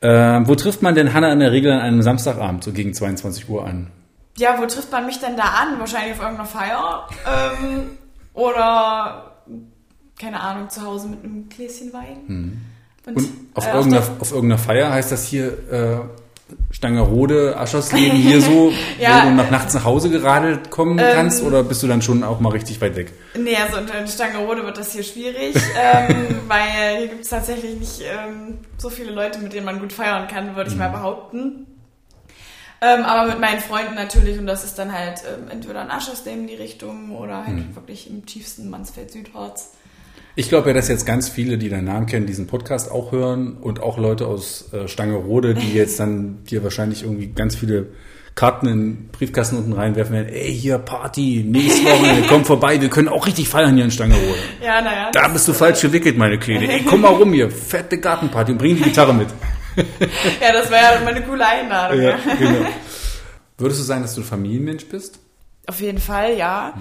Äh, 0.00 0.40
wo 0.46 0.54
trifft 0.54 0.82
man 0.82 0.94
denn 0.94 1.14
Hannah 1.14 1.32
in 1.32 1.40
der 1.40 1.50
Regel 1.52 1.72
an 1.72 1.80
einem 1.80 2.02
Samstagabend, 2.02 2.62
so 2.62 2.72
gegen 2.72 2.94
22 2.94 3.48
Uhr 3.48 3.64
an? 3.66 3.90
Ja, 4.38 4.56
wo 4.60 4.66
trifft 4.66 4.90
man 4.92 5.06
mich 5.06 5.18
denn 5.20 5.36
da 5.36 5.44
an? 5.44 5.78
Wahrscheinlich 5.78 6.12
auf 6.14 6.20
irgendeiner 6.20 6.48
Feier. 6.48 7.08
Ähm, 7.26 7.90
oder, 8.34 9.33
keine 10.18 10.40
Ahnung, 10.40 10.70
zu 10.70 10.82
Hause 10.82 11.08
mit 11.08 11.24
einem 11.24 11.48
Gläschen 11.48 11.92
Wein. 11.92 12.62
Und, 13.06 13.16
Und 13.16 13.28
auf, 13.54 13.66
äh, 13.66 13.72
irgendeiner, 13.72 14.06
auf 14.20 14.32
irgendeiner 14.32 14.58
Feier 14.58 14.90
heißt 14.92 15.12
das 15.12 15.26
hier 15.26 15.46
äh, 15.70 15.96
Stangerode, 16.70 17.56
Aschersleben 17.58 18.16
hier 18.18 18.40
so, 18.40 18.72
Ja. 18.98 19.24
wo 19.24 19.28
du 19.30 19.34
nach 19.34 19.50
nachts 19.50 19.74
nach 19.74 19.84
Hause 19.84 20.10
geradelt 20.10 20.70
kommen 20.70 20.98
Ähm, 20.98 21.06
kannst 21.14 21.42
oder 21.42 21.62
bist 21.62 21.82
du 21.82 21.86
dann 21.86 22.02
schon 22.02 22.22
auch 22.22 22.40
mal 22.40 22.50
richtig 22.50 22.80
weit 22.80 22.96
weg? 22.96 23.12
Nee, 23.36 23.56
also 23.56 23.78
in 23.78 23.88
in 23.88 24.06
Stangerode 24.08 24.64
wird 24.64 24.76
das 24.78 24.92
hier 24.92 25.02
schwierig, 25.02 25.54
ähm, 25.80 26.40
weil 26.48 26.98
hier 26.98 27.08
gibt 27.08 27.22
es 27.22 27.30
tatsächlich 27.30 27.78
nicht 27.78 28.02
ähm, 28.02 28.58
so 28.78 28.90
viele 28.90 29.10
Leute, 29.12 29.38
mit 29.38 29.52
denen 29.52 29.64
man 29.66 29.80
gut 29.80 29.92
feiern 29.92 30.28
kann, 30.28 30.54
würde 30.56 30.70
ich 30.70 30.76
mal 30.76 30.88
behaupten. 30.90 31.66
Ähm, 32.80 33.02
aber 33.04 33.28
mit 33.30 33.40
meinen 33.40 33.60
Freunden 33.60 33.94
natürlich 33.94 34.38
und 34.38 34.46
das 34.46 34.64
ist 34.64 34.78
dann 34.78 34.92
halt 34.92 35.22
ähm, 35.26 35.48
entweder 35.50 35.82
in 35.82 35.90
Aschersleben 35.90 36.46
die 36.46 36.54
Richtung 36.56 37.16
oder 37.16 37.46
halt 37.46 37.74
wirklich 37.74 38.10
im 38.10 38.26
tiefsten 38.26 38.68
Mansfeld-Südharz. 38.68 39.70
Ich 40.36 40.48
glaube 40.48 40.68
ja, 40.68 40.74
dass 40.74 40.88
jetzt 40.88 41.06
ganz 41.06 41.28
viele, 41.28 41.58
die 41.58 41.68
deinen 41.68 41.84
Namen 41.84 42.06
kennen, 42.06 42.26
diesen 42.26 42.48
Podcast 42.48 42.90
auch 42.90 43.12
hören 43.12 43.56
und 43.56 43.80
auch 43.80 43.98
Leute 43.98 44.26
aus 44.26 44.72
äh, 44.72 44.88
Stangerode, 44.88 45.54
die 45.54 45.72
jetzt 45.74 46.00
dann 46.00 46.44
dir 46.44 46.64
wahrscheinlich 46.64 47.02
irgendwie 47.02 47.28
ganz 47.28 47.54
viele 47.54 47.86
Karten 48.34 48.66
in 48.66 49.08
Briefkasten 49.12 49.56
unten 49.56 49.72
reinwerfen 49.74 50.12
werden. 50.12 50.28
Ey, 50.28 50.52
hier 50.52 50.78
Party, 50.78 51.44
nächste 51.46 51.84
Woche, 51.84 52.24
komm 52.28 52.44
vorbei, 52.44 52.80
wir 52.80 52.90
können 52.90 53.08
auch 53.08 53.26
richtig 53.26 53.48
feiern 53.48 53.76
hier 53.76 53.84
in 53.84 53.92
Stangerode. 53.92 54.40
Ja, 54.60 54.80
naja. 54.80 55.10
Da 55.12 55.28
bist 55.28 55.46
du 55.46 55.52
falsch 55.52 55.80
gewickelt, 55.82 56.18
meine 56.18 56.38
Kleine. 56.38 56.68
Ey, 56.72 56.82
komm 56.82 57.02
mal 57.02 57.12
rum 57.12 57.32
hier, 57.32 57.48
fette 57.48 57.98
Gartenparty 57.98 58.52
und 58.52 58.58
bring 58.58 58.76
die 58.76 58.82
Gitarre 58.82 59.14
mit. 59.14 59.28
Ja, 59.76 60.52
das 60.52 60.70
wäre 60.70 60.94
ja 60.94 61.00
mal 61.00 61.14
eine 61.14 61.22
coole 61.24 61.46
Einladung. 61.46 62.00
Ja, 62.00 62.16
genau. 62.38 62.66
Würdest 63.58 63.80
du 63.80 63.84
sagen, 63.84 64.02
dass 64.02 64.14
du 64.14 64.20
ein 64.20 64.24
Familienmensch 64.24 64.86
bist? 64.86 65.20
Auf 65.66 65.80
jeden 65.80 65.98
Fall, 65.98 66.36
ja. 66.36 66.74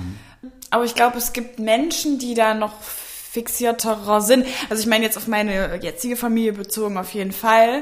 Aber 0.71 0.85
ich 0.85 0.95
glaube, 0.95 1.17
es 1.17 1.33
gibt 1.33 1.59
Menschen, 1.59 2.17
die 2.17 2.33
da 2.33 2.53
noch 2.55 2.73
fixierterer 3.33 4.21
sind. 4.21 4.45
Also 4.69 4.83
ich 4.83 4.87
meine 4.87 5.03
jetzt 5.03 5.17
auf 5.17 5.27
meine 5.27 5.79
jetzige 5.81 6.15
Familie 6.15 6.53
bezogen, 6.53 6.97
auf 6.99 7.09
jeden 7.15 7.31
Fall. 7.31 7.81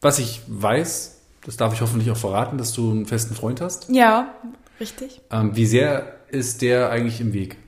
Was 0.00 0.20
ich 0.20 0.42
weiß, 0.46 1.16
das 1.44 1.56
darf 1.56 1.74
ich 1.74 1.80
hoffentlich 1.80 2.08
auch 2.12 2.16
verraten, 2.16 2.56
dass 2.56 2.72
du 2.72 2.92
einen 2.92 3.04
festen 3.04 3.34
Freund 3.34 3.60
hast. 3.60 3.88
Ja, 3.88 4.32
richtig. 4.78 5.20
Ähm, 5.32 5.56
wie 5.56 5.66
sehr 5.66 6.12
ist 6.28 6.62
der 6.62 6.90
eigentlich 6.90 7.20
im 7.20 7.32
Weg? 7.32 7.56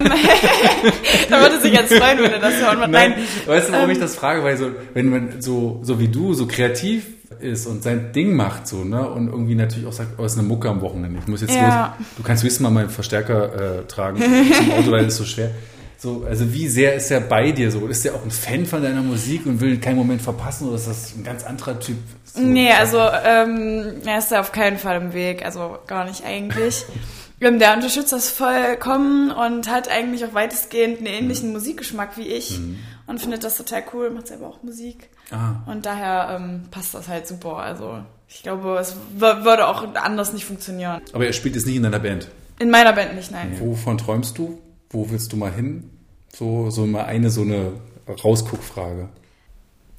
Da 1.29 1.41
würde 1.41 1.61
sich 1.61 1.73
jetzt 1.73 1.93
freuen, 1.93 2.19
wenn 2.19 2.31
er 2.33 2.39
das 2.39 2.55
hören 2.55 2.79
würde. 2.79 2.93
Nein, 2.93 3.15
weißt 3.47 3.69
du, 3.69 3.73
warum 3.73 3.87
ähm, 3.87 3.91
ich 3.91 3.99
das 3.99 4.15
frage? 4.15 4.43
Weil 4.45 4.57
so, 4.57 4.71
wenn 4.95 5.09
man 5.11 5.43
so, 5.43 5.81
so 5.83 5.99
wie 5.99 6.09
du, 6.09 6.33
so 6.35 6.47
kreativ 6.47 7.05
ist 7.41 7.67
und 7.67 7.83
sein 7.83 8.13
Ding 8.13 8.35
macht 8.35 8.67
so, 8.69 8.85
ne, 8.85 9.09
und 9.11 9.27
irgendwie 9.29 9.55
natürlich 9.57 9.87
auch 9.87 9.93
sagt, 9.93 10.19
oh, 10.19 10.25
ist 10.25 10.39
eine 10.39 10.47
Mucke 10.47 10.69
am 10.69 10.81
Wochenende. 10.81 11.19
Ich 11.21 11.27
muss 11.27 11.41
jetzt 11.41 11.55
Ja. 11.55 11.97
los. 11.99 12.07
Du 12.17 12.23
kannst 12.23 12.45
höchstens 12.45 12.61
mal 12.63 12.71
meinen 12.71 12.91
Verstärker 12.91 13.81
äh, 13.81 13.85
tragen 13.87 14.23
zum 14.55 14.73
Auto, 14.73 14.91
weil 14.93 15.07
ist 15.07 15.17
so 15.17 15.25
schwer. 15.25 15.51
So, 16.01 16.25
also 16.29 16.53
wie 16.53 16.69
sehr 16.69 16.95
ist 16.95 17.11
er 17.11 17.21
bei 17.21 17.51
dir 17.51 17.73
so? 17.73 17.89
Ist 17.89 18.07
er 18.07 18.15
auch 18.15 18.23
ein 18.23 18.31
Fan 18.31 18.67
von 18.67 18.81
deiner 18.81 19.03
Musik 19.03 19.47
und 19.47 19.61
will 19.61 19.79
keinen 19.81 19.97
Moment 19.97 20.23
verpassen 20.23 20.69
oder 20.69 20.77
ist 20.77 20.87
das 20.87 21.13
ein 21.17 21.25
ganz 21.25 21.43
anderer 21.43 21.81
Typ? 21.81 21.97
So, 22.25 22.41
nee, 22.41 22.71
also 22.71 22.99
ähm, 22.99 23.95
er 24.07 24.19
ist 24.19 24.31
da 24.31 24.39
auf 24.39 24.53
keinen 24.53 24.79
Fall 24.79 25.03
im 25.03 25.13
Weg, 25.13 25.45
also 25.45 25.79
gar 25.87 26.05
nicht 26.05 26.25
eigentlich. 26.25 26.85
Ähm, 27.41 27.61
Der 27.61 27.73
unterstützt 27.73 28.13
das 28.13 28.31
vollkommen 28.31 29.31
und 29.31 29.71
hat 29.71 29.89
eigentlich 29.89 30.25
auch 30.25 30.35
weitestgehend 30.35 30.99
einen 30.99 31.07
ähnlichen 31.07 31.53
Musikgeschmack 31.53 32.17
wie 32.17 32.27
ich 32.27 32.59
und 33.07 33.21
findet 33.21 33.45
das 33.45 33.57
total 33.57 33.85
cool, 33.93 34.11
macht 34.11 34.27
selber 34.27 34.49
auch 34.49 34.63
Musik. 34.65 35.09
Ah. 35.31 35.63
Und 35.67 35.87
daher 35.87 36.37
ähm, 36.37 36.63
passt 36.73 36.95
das 36.95 37.07
halt 37.07 37.29
super. 37.29 37.59
Also 37.59 38.01
ich 38.27 38.43
glaube, 38.43 38.77
es 38.81 38.97
würde 39.17 39.69
auch 39.69 39.95
anders 39.95 40.33
nicht 40.33 40.47
funktionieren. 40.47 41.01
Aber 41.13 41.27
er 41.27 41.33
spielt 41.33 41.55
jetzt 41.55 41.67
nicht 41.67 41.77
in 41.77 41.85
deiner 41.85 42.01
Band. 42.01 42.29
In 42.59 42.71
meiner 42.71 42.93
Band 42.93 43.15
nicht, 43.15 43.31
nein. 43.31 43.57
Wovon 43.61 43.99
träumst 43.99 44.37
du? 44.37 44.59
Wo 44.91 45.11
willst 45.11 45.33
du 45.33 45.37
mal 45.37 45.53
hin? 45.53 45.91
So, 46.35 46.71
so 46.71 46.87
mal 46.87 47.05
eine, 47.05 47.31
so 47.31 47.43
eine 47.43 47.73
Rausguckfrage. 48.09 49.09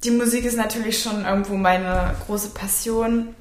Die 0.04 0.10
Musik 0.10 0.44
ist 0.44 0.56
natürlich 0.56 1.02
schon 1.02 1.24
irgendwo 1.24 1.56
meine 1.56 2.16
große 2.26 2.50
Passion. 2.50 3.34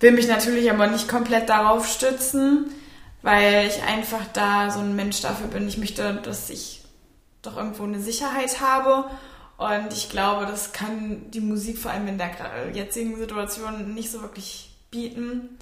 Will 0.00 0.12
mich 0.12 0.28
natürlich 0.28 0.70
aber 0.70 0.86
nicht 0.86 1.08
komplett 1.08 1.48
darauf 1.48 1.86
stützen, 1.86 2.70
weil 3.22 3.66
ich 3.66 3.82
einfach 3.82 4.26
da 4.32 4.70
so 4.70 4.80
ein 4.80 4.96
Mensch 4.96 5.20
dafür 5.20 5.48
bin. 5.48 5.68
Ich 5.68 5.76
möchte, 5.76 6.14
dass 6.22 6.48
ich 6.48 6.82
doch 7.42 7.56
irgendwo 7.56 7.84
eine 7.84 8.00
Sicherheit 8.00 8.60
habe. 8.60 9.04
Und 9.58 9.92
ich 9.92 10.08
glaube, 10.08 10.46
das 10.46 10.72
kann 10.72 11.30
die 11.30 11.40
Musik 11.40 11.78
vor 11.78 11.90
allem 11.90 12.08
in 12.08 12.16
der 12.16 12.30
jetzigen 12.72 13.18
Situation 13.18 13.94
nicht 13.94 14.10
so 14.10 14.22
wirklich 14.22 14.70
bieten. 14.90 15.58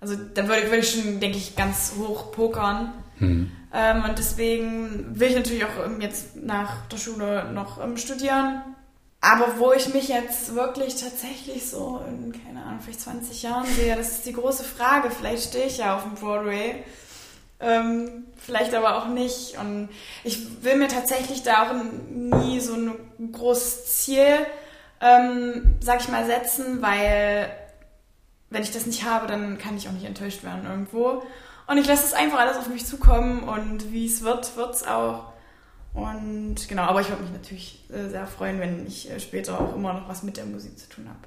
Also 0.00 0.16
würde, 0.16 0.46
würde 0.46 0.78
ich 0.78 0.90
schon, 0.90 1.20
denke 1.20 1.36
ich, 1.36 1.54
ganz 1.54 1.92
hoch 1.98 2.32
pokern. 2.32 2.92
Ähm, 3.20 4.04
und 4.08 4.18
deswegen 4.18 5.18
will 5.18 5.28
ich 5.28 5.36
natürlich 5.36 5.64
auch 5.64 5.84
ähm, 5.84 6.00
jetzt 6.00 6.36
nach 6.36 6.86
der 6.86 6.96
Schule 6.96 7.52
noch 7.52 7.82
ähm, 7.82 7.96
studieren. 7.96 8.62
Aber 9.20 9.58
wo 9.58 9.72
ich 9.72 9.92
mich 9.92 10.08
jetzt 10.08 10.54
wirklich 10.54 10.94
tatsächlich 10.94 11.68
so 11.68 12.00
in, 12.06 12.32
keine 12.32 12.62
Ahnung, 12.64 12.80
vielleicht 12.80 13.00
20 13.00 13.42
Jahren 13.42 13.66
sehe, 13.66 13.96
das 13.96 14.12
ist 14.12 14.26
die 14.26 14.32
große 14.32 14.62
Frage. 14.62 15.10
Vielleicht 15.10 15.48
stehe 15.48 15.66
ich 15.66 15.78
ja 15.78 15.96
auf 15.96 16.04
dem 16.04 16.14
Broadway. 16.14 16.84
Ähm, 17.60 18.26
vielleicht 18.36 18.74
aber 18.74 18.96
auch 18.96 19.08
nicht. 19.08 19.58
Und 19.58 19.88
ich 20.22 20.62
will 20.62 20.76
mir 20.76 20.88
tatsächlich 20.88 21.42
da 21.42 21.64
auch 21.64 21.74
nie 22.10 22.60
so 22.60 22.74
ein 22.74 23.32
großes 23.32 24.04
Ziel, 24.04 24.46
ähm, 25.00 25.76
sag 25.80 26.00
ich 26.00 26.08
mal, 26.08 26.24
setzen, 26.24 26.80
weil 26.80 27.50
wenn 28.50 28.62
ich 28.62 28.70
das 28.70 28.86
nicht 28.86 29.04
habe, 29.04 29.26
dann 29.26 29.58
kann 29.58 29.76
ich 29.76 29.88
auch 29.88 29.92
nicht 29.92 30.06
enttäuscht 30.06 30.44
werden 30.44 30.64
irgendwo. 30.64 31.22
Und 31.68 31.76
ich 31.76 31.86
lasse 31.86 32.06
es 32.06 32.14
einfach 32.14 32.38
alles 32.38 32.56
auf 32.56 32.68
mich 32.68 32.86
zukommen 32.86 33.42
und 33.42 33.92
wie 33.92 34.06
es 34.06 34.22
wird, 34.22 34.56
wird 34.56 34.74
es 34.74 34.86
auch. 34.86 35.32
Und 35.92 36.68
genau, 36.68 36.82
aber 36.82 37.02
ich 37.02 37.08
würde 37.08 37.22
mich 37.22 37.32
natürlich 37.32 37.84
äh, 37.90 38.08
sehr 38.08 38.26
freuen, 38.26 38.58
wenn 38.58 38.86
ich 38.86 39.10
äh, 39.10 39.20
später 39.20 39.60
auch 39.60 39.76
immer 39.76 39.92
noch 39.92 40.08
was 40.08 40.22
mit 40.22 40.36
der 40.38 40.46
Musik 40.46 40.78
zu 40.78 40.88
tun 40.88 41.06
habe. 41.08 41.18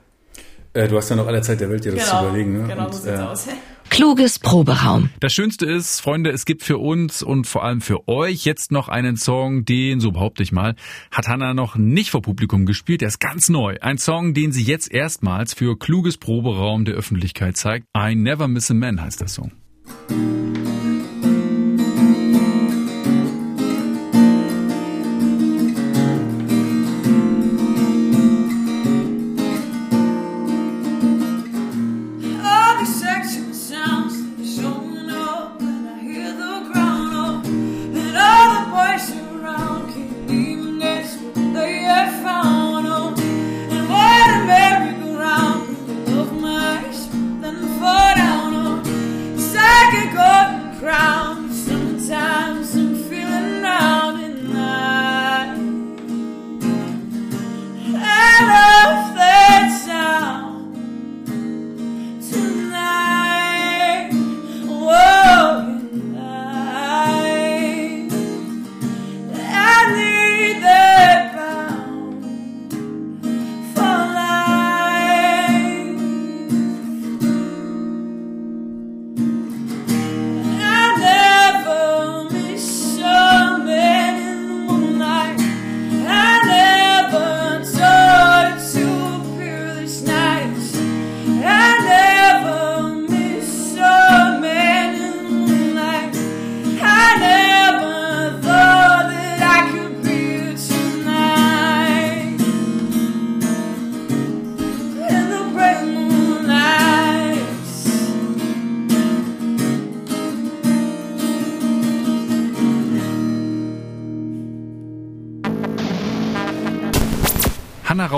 Äh, 0.74 0.88
du 0.88 0.98
hast 0.98 1.10
ja 1.10 1.16
noch 1.16 1.28
alle 1.28 1.42
Zeit 1.42 1.60
der 1.60 1.70
Welt, 1.70 1.86
dir 1.86 1.94
das 1.94 2.10
zu 2.10 2.16
überlegen. 2.18 2.54
Ne? 2.54 2.68
genau 2.68 2.86
Und, 2.86 2.94
so 2.94 3.02
sieht's 3.02 3.20
äh, 3.20 3.22
aus. 3.22 3.48
Kluges 3.92 4.40
Proberaum. 4.40 5.10
Das 5.20 5.34
Schönste 5.34 5.66
ist, 5.66 6.00
Freunde, 6.00 6.32
es 6.32 6.46
gibt 6.46 6.64
für 6.64 6.78
uns 6.78 7.22
und 7.22 7.46
vor 7.46 7.64
allem 7.64 7.82
für 7.82 8.08
euch 8.08 8.46
jetzt 8.46 8.72
noch 8.72 8.88
einen 8.88 9.18
Song, 9.18 9.66
den, 9.66 10.00
so 10.00 10.12
behaupte 10.12 10.44
ich 10.44 10.54
mal, 10.54 10.76
hat 11.12 11.28
Hannah 11.28 11.54
noch 11.54 11.76
nicht 11.76 12.10
vor 12.10 12.22
Publikum 12.22 12.66
gespielt. 12.66 13.02
Der 13.02 13.10
ist 13.10 13.20
ganz 13.20 13.50
neu. 13.50 13.76
Ein 13.82 13.98
Song, 13.98 14.34
den 14.34 14.54
sie 14.54 14.64
jetzt 14.64 14.92
erstmals 14.92 15.54
für 15.54 15.78
kluges 15.78 16.18
Proberaum 16.18 16.86
der 16.86 16.96
Öffentlichkeit 16.96 17.58
zeigt. 17.58 17.86
I 17.96 18.16
Never 18.16 18.48
Miss 18.48 18.72
a 18.72 18.74
Man 18.74 19.02
heißt 19.02 19.20
der 19.20 19.28
Song. 19.28 19.52
thank 20.12 20.36
you 20.36 20.41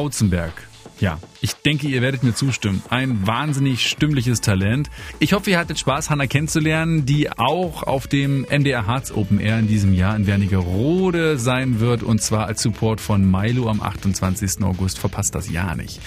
Rautzenberg. 0.04 0.51
Ja, 0.99 1.18
ich 1.39 1.54
denke, 1.56 1.88
ihr 1.88 2.01
werdet 2.01 2.24
mir 2.24 2.36
zustimmen. 2.36 2.84
Ein 2.89 3.26
wahnsinnig 3.26 3.88
stimmliches 3.88 4.41
Talent. 4.41 4.89
Ich 5.20 5.32
hoffe, 5.32 5.49
ihr 5.49 5.58
hattet 5.58 5.80
Spaß, 5.80 6.10
Hanna 6.10 6.28
kennenzulernen, 6.28 7.06
die 7.06 7.32
auch 7.32 7.84
auf 7.84 8.08
dem 8.08 8.41
MDR 8.49 8.86
Harz 8.86 9.12
Open 9.12 9.39
Air 9.39 9.60
in 9.60 9.68
diesem 9.68 9.93
Jahr 9.93 10.14
in 10.16 10.28
Wernigerode 10.28 11.39
sein 11.39 11.80
wird 11.80 12.04
und 12.04 12.22
zwar 12.22 12.47
als 12.47 12.62
Support 12.62 12.99
von 12.99 13.30
Milo 13.30 13.70
am 13.70 13.82
28. 13.82 14.62
August. 14.64 14.99
Verpasst 14.99 15.36
das 15.36 15.49
ja 15.49 15.74
nicht. 15.74 16.01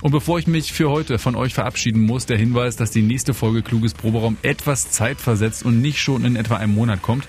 Und 0.00 0.12
bevor 0.12 0.38
ich 0.38 0.46
mich 0.46 0.72
für 0.72 0.90
heute 0.90 1.18
von 1.18 1.34
euch 1.34 1.52
verabschieden 1.52 2.02
muss, 2.02 2.26
der 2.26 2.38
Hinweis, 2.38 2.76
dass 2.76 2.92
die 2.92 3.02
nächste 3.02 3.34
Folge 3.34 3.62
Kluges 3.62 3.94
Proberaum 3.94 4.36
etwas 4.42 4.92
zeitversetzt 4.92 5.64
und 5.64 5.82
nicht 5.82 6.00
schon 6.00 6.24
in 6.24 6.36
etwa 6.36 6.56
einem 6.56 6.74
Monat 6.74 7.02
kommt. 7.02 7.26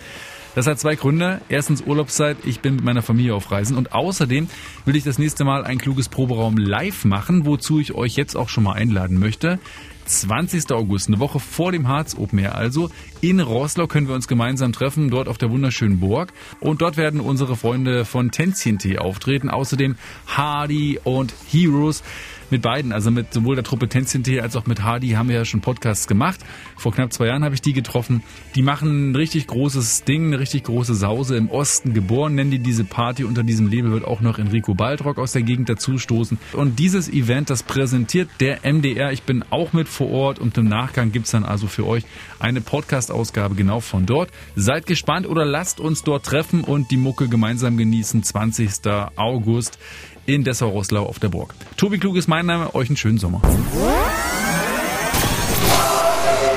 Das 0.53 0.67
hat 0.67 0.79
zwei 0.79 0.95
Gründe. 0.95 1.39
Erstens 1.47 1.81
Urlaubszeit, 1.81 2.37
ich 2.43 2.59
bin 2.59 2.75
mit 2.75 2.83
meiner 2.83 3.01
Familie 3.01 3.33
auf 3.33 3.51
Reisen 3.51 3.77
und 3.77 3.93
außerdem 3.93 4.49
will 4.83 4.95
ich 4.97 5.05
das 5.05 5.17
nächste 5.17 5.45
Mal 5.45 5.63
ein 5.63 5.77
kluges 5.77 6.09
Proberaum 6.09 6.57
live 6.57 7.05
machen, 7.05 7.45
wozu 7.45 7.79
ich 7.79 7.93
euch 7.93 8.17
jetzt 8.17 8.35
auch 8.35 8.49
schon 8.49 8.65
mal 8.65 8.73
einladen 8.73 9.17
möchte. 9.17 9.59
20. 10.05 10.71
August, 10.71 11.07
eine 11.07 11.19
Woche 11.19 11.39
vor 11.39 11.71
dem 11.71 11.87
Harz 11.87 12.17
Open 12.17 12.39
Air 12.39 12.55
also. 12.55 12.89
In 13.21 13.39
Roßlau 13.39 13.87
können 13.87 14.09
wir 14.09 14.15
uns 14.15 14.27
gemeinsam 14.27 14.73
treffen, 14.73 15.09
dort 15.09 15.29
auf 15.29 15.37
der 15.37 15.51
wunderschönen 15.51 16.01
Burg. 16.01 16.33
Und 16.59 16.81
dort 16.81 16.97
werden 16.97 17.21
unsere 17.21 17.55
Freunde 17.55 18.03
von 18.03 18.31
Tänzchen-Tee 18.31 18.97
auftreten. 18.97 19.49
Außerdem 19.49 19.95
Hardy 20.27 20.99
und 21.01 21.33
Heroes 21.49 22.03
mit 22.51 22.61
beiden, 22.61 22.91
also 22.91 23.11
mit 23.11 23.33
sowohl 23.33 23.55
der 23.55 23.63
Truppe 23.63 23.87
Tänzchen-Tee 23.87 24.41
als 24.41 24.55
auch 24.55 24.65
mit 24.65 24.83
Hardy 24.83 25.09
haben 25.09 25.29
wir 25.29 25.35
ja 25.35 25.45
schon 25.45 25.61
Podcasts 25.61 26.07
gemacht. 26.07 26.39
Vor 26.77 26.93
knapp 26.93 27.13
zwei 27.13 27.27
Jahren 27.27 27.43
habe 27.43 27.55
ich 27.55 27.61
die 27.61 27.73
getroffen. 27.73 28.23
Die 28.55 28.61
machen 28.61 29.11
ein 29.11 29.15
richtig 29.15 29.47
großes 29.47 30.03
Ding, 30.03 30.27
eine 30.27 30.39
richtig 30.39 30.63
große 30.63 30.95
Sause 30.95 31.37
im 31.37 31.49
Osten 31.49 31.93
geboren, 31.93 32.35
nennen 32.35 32.51
die 32.51 32.59
diese 32.59 32.83
Party. 32.83 33.23
Unter 33.23 33.43
diesem 33.43 33.69
Label 33.69 33.91
wird 33.91 34.05
auch 34.05 34.21
noch 34.21 34.39
Enrico 34.39 34.73
Baldrock 34.73 35.17
aus 35.17 35.31
der 35.31 35.43
Gegend 35.43 35.69
dazustoßen. 35.69 36.37
Und 36.53 36.79
dieses 36.79 37.09
Event, 37.09 37.49
das 37.49 37.63
präsentiert 37.63 38.29
der 38.39 38.59
MDR. 38.63 39.11
Ich 39.11 39.23
bin 39.23 39.43
auch 39.49 39.73
mit 39.73 39.87
vor 39.87 40.09
Ort 40.11 40.39
und 40.39 40.57
im 40.57 40.65
Nachgang 40.65 41.11
gibt's 41.11 41.31
dann 41.31 41.45
also 41.45 41.67
für 41.67 41.85
euch 41.85 42.03
eine 42.39 42.61
Podcast-Ausgabe 42.61 43.55
genau 43.55 43.79
von 43.79 44.05
dort. 44.05 44.29
Seid 44.55 44.85
gespannt 44.85 45.27
oder 45.27 45.45
lasst 45.45 45.79
uns 45.79 46.03
dort 46.03 46.25
treffen 46.25 46.63
und 46.63 46.91
die 46.91 46.97
Mucke 46.97 47.27
gemeinsam 47.27 47.77
genießen. 47.77 48.23
20. 48.23 48.71
August 49.15 49.79
in 50.25 50.43
Dessau-Rosslau 50.43 51.05
auf 51.05 51.19
der 51.19 51.29
Burg. 51.29 51.53
Tobi 51.77 51.97
Klug 51.97 52.15
ist 52.15 52.27
mein 52.27 52.45
Name. 52.45 52.73
Euch 52.75 52.89
einen 52.89 52.97
schönen 52.97 53.17
Sommer. 53.17 53.41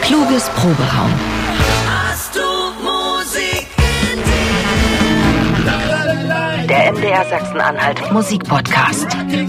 Kluges 0.03 0.49
Proberaum. 0.51 1.12
Hast 1.89 2.37
du 2.37 2.41
Musik 2.83 3.67
in 4.12 4.19
Der 6.69 6.93
MDR 6.93 7.25
Sachsen-Anhalt 7.29 8.12
Musikpodcast. 8.12 9.07
dir? 9.29 9.49